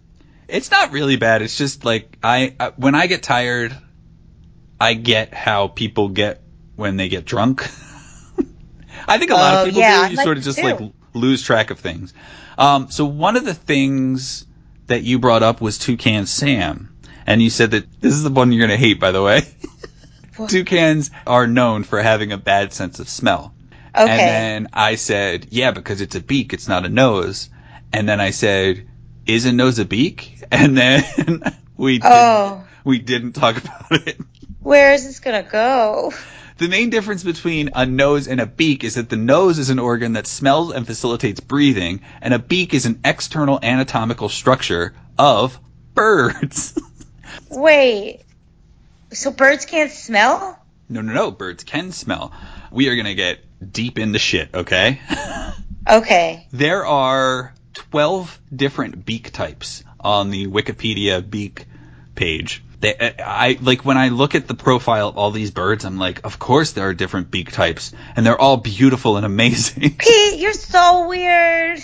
It's 0.47 0.71
not 0.71 0.91
really 0.91 1.15
bad. 1.17 1.41
It's 1.43 1.57
just 1.57 1.85
like 1.85 2.17
I, 2.23 2.55
I 2.59 2.69
when 2.69 2.95
I 2.95 3.05
get 3.05 3.21
tired, 3.21 3.75
I 4.81 4.95
get 4.95 5.33
how 5.33 5.67
people 5.67 6.09
get 6.09 6.41
when 6.75 6.97
they 6.97 7.09
get 7.09 7.25
drunk. 7.25 7.69
I 9.07 9.17
think 9.19 9.29
a 9.31 9.35
lot 9.35 9.53
Oh, 9.53 9.59
of 9.61 9.65
people 9.67 9.81
yeah, 9.81 10.07
do. 10.07 10.15
You 10.15 10.21
sort 10.23 10.37
of 10.37 10.43
just 10.43 10.57
too. 10.57 10.63
like 10.65 10.79
lose 11.13 11.43
track 11.43 11.69
of 11.69 11.79
things. 11.79 12.13
Um, 12.57 12.89
so 12.89 13.05
one 13.05 13.37
of 13.37 13.45
the 13.45 13.53
things 13.53 14.45
that 14.87 15.03
you 15.03 15.19
brought 15.19 15.43
up 15.43 15.61
was 15.61 15.77
Toucan 15.77 16.25
Sam, 16.25 16.95
and 17.29 17.43
you 17.43 17.51
said 17.51 17.71
that 17.71 18.01
this 18.01 18.13
is 18.13 18.23
the 18.23 18.31
one 18.31 18.51
you're 18.51 18.65
gonna 18.65 18.75
hate, 18.75 18.99
by 18.99 19.11
the 19.11 19.21
way. 19.21 19.43
Toucans 20.47 21.11
are 21.27 21.45
known 21.45 21.83
for 21.83 22.01
having 22.01 22.31
a 22.31 22.39
bad 22.39 22.73
sense 22.73 22.99
of 22.99 23.07
smell. 23.07 23.53
Okay. 23.95 24.09
And 24.09 24.19
then 24.19 24.67
I 24.73 24.95
said, 24.95 25.47
yeah, 25.51 25.69
because 25.69 26.01
it's 26.01 26.15
a 26.15 26.21
beak, 26.21 26.53
it's 26.53 26.67
not 26.67 26.87
a 26.87 26.89
nose. 26.89 27.51
And 27.93 28.09
then 28.09 28.19
I 28.19 28.31
said, 28.31 28.87
is 29.27 29.45
a 29.45 29.53
nose 29.53 29.77
a 29.79 29.85
beak? 29.85 30.37
And 30.51 30.75
then 30.75 31.03
we 31.77 31.99
didn't, 31.99 32.11
oh, 32.11 32.63
we 32.83 32.97
didn't 32.97 33.33
talk 33.33 33.57
about 33.63 34.07
it. 34.07 34.17
where 34.61 34.93
is 34.93 35.05
this 35.05 35.19
gonna 35.19 35.43
go? 35.43 36.11
The 36.57 36.67
main 36.67 36.89
difference 36.89 37.23
between 37.23 37.69
a 37.75 37.85
nose 37.85 38.27
and 38.27 38.41
a 38.41 38.47
beak 38.47 38.83
is 38.83 38.95
that 38.95 39.09
the 39.09 39.15
nose 39.15 39.59
is 39.59 39.69
an 39.69 39.77
organ 39.77 40.13
that 40.13 40.25
smells 40.25 40.73
and 40.73 40.87
facilitates 40.87 41.39
breathing, 41.39 42.01
and 42.19 42.33
a 42.33 42.39
beak 42.39 42.73
is 42.73 42.87
an 42.87 42.99
external 43.05 43.59
anatomical 43.61 44.29
structure 44.29 44.95
of 45.19 45.59
birds. 45.93 46.75
Wait. 47.49 48.21
So 49.11 49.31
birds 49.31 49.65
can't 49.65 49.91
smell? 49.91 50.59
no, 50.89 51.01
no, 51.01 51.13
no, 51.13 51.31
birds 51.31 51.63
can 51.63 51.91
smell. 51.91 52.31
We 52.71 52.89
are 52.89 52.95
gonna 52.95 53.15
get 53.15 53.39
deep 53.71 53.99
into 53.99 54.19
shit, 54.19 54.49
okay? 54.53 54.99
Okay. 55.89 56.45
There 56.51 56.85
are 56.85 57.53
12 57.73 58.39
different 58.55 59.05
beak 59.05 59.31
types 59.31 59.83
on 59.99 60.29
the 60.29 60.45
Wikipedia 60.45 61.27
beak 61.27 61.65
page. 62.13 62.61
They, 62.79 62.95
uh, 62.95 63.11
I 63.25 63.57
like 63.59 63.83
when 63.83 63.97
I 63.97 64.09
look 64.09 64.35
at 64.35 64.47
the 64.47 64.53
profile 64.53 65.09
of 65.09 65.17
all 65.17 65.31
these 65.31 65.49
birds, 65.49 65.85
I'm 65.85 65.97
like, 65.97 66.25
of 66.25 66.37
course 66.37 66.73
there 66.73 66.87
are 66.87 66.93
different 66.93 67.31
beak 67.31 67.51
types, 67.51 67.91
and 68.15 68.23
they're 68.23 68.39
all 68.39 68.57
beautiful 68.57 69.17
and 69.17 69.25
amazing. 69.25 69.95
Pete, 69.97 70.39
you're 70.39 70.53
so 70.53 71.07
weird. 71.07 71.79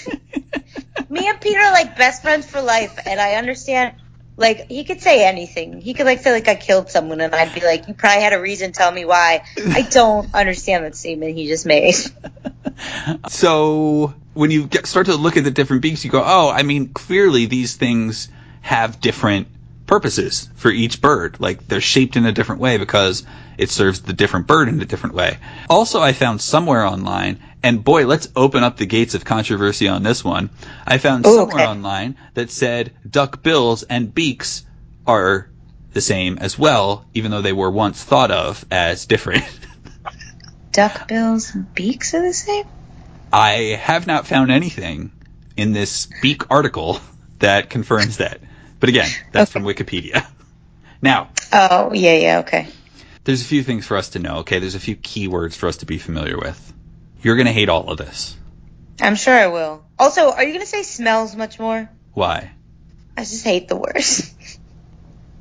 Me 1.10 1.28
and 1.28 1.42
Pete 1.42 1.58
are 1.58 1.72
like 1.72 1.98
best 1.98 2.22
friends 2.22 2.46
for 2.46 2.62
life, 2.62 3.00
and 3.06 3.20
I 3.20 3.36
understand. 3.36 3.96
Like 4.38 4.70
he 4.70 4.84
could 4.84 5.02
say 5.02 5.26
anything. 5.26 5.80
He 5.80 5.94
could 5.94 6.06
like 6.06 6.20
say 6.20 6.32
like 6.32 6.48
I 6.48 6.56
killed 6.56 6.90
someone, 6.90 7.22
and 7.22 7.34
I'd 7.34 7.54
be 7.54 7.62
like, 7.62 7.88
you 7.88 7.94
probably 7.94 8.22
had 8.22 8.34
a 8.34 8.42
reason. 8.42 8.74
Tell 8.74 8.92
me 8.92 9.06
why. 9.06 9.44
I 9.58 9.82
don't 9.84 10.34
understand 10.34 10.84
that 10.86 10.96
statement 10.96 11.36
he 11.36 11.48
just 11.48 11.66
made. 11.66 11.96
so 13.30 14.14
when 14.34 14.52
you 14.52 14.68
get, 14.68 14.86
start 14.86 15.06
to 15.06 15.16
look 15.16 15.38
at 15.38 15.46
the 15.46 15.52
different 15.52 15.82
beaks, 15.82 16.04
you 16.04 16.12
go, 16.12 16.22
oh, 16.24 16.50
I 16.50 16.64
mean, 16.64 16.90
clearly 16.90 17.46
these 17.46 17.76
things 17.76 18.28
have 18.62 19.00
different 19.00 19.48
purposes 19.86 20.50
for 20.56 20.70
each 20.72 21.02
bird. 21.02 21.38
Like 21.40 21.68
they're 21.68 21.82
shaped 21.82 22.16
in 22.16 22.26
a 22.26 22.32
different 22.32 22.62
way 22.62 22.78
because 22.78 23.24
it 23.58 23.70
serves 23.70 24.02
the 24.02 24.14
different 24.14 24.48
bird 24.48 24.68
in 24.68 24.82
a 24.82 24.86
different 24.86 25.16
way. 25.16 25.38
Also, 25.70 26.02
I 26.02 26.14
found 26.14 26.42
somewhere 26.42 26.86
online, 26.86 27.40
and 27.64 27.84
boy, 27.84 28.06
let's 28.06 28.28
open 28.36 28.64
up 28.64 28.78
the 28.78 28.86
gates 28.86 29.16
of 29.16 29.26
controversy 29.26 29.88
on 29.88 30.04
this 30.04 30.24
one. 30.24 30.50
I 30.86 30.98
found 30.98 31.26
Ooh, 31.26 31.36
somewhere 31.36 31.64
okay. 31.64 31.68
online 31.68 32.18
that 32.34 32.52
said 32.52 32.94
duck 33.10 33.44
bills 33.44 33.84
and 33.84 34.14
beaks 34.14 34.64
are 35.08 35.50
the 35.94 36.02
same 36.02 36.38
as 36.40 36.60
well, 36.60 37.06
even 37.14 37.32
though 37.32 37.42
they 37.42 37.54
were 37.54 37.72
once 37.72 38.04
thought 38.04 38.32
of 38.32 38.66
as 38.70 39.06
different. 39.06 39.46
Duck 40.74 41.08
bills 41.08 41.56
and 41.56 41.74
beaks 41.74 42.14
are 42.14 42.22
the 42.22 42.34
same. 42.34 42.66
I 43.32 43.80
have 43.82 44.06
not 44.08 44.28
found 44.28 44.52
anything 44.52 45.14
in 45.56 45.72
this 45.72 46.10
beak 46.22 46.52
article 46.52 47.00
that 47.40 47.70
confirms 47.70 48.18
that. 48.18 48.42
But 48.80 48.90
again, 48.90 49.10
that's 49.32 49.52
from 49.52 49.64
Wikipedia. 49.64 50.26
Now, 51.02 51.30
Oh 51.54 51.94
yeah, 51.94 52.16
yeah, 52.16 52.40
okay. 52.40 52.68
there's 53.26 53.42
a 53.42 53.46
few 53.46 53.62
things 53.64 53.86
for 53.86 53.96
us 53.98 54.10
to 54.12 54.20
know, 54.20 54.38
okay? 54.38 54.58
There's 54.60 54.74
a 54.76 54.80
few 54.80 54.96
keywords 54.96 55.54
for 55.56 55.68
us 55.68 55.78
to 55.78 55.86
be 55.86 55.98
familiar 56.00 56.38
with. 56.38 56.74
You're 57.22 57.36
going 57.36 57.46
to 57.48 57.52
hate 57.54 57.70
all 57.70 57.92
of 57.92 57.98
this. 58.00 58.36
I'm 59.00 59.16
sure 59.16 59.34
I 59.36 59.48
will. 59.48 59.84
Also, 60.00 60.32
are 60.32 60.44
you 60.44 60.54
gonna 60.54 60.66
say 60.66 60.82
smells 60.84 61.36
much 61.36 61.60
more? 61.60 61.88
Why? 62.14 62.52
I 63.16 63.22
just 63.22 63.44
hate 63.44 63.68
the 63.68 63.76
word. 63.76 63.98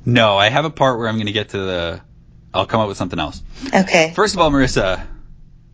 No, 0.05 0.37
I 0.37 0.49
have 0.49 0.65
a 0.65 0.69
part 0.69 0.99
where 0.99 1.07
I'm 1.07 1.15
going 1.15 1.25
to 1.27 1.31
get 1.33 1.49
to 1.49 1.57
the. 1.57 2.01
I'll 2.53 2.67
come 2.67 2.79
up 2.79 2.87
with 2.87 2.97
something 2.97 3.17
else. 3.19 3.41
okay. 3.73 4.13
First 4.15 4.35
of 4.35 4.39
all, 4.41 4.51
Marissa, 4.51 5.03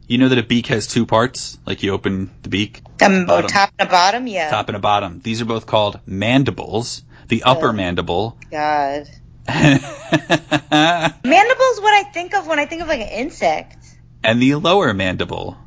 you 0.07 0.17
know 0.17 0.29
that 0.29 0.37
a 0.37 0.43
beak 0.43 0.67
has 0.67 0.87
two 0.87 1.05
parts? 1.05 1.57
Like 1.65 1.83
you 1.83 1.91
open 1.91 2.31
the 2.41 2.49
beak, 2.49 2.81
Um, 3.03 3.25
Bottom. 3.25 3.49
top 3.49 3.71
and 3.77 3.89
a 3.89 3.91
bottom, 3.91 4.27
yeah. 4.27 4.49
top 4.49 4.69
and 4.69 4.77
a 4.77 4.79
bottom. 4.79 5.19
These 5.21 5.41
are 5.41 5.45
both 5.45 5.65
called 5.65 5.99
mandibles. 6.05 7.03
The 7.31 7.43
upper 7.43 7.69
Oh. 7.69 7.71
mandible. 7.71 8.37
God. 8.51 9.07
and 9.47 9.81
Mandible's 9.81 11.79
what 11.81 11.93
I 11.93 12.03
think 12.13 12.35
of 12.35 12.45
when 12.45 12.59
I 12.59 12.65
think 12.65 12.81
of 12.81 12.89
like 12.89 12.99
an 12.99 13.07
insect. 13.07 13.77
And 14.21 14.41
the 14.41 14.55
lower 14.55 14.93
mandible. 14.93 15.57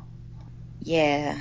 Yeah. 0.81 1.35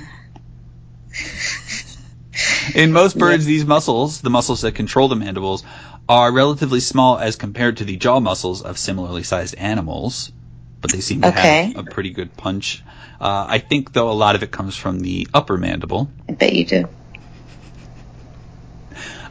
In 2.75 2.93
most 2.93 3.19
birds, 3.19 3.45
these 3.45 3.67
muscles, 3.67 4.23
the 4.23 4.31
muscles 4.31 4.63
that 4.63 4.73
control 4.73 5.09
the 5.09 5.15
mandibles, 5.17 5.63
are 6.09 6.33
relatively 6.33 6.81
small 6.81 7.19
as 7.19 7.37
compared 7.37 7.77
to 7.77 7.85
the 7.85 7.97
jaw 7.99 8.19
muscles 8.19 8.63
of 8.63 8.79
similarly 8.79 9.25
sized 9.25 9.55
animals, 9.57 10.33
but 10.81 10.91
they 10.91 11.01
seem 11.01 11.21
to 11.21 11.29
Okay. 11.29 11.73
have 11.77 11.87
a 11.87 11.91
pretty 11.91 12.11
good 12.11 12.35
punch. 12.35 12.83
Uh, 13.21 13.45
I 13.47 13.59
think, 13.59 13.93
though, 13.93 14.11
a 14.11 14.13
lot 14.13 14.37
of 14.37 14.43
it 14.43 14.51
comes 14.51 14.75
from 14.75 15.01
the 15.01 15.29
upper 15.35 15.59
mandible. 15.59 16.09
I 16.27 16.33
bet 16.33 16.55
you 16.55 16.65
do. 16.65 16.89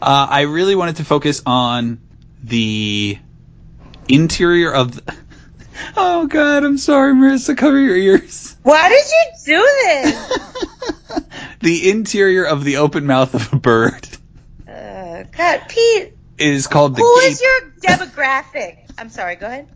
Uh, 0.03 0.27
I 0.29 0.41
really 0.41 0.75
wanted 0.75 0.97
to 0.97 1.05
focus 1.05 1.41
on 1.45 2.01
the 2.43 3.17
interior 4.07 4.71
of. 4.73 4.95
The... 4.95 5.15
Oh 5.97 6.27
God, 6.27 6.63
I'm 6.63 6.77
sorry, 6.77 7.13
Marissa. 7.13 7.57
Cover 7.57 7.79
your 7.79 7.95
ears. 7.95 8.55
Why 8.61 8.89
did 8.89 9.05
you 9.05 9.55
do 9.55 9.61
this? 9.83 11.23
the 11.61 11.89
interior 11.89 12.45
of 12.45 12.63
the 12.63 12.77
open 12.77 13.05
mouth 13.07 13.33
of 13.33 13.51
a 13.53 13.55
bird 13.55 14.07
Uh, 14.67 15.23
God, 15.35 15.61
Pete, 15.67 16.13
is 16.37 16.67
called 16.67 16.95
the 16.95 17.01
who 17.01 17.21
gape. 17.21 17.31
is 17.31 17.41
your 17.41 17.61
demographic? 17.81 18.85
I'm 18.99 19.09
sorry. 19.09 19.35
Go 19.35 19.47
ahead. 19.47 19.67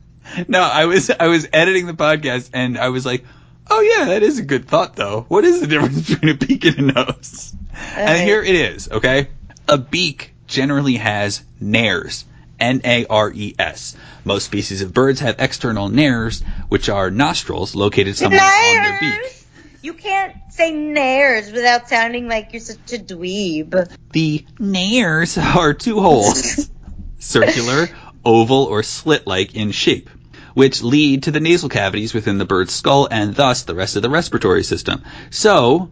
No, 0.47 0.61
I 0.61 0.85
was 0.85 1.09
I 1.09 1.27
was 1.27 1.47
editing 1.51 1.87
the 1.87 1.93
podcast 1.93 2.51
and 2.53 2.77
I 2.77 2.89
was 2.89 3.05
like, 3.05 3.25
oh 3.69 3.81
yeah, 3.81 4.05
that 4.05 4.23
is 4.23 4.37
a 4.39 4.43
good 4.43 4.67
thought 4.67 4.95
though. 4.95 5.25
What 5.27 5.45
is 5.45 5.61
the 5.61 5.67
difference 5.67 6.09
between 6.09 6.29
a 6.29 6.37
beak 6.37 6.63
and 6.65 6.77
a 6.91 6.93
nose? 6.93 7.55
And 7.95 8.21
here 8.21 8.43
it 8.43 8.55
is, 8.55 8.89
okay? 8.89 9.29
A 9.67 9.77
beak 9.77 10.33
generally 10.47 10.95
has 10.95 11.41
nares. 11.59 12.25
N-A-R-E-S. 12.59 13.95
Most 14.23 14.45
species 14.45 14.81
of 14.81 14.93
birds 14.93 15.19
have 15.19 15.35
external 15.39 15.89
nares, 15.89 16.41
which 16.69 16.89
are 16.89 17.11
nostrils 17.11 17.75
located 17.75 18.17
somewhere 18.17 18.41
on 18.41 18.83
their 18.83 18.99
beak. 18.99 19.45
You 19.81 19.93
can't 19.93 20.35
say 20.49 20.71
nares 20.71 21.51
without 21.51 21.87
sounding 21.87 22.27
like 22.27 22.53
you're 22.53 22.61
such 22.61 22.93
a 22.93 22.97
dweeb. 22.97 23.89
The 24.11 24.45
nares 24.57 25.37
are 25.37 25.73
two 25.73 25.99
holes, 25.99 26.69
circular, 27.19 27.89
oval, 28.25 28.63
or 28.63 28.83
slit-like 28.83 29.55
in 29.55 29.71
shape, 29.71 30.09
which 30.53 30.81
lead 30.81 31.23
to 31.23 31.31
the 31.31 31.39
nasal 31.39 31.69
cavities 31.69 32.13
within 32.13 32.37
the 32.37 32.45
bird's 32.45 32.73
skull 32.73 33.07
and 33.09 33.35
thus 33.35 33.63
the 33.63 33.75
rest 33.75 33.95
of 33.95 34.01
the 34.01 34.09
respiratory 34.09 34.63
system. 34.63 35.03
So, 35.29 35.91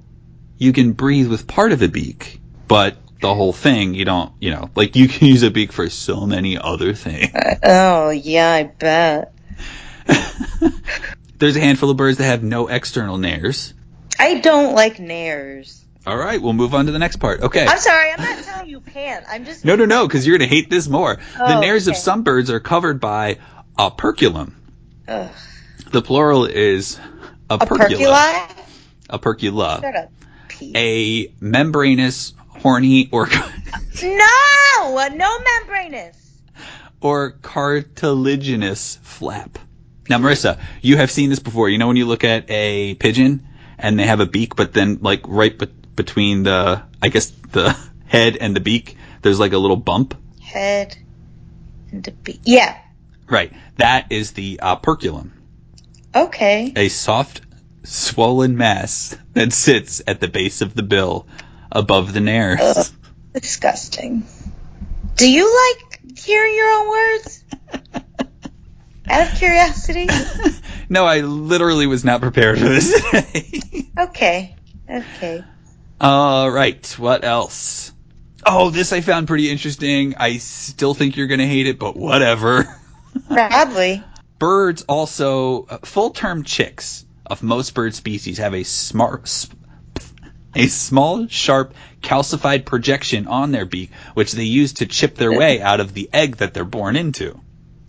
you 0.57 0.73
can 0.73 0.93
breathe 0.93 1.29
with 1.29 1.47
part 1.47 1.71
of 1.71 1.81
a 1.81 1.87
beak, 1.87 2.41
but 2.67 2.97
the 3.21 3.33
whole 3.33 3.53
thing, 3.53 3.93
you 3.93 4.05
don't, 4.05 4.31
you 4.39 4.51
know, 4.51 4.69
like 4.75 4.95
you 4.95 5.07
can 5.07 5.27
use 5.27 5.43
a 5.43 5.51
beak 5.51 5.71
for 5.71 5.89
so 5.89 6.25
many 6.25 6.57
other 6.57 6.93
things. 6.93 7.31
Oh, 7.63 8.09
yeah, 8.09 8.51
I 8.51 8.63
bet. 8.63 9.33
There's 11.37 11.55
a 11.55 11.59
handful 11.59 11.89
of 11.89 11.97
birds 11.97 12.17
that 12.19 12.25
have 12.25 12.43
no 12.43 12.67
external 12.67 13.17
nares. 13.17 13.73
I 14.19 14.35
don't 14.39 14.73
like 14.75 14.99
nares. 14.99 15.83
All 16.07 16.15
right, 16.15 16.39
we'll 16.41 16.53
move 16.53 16.73
on 16.75 16.85
to 16.85 16.91
the 16.91 16.99
next 16.99 17.15
part. 17.17 17.41
Okay. 17.41 17.65
I'm 17.65 17.79
sorry, 17.79 18.11
I'm 18.11 18.21
not 18.23 18.43
telling 18.43 18.69
you 18.69 18.79
can't. 18.81 19.25
I'm 19.27 19.43
just. 19.43 19.65
No, 19.65 19.75
no, 19.75 19.85
no, 19.85 20.07
because 20.07 20.25
you're 20.27 20.37
going 20.37 20.47
to 20.49 20.55
hate 20.55 20.69
this 20.69 20.87
more. 20.87 21.15
the 21.15 21.57
Oh, 21.57 21.59
nares 21.61 21.87
of 21.87 21.97
some 21.97 22.21
birds 22.23 22.49
are 22.51 22.59
covered 22.59 22.99
by 22.99 23.39
operculum. 23.77 24.55
Ugh. 25.07 25.31
The 25.91 26.01
plural 26.01 26.45
is 26.45 26.99
A 27.49 27.57
opercula. 27.57 28.47
perculi? 28.47 28.65
Opercula. 29.09 29.81
Shut 29.81 29.95
up. 29.95 30.11
A 30.75 31.33
membranous, 31.41 32.33
horny, 32.65 33.07
or 33.11 33.27
No! 34.03 35.07
No 35.13 35.39
membranous. 35.39 36.17
or 36.99 37.31
cartilaginous 37.43 38.97
flap. 39.03 39.59
Now, 40.09 40.17
Marissa, 40.17 40.59
you 40.81 40.97
have 40.97 41.11
seen 41.11 41.29
this 41.29 41.37
before. 41.39 41.69
You 41.69 41.77
know 41.77 41.85
when 41.87 41.95
you 41.95 42.05
look 42.07 42.23
at 42.23 42.49
a 42.49 42.95
pigeon 42.95 43.47
and 43.77 43.99
they 43.99 44.05
have 44.07 44.19
a 44.19 44.25
beak, 44.25 44.55
but 44.55 44.73
then 44.73 44.97
like 45.01 45.21
right 45.27 45.55
be- 45.57 45.67
between 45.95 46.41
the, 46.43 46.81
I 47.03 47.09
guess 47.09 47.29
the 47.51 47.77
head 48.07 48.35
and 48.37 48.55
the 48.55 48.59
beak, 48.59 48.97
there's 49.21 49.39
like 49.39 49.53
a 49.53 49.59
little 49.59 49.77
bump. 49.77 50.15
Head 50.41 50.97
and 51.91 52.07
a 52.07 52.11
beak. 52.11 52.41
Yeah. 52.45 52.79
Right. 53.29 53.53
That 53.77 54.07
is 54.11 54.31
the 54.31 54.59
uh, 54.59 54.73
operculum. 54.73 55.33
Okay. 56.15 56.73
a 56.75 56.87
soft, 56.89 57.41
swollen 57.83 58.57
mass 58.57 59.15
that 59.33 59.53
sits 59.53 60.01
at 60.07 60.19
the 60.19 60.27
base 60.27 60.61
of 60.61 60.73
the 60.73 60.83
bill 60.83 61.27
above 61.75 62.13
the 62.13 62.21
nares. 62.21 62.59
Ugh. 62.61 62.85
Disgusting. 63.33 64.25
Do 65.15 65.29
you 65.29 65.45
like 65.45 66.17
hearing 66.17 66.55
your 66.55 66.71
own 66.71 66.89
words? 66.89 67.43
Out 69.09 69.31
of 69.31 69.37
curiosity? 69.37 70.07
no, 70.89 71.05
I 71.05 71.19
literally 71.19 71.85
was 71.85 72.03
not 72.03 72.21
prepared 72.21 72.57
for 72.57 72.67
this. 72.67 72.93
Okay. 73.97 74.53
Okay. 74.89 75.41
All 76.01 76.51
right, 76.51 76.85
what 76.99 77.23
else? 77.23 77.93
Oh, 78.45 78.69
this 78.69 78.91
I 78.91 78.99
found 78.99 79.27
pretty 79.27 79.49
interesting. 79.49 80.15
I 80.17 80.37
still 80.37 80.93
think 80.93 81.15
you're 81.15 81.27
going 81.27 81.39
to 81.39 81.47
hate 81.47 81.67
it, 81.67 81.79
but 81.79 81.95
whatever. 81.95 82.65
Probably. 83.29 84.03
Birds 84.37 84.83
also, 84.83 85.65
uh, 85.65 85.77
full-term 85.77 86.43
chicks 86.43 87.05
of 87.25 87.41
most 87.41 87.73
bird 87.73 87.95
species 87.95 88.37
have 88.39 88.53
a 88.53 88.63
smart, 88.63 89.47
a 90.55 90.67
small, 90.67 91.27
sharp, 91.27 91.73
calcified 92.01 92.65
projection 92.65 93.27
on 93.27 93.51
their 93.51 93.65
beak, 93.65 93.91
which 94.13 94.31
they 94.31 94.43
use 94.43 94.73
to 94.73 94.85
chip 94.85 95.15
their 95.15 95.31
way 95.31 95.61
out 95.61 95.79
of 95.79 95.93
the 95.93 96.09
egg 96.13 96.37
that 96.37 96.53
they're 96.53 96.63
born 96.65 96.95
into. 96.95 97.39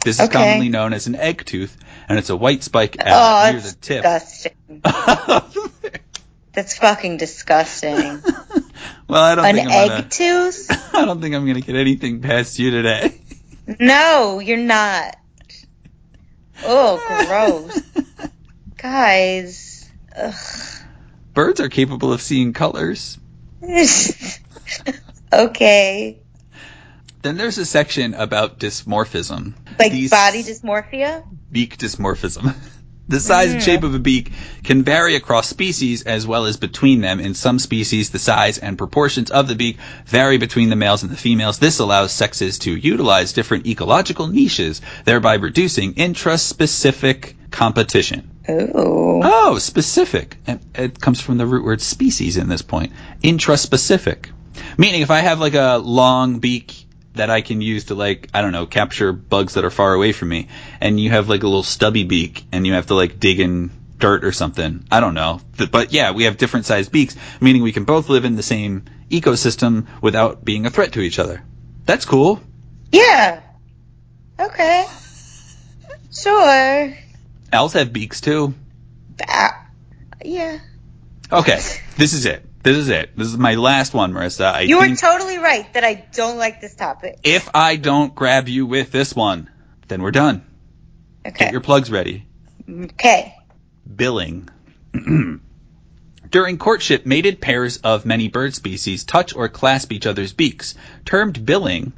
This 0.04 0.20
is 0.20 0.26
Okay. 0.28 0.32
commonly 0.38 0.68
known 0.68 0.92
as 0.92 1.06
an 1.06 1.16
egg 1.16 1.44
tooth, 1.44 1.76
and 2.08 2.18
it's 2.18 2.30
a 2.30 2.36
white 2.36 2.62
spike 2.62 2.96
oh, 3.00 3.04
uh, 3.04 3.50
near 3.50 3.60
that's 3.60 3.74
the 3.74 3.80
tip. 3.80 4.02
disgusting. 4.02 4.82
That's 6.52 6.78
fucking 6.78 7.18
disgusting. 7.18 7.92
well, 9.08 9.22
I 9.22 9.34
don't 9.34 9.44
An 9.44 9.54
think 9.56 9.68
I'm 9.68 9.74
egg 9.74 9.88
gonna, 9.88 10.08
tooth? 10.08 10.66
I 10.94 11.04
don't 11.04 11.20
think 11.20 11.34
I'm 11.34 11.46
gonna 11.46 11.60
get 11.60 11.76
anything 11.76 12.22
past 12.22 12.58
you 12.58 12.70
today. 12.70 13.20
No, 13.78 14.38
you're 14.38 14.56
not. 14.56 15.16
Oh, 16.64 16.98
gross. 17.26 17.82
Guys. 18.78 19.86
Ugh. 20.16 20.34
Birds 21.36 21.60
are 21.60 21.68
capable 21.68 22.14
of 22.14 22.22
seeing 22.22 22.54
colors. 22.54 23.18
okay. 25.32 26.18
Then 27.20 27.36
there's 27.36 27.58
a 27.58 27.66
section 27.66 28.14
about 28.14 28.58
dysmorphism. 28.58 29.52
Like 29.78 29.92
These- 29.92 30.10
body 30.10 30.42
dysmorphia? 30.42 31.24
beak 31.52 31.76
dysmorphism. 31.76 32.54
The 33.08 33.20
size 33.20 33.52
and 33.52 33.62
shape 33.62 33.82
mm. 33.82 33.84
of 33.84 33.94
a 33.94 34.00
beak 34.00 34.32
can 34.64 34.82
vary 34.82 35.14
across 35.14 35.48
species 35.48 36.02
as 36.02 36.26
well 36.26 36.46
as 36.46 36.56
between 36.56 37.02
them. 37.02 37.20
In 37.20 37.34
some 37.34 37.60
species, 37.60 38.10
the 38.10 38.18
size 38.18 38.58
and 38.58 38.76
proportions 38.76 39.30
of 39.30 39.46
the 39.46 39.54
beak 39.54 39.78
vary 40.06 40.38
between 40.38 40.70
the 40.70 40.74
males 40.74 41.04
and 41.04 41.12
the 41.12 41.16
females. 41.16 41.60
This 41.60 41.78
allows 41.78 42.10
sexes 42.10 42.58
to 42.60 42.74
utilize 42.74 43.32
different 43.32 43.68
ecological 43.68 44.26
niches, 44.26 44.80
thereby 45.04 45.34
reducing 45.34 45.94
intraspecific 45.94 47.34
competition. 47.52 48.28
Ooh. 48.48 49.20
Oh, 49.24 49.58
specific. 49.58 50.36
It 50.74 51.00
comes 51.00 51.20
from 51.20 51.38
the 51.38 51.46
root 51.46 51.64
word 51.64 51.80
species 51.80 52.36
in 52.36 52.48
this 52.48 52.62
point. 52.62 52.92
Intraspecific. 53.22 54.30
Meaning 54.78 55.02
if 55.02 55.10
I 55.10 55.20
have 55.20 55.40
like 55.40 55.54
a 55.54 55.76
long 55.78 56.38
beak 56.38 56.86
that 57.14 57.30
I 57.30 57.40
can 57.40 57.60
use 57.60 57.86
to 57.86 57.94
like, 57.94 58.28
I 58.34 58.42
don't 58.42 58.52
know, 58.52 58.66
capture 58.66 59.12
bugs 59.12 59.54
that 59.54 59.64
are 59.64 59.70
far 59.70 59.94
away 59.94 60.12
from 60.12 60.28
me, 60.28 60.48
and 60.80 61.00
you 61.00 61.10
have 61.10 61.28
like 61.28 61.42
a 61.42 61.46
little 61.46 61.62
stubby 61.62 62.04
beak 62.04 62.44
and 62.52 62.66
you 62.66 62.74
have 62.74 62.86
to 62.86 62.94
like 62.94 63.18
dig 63.18 63.40
in 63.40 63.70
dirt 63.98 64.24
or 64.24 64.32
something. 64.32 64.86
I 64.90 65.00
don't 65.00 65.14
know. 65.14 65.40
But 65.70 65.92
yeah, 65.92 66.12
we 66.12 66.24
have 66.24 66.36
different 66.36 66.66
sized 66.66 66.92
beaks, 66.92 67.16
meaning 67.40 67.62
we 67.62 67.72
can 67.72 67.84
both 67.84 68.08
live 68.08 68.24
in 68.24 68.36
the 68.36 68.42
same 68.42 68.84
ecosystem 69.10 69.86
without 70.02 70.44
being 70.44 70.66
a 70.66 70.70
threat 70.70 70.92
to 70.92 71.00
each 71.00 71.18
other. 71.18 71.42
That's 71.84 72.04
cool. 72.04 72.40
Yeah. 72.92 73.40
Okay. 74.38 74.86
Sure. 76.12 76.96
Owls 77.56 77.72
have 77.72 77.90
beaks 77.90 78.20
too. 78.20 78.52
Ah, 79.26 79.66
yeah. 80.22 80.58
Okay, 81.32 81.58
this 81.96 82.12
is 82.12 82.26
it. 82.26 82.44
This 82.62 82.76
is 82.76 82.90
it. 82.90 83.16
This 83.16 83.28
is 83.28 83.38
my 83.38 83.54
last 83.54 83.94
one, 83.94 84.12
Marissa. 84.12 84.52
I 84.52 84.60
You 84.62 84.78
think- 84.80 85.00
totally 85.00 85.38
right 85.38 85.72
that 85.72 85.82
I 85.82 86.04
don't 86.12 86.36
like 86.36 86.60
this 86.60 86.74
topic. 86.74 87.18
If 87.24 87.48
I 87.54 87.76
don't 87.76 88.14
grab 88.14 88.46
you 88.50 88.66
with 88.66 88.92
this 88.92 89.14
one, 89.14 89.48
then 89.88 90.02
we're 90.02 90.10
done. 90.10 90.44
Okay. 91.26 91.46
Get 91.46 91.52
your 91.52 91.62
plugs 91.62 91.90
ready. 91.90 92.26
Okay. 92.68 93.34
Billing. 93.94 94.50
During 96.30 96.58
courtship, 96.58 97.06
mated 97.06 97.40
pairs 97.40 97.78
of 97.78 98.04
many 98.04 98.28
bird 98.28 98.54
species 98.54 99.04
touch 99.04 99.34
or 99.34 99.48
clasp 99.48 99.92
each 99.92 100.06
other's 100.06 100.34
beaks. 100.34 100.74
Termed 101.06 101.46
billing, 101.46 101.94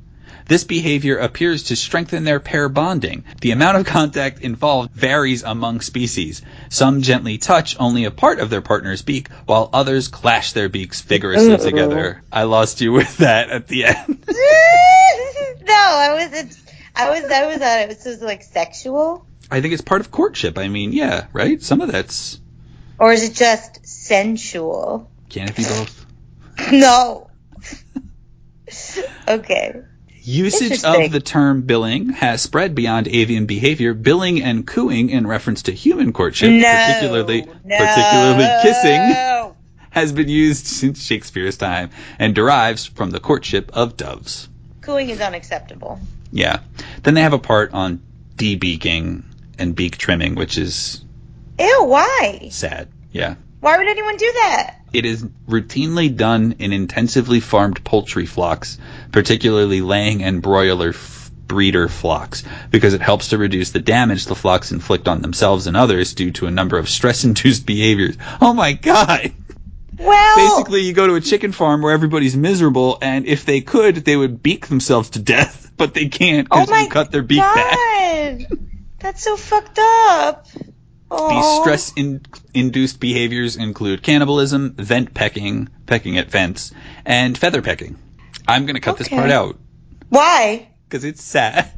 this 0.49 0.65
behavior 0.65 1.19
appears 1.19 1.65
to 1.65 1.77
strengthen 1.77 2.25
their 2.25 2.41
pair 2.41 2.69
bonding. 2.69 3.25
The 3.41 3.53
amount 3.53 3.77
of 3.77 3.87
contact 3.87 4.41
involved 4.41 4.91
varies 4.93 5.45
among 5.45 5.81
species. 5.81 6.43
Some 6.69 7.03
gently 7.03 7.39
touch 7.39 7.77
only 7.79 8.05
a 8.05 8.11
part 8.11 8.41
of 8.41 8.51
their 8.51 8.63
partner's 8.63 9.03
beak, 9.03 9.29
while 9.47 9.71
others 9.73 10.09
clash 10.09 10.53
their 10.53 10.69
beaks 10.69 11.03
vigorously 11.03 11.53
Ooh. 11.53 11.59
together. 11.59 12.23
I 12.33 12.43
lost 12.43 12.81
you 12.81 12.93
with 12.93 13.19
that 13.19 13.51
at 13.51 13.69
the 13.69 13.85
end. 13.85 14.25
no, 14.29 15.75
I 15.75 16.15
was. 16.15 16.59
I 16.97 17.11
was. 17.11 17.31
I 17.31 17.47
was. 17.47 17.61
Uh, 17.61 17.87
this 17.87 18.05
was 18.05 18.21
like 18.23 18.43
sexual, 18.43 19.25
I 19.51 19.61
think 19.61 19.73
it's 19.73 19.83
part 19.83 20.01
of 20.01 20.11
courtship. 20.11 20.59
I 20.59 20.69
mean, 20.69 20.93
yeah, 20.93 21.27
right? 21.33 21.63
Some 21.63 21.81
of 21.81 21.91
that's 21.91 22.41
or 22.99 23.13
is 23.13 23.23
it 23.23 23.35
just 23.35 23.87
sensual? 23.87 25.11
can 25.29 25.49
it 25.49 25.57
be 25.57 25.65
both? 25.65 26.07
No. 26.73 27.31
okay. 29.29 29.83
Usage 30.29 30.85
of 30.85 31.11
the 31.11 31.21
term 31.21 31.63
billing 31.63 32.11
has 32.11 32.43
spread 32.43 32.75
beyond 32.75 33.09
avian 33.09 33.47
behavior. 33.47 33.95
Billing 33.95 34.43
and 34.43 34.67
cooing 34.67 35.09
in 35.09 35.27
reference 35.27 35.63
to 35.63 35.73
human 35.73 36.13
courtship, 36.13 36.51
No. 36.51 36.69
particularly 36.71 37.43
no. 37.65 37.79
particularly 37.79 38.49
kissing, 38.63 39.55
has 39.91 40.13
been 40.13 40.29
used 40.29 40.67
since 40.67 41.03
Shakespeare's 41.03 41.57
time 41.57 41.89
and 42.19 42.35
derives 42.35 42.85
from 42.85 43.11
the 43.11 43.21
courtship 43.21 43.71
of 43.73 43.97
doves. 43.97 44.51
Cooing 44.83 45.09
is 45.09 45.21
unacceptable. 45.23 45.99
Yeah. 46.31 46.61
Then 47.05 47.15
they 47.15 47.23
have 47.23 47.33
a 47.33 47.39
part 47.39 47.73
on 47.73 48.03
debeaking 48.37 49.25
and 49.59 49.75
beak 49.75 49.97
trimming, 49.97 50.35
which 50.35 50.59
is 50.59 51.05
Ew, 51.59 51.85
why? 51.85 52.49
sad. 52.51 52.89
Yeah. 53.13 53.37
Why 53.61 53.77
would 53.77 53.89
anyone 53.89 54.17
do 54.17 54.33
that? 54.35 54.77
It 54.93 55.05
is 55.05 55.25
routinely 55.49 56.15
done 56.17 56.57
in 56.59 56.73
intensively 56.73 57.41
farmed 57.41 57.85
poultry 57.85 58.27
flocks, 58.27 58.79
particularly 59.13 59.81
laying 59.81 60.23
and 60.23 60.41
broiler 60.41 60.91
f- 60.91 61.31
breeder 61.47 61.89
flocks, 61.89 62.45
because 62.71 62.95
it 62.95 63.01
helps 63.01 63.29
to 63.29 63.39
reduce 63.39 63.71
the 63.71 63.81
damage 63.81 64.27
the 64.27 64.35
flocks 64.35 64.71
inflict 64.71 65.09
on 65.09 65.23
themselves 65.23 65.67
and 65.67 65.77
others 65.77 66.15
due 66.15 66.31
to 66.33 66.47
a 66.47 66.51
number 66.51 66.79
of 66.79 66.89
stress-induced 66.89 67.67
behaviors. 67.67 68.17
Oh 68.41 68.55
my 68.55 68.75
god! 68.75 69.33
Well, 69.99 70.37
Basically, 70.37 70.83
you 70.83 70.93
go 70.93 71.09
to 71.09 71.15
a 71.17 71.21
chicken 71.21 71.51
farm 71.53 71.83
where 71.83 71.93
everybody's 71.93 72.37
miserable, 72.37 72.99
and 73.03 73.27
if 73.27 73.45
they 73.45 73.61
could, 73.61 73.97
they 73.97 74.17
would 74.17 74.43
beak 74.43 74.69
themselves 74.69 75.11
to 75.11 75.19
death, 75.19 75.73
but 75.77 75.93
they 75.95 76.09
can't 76.09 76.47
oh 76.51 76.61
because 76.61 76.71
my 76.71 76.83
you 76.83 76.89
cut 76.89 77.11
their 77.11 77.23
beak 77.23 77.41
God. 77.41 77.55
back. 77.57 78.39
That's 79.01 79.23
so 79.25 79.37
fucked 79.37 79.79
up. 79.81 80.47
These 81.11 81.21
Oh. 81.21 81.63
stress 81.63 81.93
in- 81.97 82.21
induced 82.53 83.01
behaviors 83.01 83.57
include 83.57 84.03
cannibalism, 84.03 84.75
vent 84.77 85.15
pecking, 85.15 85.69
pecking 85.87 86.19
at 86.19 86.31
vents, 86.31 86.73
and 87.07 87.37
feather 87.37 87.63
pecking. 87.63 87.97
I'm 88.47 88.67
going 88.67 88.75
to 88.75 88.81
cut 88.81 88.99
this 88.99 89.09
part 89.09 89.31
out 89.31 89.59
Why? 90.11 90.69
because 90.89 91.05
it's 91.05 91.23
sad. 91.23 91.71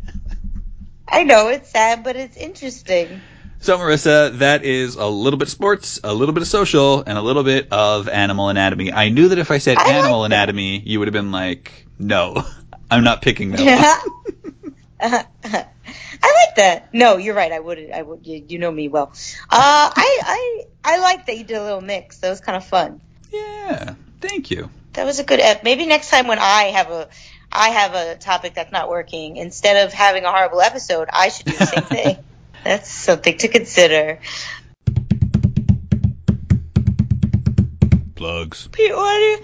I 1.08 1.24
know 1.24 1.48
it's 1.48 1.70
sad, 1.70 2.02
but 2.04 2.16
it's 2.16 2.36
interesting. 2.36 3.20
So, 3.60 3.76
Marissa, 3.78 4.38
that 4.38 4.64
is 4.64 4.94
a 4.96 5.06
little 5.06 5.38
bit 5.38 5.48
of 5.48 5.52
sports, 5.52 6.00
a 6.02 6.14
little 6.14 6.32
bit 6.32 6.42
of 6.42 6.48
social, 6.48 7.02
and 7.06 7.18
a 7.18 7.22
little 7.22 7.42
bit 7.44 7.68
of 7.72 8.08
animal 8.08 8.48
anatomy. 8.48 8.92
I 8.92 9.10
knew 9.10 9.28
that 9.28 9.38
if 9.38 9.50
I 9.50 9.58
said 9.58 9.76
I 9.76 9.84
like 9.84 9.92
animal 9.94 10.20
that. 10.22 10.26
anatomy, 10.26 10.80
you 10.80 10.98
would 10.98 11.08
have 11.08 11.12
been 11.12 11.30
like, 11.32 11.86
no, 11.98 12.42
I'm 12.90 13.04
not 13.04 13.22
picking 13.22 13.50
that. 13.52 14.04
I 16.22 16.46
like 16.46 16.56
that. 16.56 16.92
No, 16.92 17.16
you're 17.16 17.34
right. 17.34 17.52
I 17.52 17.60
wouldn't. 17.60 17.92
I 17.92 18.02
would. 18.02 18.26
You, 18.26 18.44
you 18.48 18.58
know 18.58 18.70
me 18.70 18.88
well. 18.88 19.12
Uh, 19.44 19.90
I 19.96 20.18
I 20.22 20.64
I 20.84 20.98
like 21.00 21.26
that 21.26 21.38
you 21.38 21.44
did 21.44 21.56
a 21.56 21.62
little 21.62 21.80
mix. 21.80 22.18
That 22.18 22.30
was 22.30 22.40
kind 22.40 22.56
of 22.56 22.64
fun. 22.64 23.00
Yeah, 23.32 23.94
thank 24.20 24.50
you. 24.50 24.70
That 24.94 25.04
was 25.06 25.18
a 25.20 25.24
good. 25.24 25.40
Ep- 25.40 25.64
Maybe 25.64 25.86
next 25.86 26.10
time 26.10 26.26
when 26.26 26.38
I 26.38 26.64
have 26.74 26.90
a 26.90 27.08
I 27.52 27.68
have 27.70 27.94
a 27.94 28.16
topic 28.16 28.54
that's 28.54 28.72
not 28.72 28.88
working, 28.88 29.36
instead 29.36 29.86
of 29.86 29.92
having 29.92 30.24
a 30.24 30.30
horrible 30.30 30.60
episode, 30.60 31.08
I 31.12 31.28
should 31.28 31.46
do 31.46 31.56
the 31.56 31.66
same 31.66 31.84
thing. 31.84 32.16
That's 32.64 32.90
something 32.90 33.38
to 33.38 33.48
consider. 33.48 34.20
Plugs. 38.14 38.68
Pete, 38.70 38.92
what 38.94 39.14
are 39.14 39.20
you? 39.30 39.38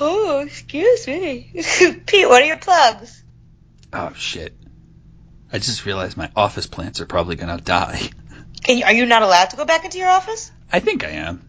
Oh, 0.00 0.38
excuse 0.40 1.06
me. 1.06 1.50
Pete, 2.06 2.28
what 2.28 2.42
are 2.42 2.46
your 2.46 2.56
plugs? 2.56 3.22
Oh, 3.92 4.12
shit. 4.14 4.56
I 5.52 5.58
just 5.58 5.84
realized 5.84 6.16
my 6.16 6.30
office 6.34 6.66
plants 6.66 7.00
are 7.00 7.06
probably 7.06 7.36
going 7.36 7.56
to 7.56 7.62
die. 7.62 8.10
Can 8.64 8.78
you, 8.78 8.84
are 8.84 8.92
you 8.92 9.06
not 9.06 9.22
allowed 9.22 9.50
to 9.50 9.56
go 9.56 9.64
back 9.64 9.84
into 9.84 9.98
your 9.98 10.08
office? 10.08 10.50
I 10.72 10.80
think 10.80 11.04
I 11.04 11.10
am. 11.10 11.46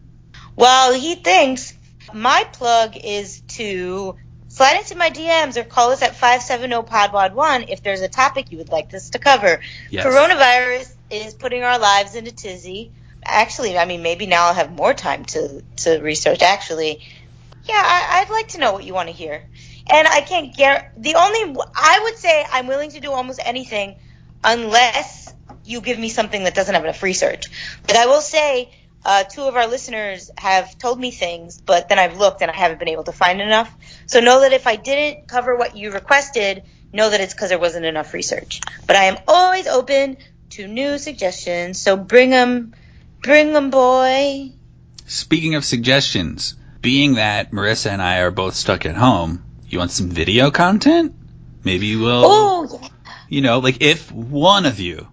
Well, 0.56 0.92
he 0.92 1.14
thinks 1.14 1.72
my 2.12 2.46
plug 2.52 2.96
is 2.96 3.40
to 3.48 4.16
slide 4.48 4.78
into 4.78 4.96
my 4.96 5.10
DMs 5.10 5.56
or 5.56 5.64
call 5.64 5.90
us 5.90 6.02
at 6.02 6.12
570-PODWAD1 6.12 7.70
if 7.70 7.82
there's 7.82 8.02
a 8.02 8.08
topic 8.08 8.52
you 8.52 8.58
would 8.58 8.68
like 8.68 8.92
us 8.92 9.10
to 9.10 9.18
cover. 9.18 9.60
Yes. 9.90 10.04
Coronavirus 10.04 10.92
is 11.10 11.34
putting 11.34 11.62
our 11.62 11.78
lives 11.78 12.14
into 12.14 12.30
tizzy. 12.32 12.92
Actually, 13.24 13.78
I 13.78 13.86
mean, 13.86 14.02
maybe 14.02 14.26
now 14.26 14.48
I'll 14.48 14.54
have 14.54 14.70
more 14.70 14.92
time 14.92 15.24
to, 15.26 15.62
to 15.78 15.98
research. 16.00 16.42
Actually, 16.42 17.00
yeah, 17.64 17.80
I, 17.82 18.20
I'd 18.20 18.30
like 18.30 18.48
to 18.48 18.58
know 18.58 18.72
what 18.72 18.84
you 18.84 18.92
want 18.92 19.08
to 19.08 19.14
hear. 19.14 19.44
And 19.90 20.08
I 20.08 20.22
can't 20.22 20.54
get 20.56 20.92
the 20.96 21.14
only, 21.14 21.60
I 21.76 22.00
would 22.04 22.16
say 22.16 22.44
I'm 22.52 22.66
willing 22.66 22.90
to 22.92 23.00
do 23.00 23.12
almost 23.12 23.40
anything 23.44 23.96
unless 24.42 25.34
you 25.64 25.80
give 25.80 25.98
me 25.98 26.08
something 26.08 26.44
that 26.44 26.54
doesn't 26.54 26.74
have 26.74 26.84
enough 26.84 27.02
research. 27.02 27.46
But 27.86 27.96
I 27.96 28.06
will 28.06 28.20
say, 28.20 28.70
uh, 29.04 29.24
two 29.24 29.42
of 29.42 29.56
our 29.56 29.66
listeners 29.66 30.30
have 30.38 30.78
told 30.78 30.98
me 30.98 31.10
things, 31.10 31.60
but 31.60 31.88
then 31.88 31.98
I've 31.98 32.16
looked 32.16 32.40
and 32.40 32.50
I 32.50 32.54
haven't 32.54 32.78
been 32.78 32.88
able 32.88 33.04
to 33.04 33.12
find 33.12 33.40
enough. 33.40 33.74
So 34.06 34.20
know 34.20 34.40
that 34.40 34.52
if 34.52 34.66
I 34.66 34.76
didn't 34.76 35.28
cover 35.28 35.56
what 35.56 35.76
you 35.76 35.92
requested, 35.92 36.62
know 36.92 37.10
that 37.10 37.20
it's 37.20 37.34
because 37.34 37.50
there 37.50 37.58
wasn't 37.58 37.84
enough 37.84 38.14
research. 38.14 38.60
But 38.86 38.96
I 38.96 39.04
am 39.04 39.18
always 39.28 39.66
open 39.66 40.16
to 40.50 40.66
new 40.66 40.96
suggestions. 40.98 41.78
So 41.78 41.96
bring 41.96 42.30
them, 42.30 42.74
bring 43.22 43.52
them, 43.52 43.70
boy. 43.70 44.52
Speaking 45.06 45.54
of 45.54 45.64
suggestions, 45.64 46.54
being 46.80 47.14
that 47.14 47.50
Marissa 47.50 47.90
and 47.90 48.00
I 48.00 48.20
are 48.20 48.30
both 48.30 48.54
stuck 48.54 48.86
at 48.86 48.94
home, 48.94 49.44
you 49.74 49.78
want 49.80 49.90
some 49.90 50.08
video 50.08 50.50
content? 50.50 51.14
Maybe 51.64 51.96
we'll, 51.96 52.24
Oh, 52.24 52.78
yeah. 52.82 52.88
you 53.28 53.40
know, 53.40 53.58
like 53.58 53.82
if 53.82 54.10
one 54.12 54.66
of 54.66 54.80
you, 54.80 55.06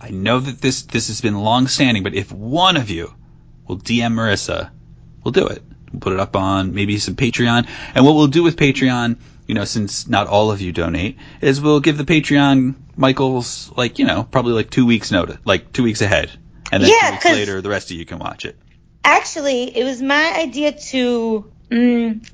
I 0.00 0.10
know 0.10 0.38
that 0.40 0.60
this 0.60 0.82
this 0.82 1.08
has 1.08 1.20
been 1.20 1.36
long 1.40 1.66
standing, 1.68 2.02
but 2.02 2.14
if 2.14 2.30
one 2.32 2.76
of 2.76 2.90
you 2.90 3.12
will 3.66 3.78
DM 3.78 4.14
Marissa, 4.14 4.70
we'll 5.24 5.32
do 5.32 5.46
it. 5.46 5.62
We'll 5.92 6.00
put 6.00 6.12
it 6.12 6.20
up 6.20 6.36
on 6.36 6.74
maybe 6.74 6.98
some 6.98 7.14
Patreon. 7.16 7.68
And 7.94 8.04
what 8.04 8.14
we'll 8.14 8.26
do 8.28 8.42
with 8.42 8.56
Patreon, 8.56 9.18
you 9.46 9.54
know, 9.54 9.64
since 9.64 10.06
not 10.08 10.26
all 10.26 10.50
of 10.52 10.60
you 10.60 10.72
donate, 10.72 11.18
is 11.40 11.60
we'll 11.60 11.80
give 11.80 11.96
the 11.98 12.04
Patreon 12.04 12.74
Michael's 12.96 13.72
like, 13.76 13.98
you 13.98 14.04
know, 14.04 14.22
probably 14.24 14.52
like 14.52 14.70
two 14.70 14.86
weeks 14.86 15.10
notice, 15.10 15.38
like 15.44 15.72
two 15.72 15.82
weeks 15.82 16.02
ahead. 16.02 16.30
And 16.72 16.82
then 16.82 16.90
Yeah, 16.90 17.08
two 17.10 17.14
weeks 17.14 17.24
later, 17.38 17.60
the 17.62 17.68
rest 17.70 17.90
of 17.90 17.96
you 17.96 18.04
can 18.04 18.18
watch 18.18 18.44
it. 18.44 18.56
Actually, 19.04 19.76
it 19.76 19.84
was 19.84 20.02
my 20.02 20.34
idea 20.38 20.72
to. 20.72 21.50
Mm, 21.70 22.28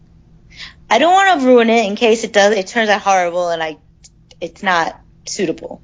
I 0.93 0.99
don't 0.99 1.13
want 1.13 1.41
to 1.41 1.47
ruin 1.47 1.71
it 1.71 1.87
in 1.87 1.97
case 1.97 2.23
it 2.23 2.35
does. 2.35 2.55
It 2.55 2.67
turns 2.67 2.91
out 2.91 3.01
horrible 3.01 3.49
and 3.49 3.63
I, 3.63 3.79
it's 4.43 4.63
not 4.63 5.01
suitable. 5.25 5.81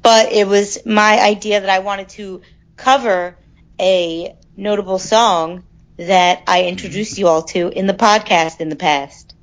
But 0.00 0.30
it 0.32 0.46
was 0.46 0.86
my 0.86 1.20
idea 1.20 1.60
that 1.60 1.68
I 1.68 1.80
wanted 1.80 2.10
to 2.10 2.40
cover 2.76 3.36
a 3.80 4.36
notable 4.56 5.00
song 5.00 5.64
that 5.96 6.44
I 6.46 6.66
introduced 6.66 7.18
you 7.18 7.26
all 7.26 7.42
to 7.42 7.68
in 7.68 7.88
the 7.88 7.94
podcast 7.94 8.60
in 8.60 8.68
the 8.68 8.76
past. 8.76 9.34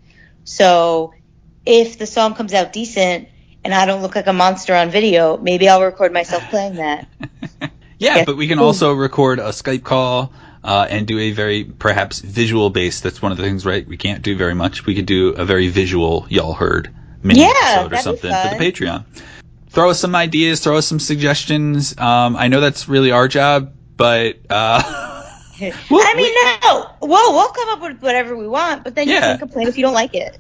So 0.46 1.14
if 1.66 1.98
the 1.98 2.08
song 2.08 2.34
comes 2.34 2.54
out 2.54 2.72
decent 2.72 3.28
and 3.66 3.74
I 3.74 3.86
don't 3.86 4.02
look 4.02 4.16
like 4.16 4.28
a 4.28 4.34
monster 4.34 4.74
on 4.74 4.92
video, 4.92 5.36
maybe 5.36 5.68
I'll 5.68 5.84
record 5.84 6.14
myself 6.14 6.44
playing 6.50 6.76
that. 6.76 7.10
Yeah, 7.60 7.68
Yeah. 8.00 8.24
but 8.24 8.38
we 8.38 8.48
can 8.48 8.60
also 8.60 8.94
record 8.94 9.40
a 9.40 9.50
Skype 9.50 9.84
call 9.84 10.32
uh, 10.64 10.88
and 10.90 11.08
do 11.08 11.20
a 11.20 11.32
very 11.32 11.64
perhaps 11.64 12.20
visual 12.20 12.70
based. 12.70 13.04
That's 13.04 13.22
one 13.22 13.32
of 13.32 13.38
the 13.38 13.44
things, 13.44 13.66
right? 13.66 13.88
We 13.88 13.98
can't 13.98 14.22
do 14.22 14.36
very 14.38 14.54
much. 14.56 14.86
We 14.86 14.96
could 14.96 15.06
do 15.06 15.30
a 15.30 15.46
very 15.46 15.70
visual 15.70 16.26
y'all 16.30 16.54
heard 16.54 16.94
mini 17.24 17.42
Yeah, 17.42 17.52
episode 17.56 17.94
or 17.94 17.98
something 17.98 18.32
for 18.32 18.56
the. 18.56 18.72
Patreon. 18.72 19.06
Throw 19.70 19.90
us 19.90 20.00
some 20.00 20.16
ideas. 20.16 20.60
Throw 20.60 20.78
us 20.78 20.86
some 20.88 21.00
suggestions. 21.00 21.98
Um, 21.98 22.36
I 22.36 22.48
know 22.50 22.60
that's 22.60 22.90
really 22.90 23.12
our 23.12 23.28
job, 23.28 23.74
but 23.96 24.38
uh, 24.50 24.82
Well, 25.92 26.04
I 26.04 26.14
mean, 26.16 26.34
no. 26.64 27.08
Well, 27.08 27.34
we'll 27.34 27.50
come 27.50 27.70
up 27.70 27.82
with 27.82 28.02
whatever 28.02 28.36
we 28.36 28.48
want, 28.48 28.84
but 28.84 28.96
then 28.96 29.08
you 29.08 29.20
can't 29.20 29.40
complain 29.40 29.68
if 29.68 29.78
you 29.78 29.84
don't 29.84 29.94
like 29.94 30.16
it. 30.16 30.40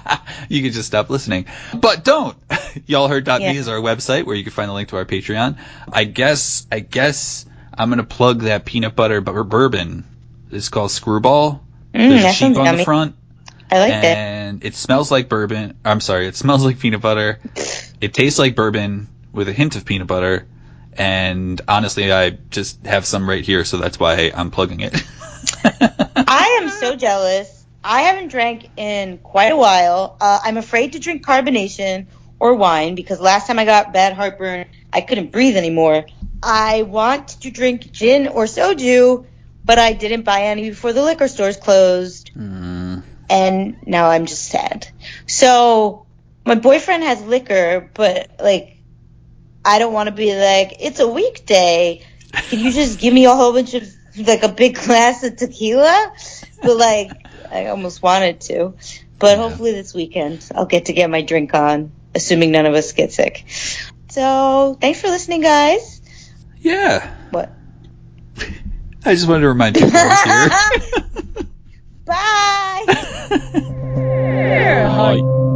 you 0.48 0.62
can 0.62 0.72
just 0.72 0.86
stop 0.86 1.10
listening. 1.10 1.44
But 1.74 2.04
don't. 2.04 2.36
Y'allheard.me 2.48 3.44
Yeah. 3.44 3.52
is 3.52 3.68
our 3.68 3.76
website 3.76 4.24
where 4.24 4.34
you 4.34 4.42
can 4.42 4.52
find 4.52 4.70
the 4.70 4.72
link 4.72 4.88
to 4.88 4.96
our 4.96 5.04
Patreon. 5.04 5.58
I 5.92 6.04
guess, 6.04 6.66
I 6.72 6.80
guess 6.80 7.44
I'm 7.74 7.88
going 7.88 7.98
to 7.98 8.04
plug 8.04 8.40
that 8.42 8.64
peanut 8.64 8.94
butter 8.94 9.20
bourbon. 9.20 10.04
It's 10.50 10.68
called 10.68 10.90
Screwball. 10.90 11.62
Mm, 11.94 12.08
There's 12.10 12.24
a 12.24 12.32
sheep 12.32 12.56
on 12.56 12.76
the 12.76 12.84
front. 12.84 13.16
I 13.70 13.78
like 13.78 13.90
that. 13.90 14.04
and 14.18 14.64
it 14.64 14.74
smells 14.74 15.10
like 15.10 15.30
bourbon. 15.30 15.78
I'm 15.84 16.00
sorry, 16.00 16.26
it 16.26 16.36
smells 16.36 16.62
like 16.64 16.78
peanut 16.78 17.00
butter. 17.00 17.38
It 18.00 18.12
tastes 18.12 18.38
like 18.38 18.54
bourbon 18.54 19.08
with 19.32 19.48
a 19.48 19.52
hint 19.52 19.76
of 19.76 19.86
peanut 19.86 20.06
butter. 20.06 20.46
And 20.92 21.58
honestly, 21.66 22.12
I 22.12 22.30
just 22.30 22.84
have 22.84 23.06
some 23.06 23.26
right 23.26 23.42
here, 23.42 23.64
so 23.64 23.78
that's 23.78 23.98
why 23.98 24.30
I'm 24.34 24.50
plugging 24.50 24.80
it. 24.80 24.94
I 25.64 26.60
am 26.62 26.68
so 26.68 26.96
jealous. 26.96 27.64
I 27.82 28.02
haven't 28.02 28.28
drank 28.28 28.68
in 28.76 29.18
quite 29.18 29.52
a 29.52 29.56
while. 29.56 30.18
Uh, 30.20 30.38
I'm 30.44 30.58
afraid 30.58 30.92
to 30.92 30.98
drink 30.98 31.24
carbonation 31.26 32.06
or 32.38 32.54
wine 32.54 32.94
because 32.94 33.20
last 33.20 33.46
time 33.46 33.58
I 33.58 33.64
got 33.64 33.92
bad 33.94 34.12
heartburn, 34.12 34.66
I 34.92 35.00
couldn't 35.00 35.32
breathe 35.32 35.56
anymore. 35.56 36.04
I 36.42 36.82
want 36.82 37.28
to 37.42 37.50
drink 37.50 37.92
gin 37.92 38.28
or 38.28 38.44
soju, 38.44 39.26
but 39.64 39.78
I 39.78 39.92
didn't 39.92 40.22
buy 40.24 40.44
any 40.44 40.70
before 40.70 40.92
the 40.92 41.02
liquor 41.02 41.28
stores 41.28 41.56
closed. 41.56 42.30
Mm, 42.36 43.04
and 43.30 43.76
now 43.86 44.08
I'm 44.10 44.26
just 44.26 44.46
sad. 44.46 44.88
So 45.26 46.06
my 46.44 46.56
boyfriend 46.56 47.02
has 47.04 47.22
liquor, 47.22 47.90
but 47.94 48.36
like 48.40 48.76
I 49.64 49.78
don't 49.78 49.92
want 49.92 50.08
to 50.08 50.14
be 50.14 50.34
like 50.34 50.76
it's 50.80 51.00
a 51.00 51.08
weekday. 51.08 52.02
Can 52.32 52.58
you 52.58 52.72
just 52.72 52.98
give 52.98 53.14
me 53.14 53.26
a 53.26 53.34
whole 53.34 53.52
bunch 53.52 53.74
of 53.74 53.88
like 54.16 54.42
a 54.42 54.48
big 54.48 54.74
glass 54.74 55.22
of 55.22 55.36
tequila? 55.36 56.12
But 56.62 56.76
like 56.76 57.26
I 57.50 57.66
almost 57.66 58.02
wanted 58.02 58.40
to, 58.42 58.74
but 59.18 59.36
Yeah. 59.38 59.48
hopefully 59.48 59.72
this 59.72 59.94
weekend 59.94 60.48
I'll 60.54 60.66
get 60.66 60.86
to 60.86 60.92
get 60.92 61.08
my 61.10 61.22
drink 61.22 61.54
on, 61.54 61.92
assuming 62.14 62.50
none 62.50 62.66
of 62.66 62.74
us 62.74 62.92
get 62.92 63.12
sick. 63.12 63.44
So 64.10 64.76
thanks 64.80 65.00
for 65.00 65.08
listening, 65.08 65.40
guys. 65.42 65.91
Yeah. 66.62 67.10
What? 67.30 67.54
I 69.04 69.14
just 69.14 69.28
wanted 69.28 69.42
to 69.42 69.48
remind 69.48 69.76
you 69.76 69.86
I 69.86 70.24
here. 70.24 70.50
Bye. 72.06 72.86
Bye. 75.24 75.51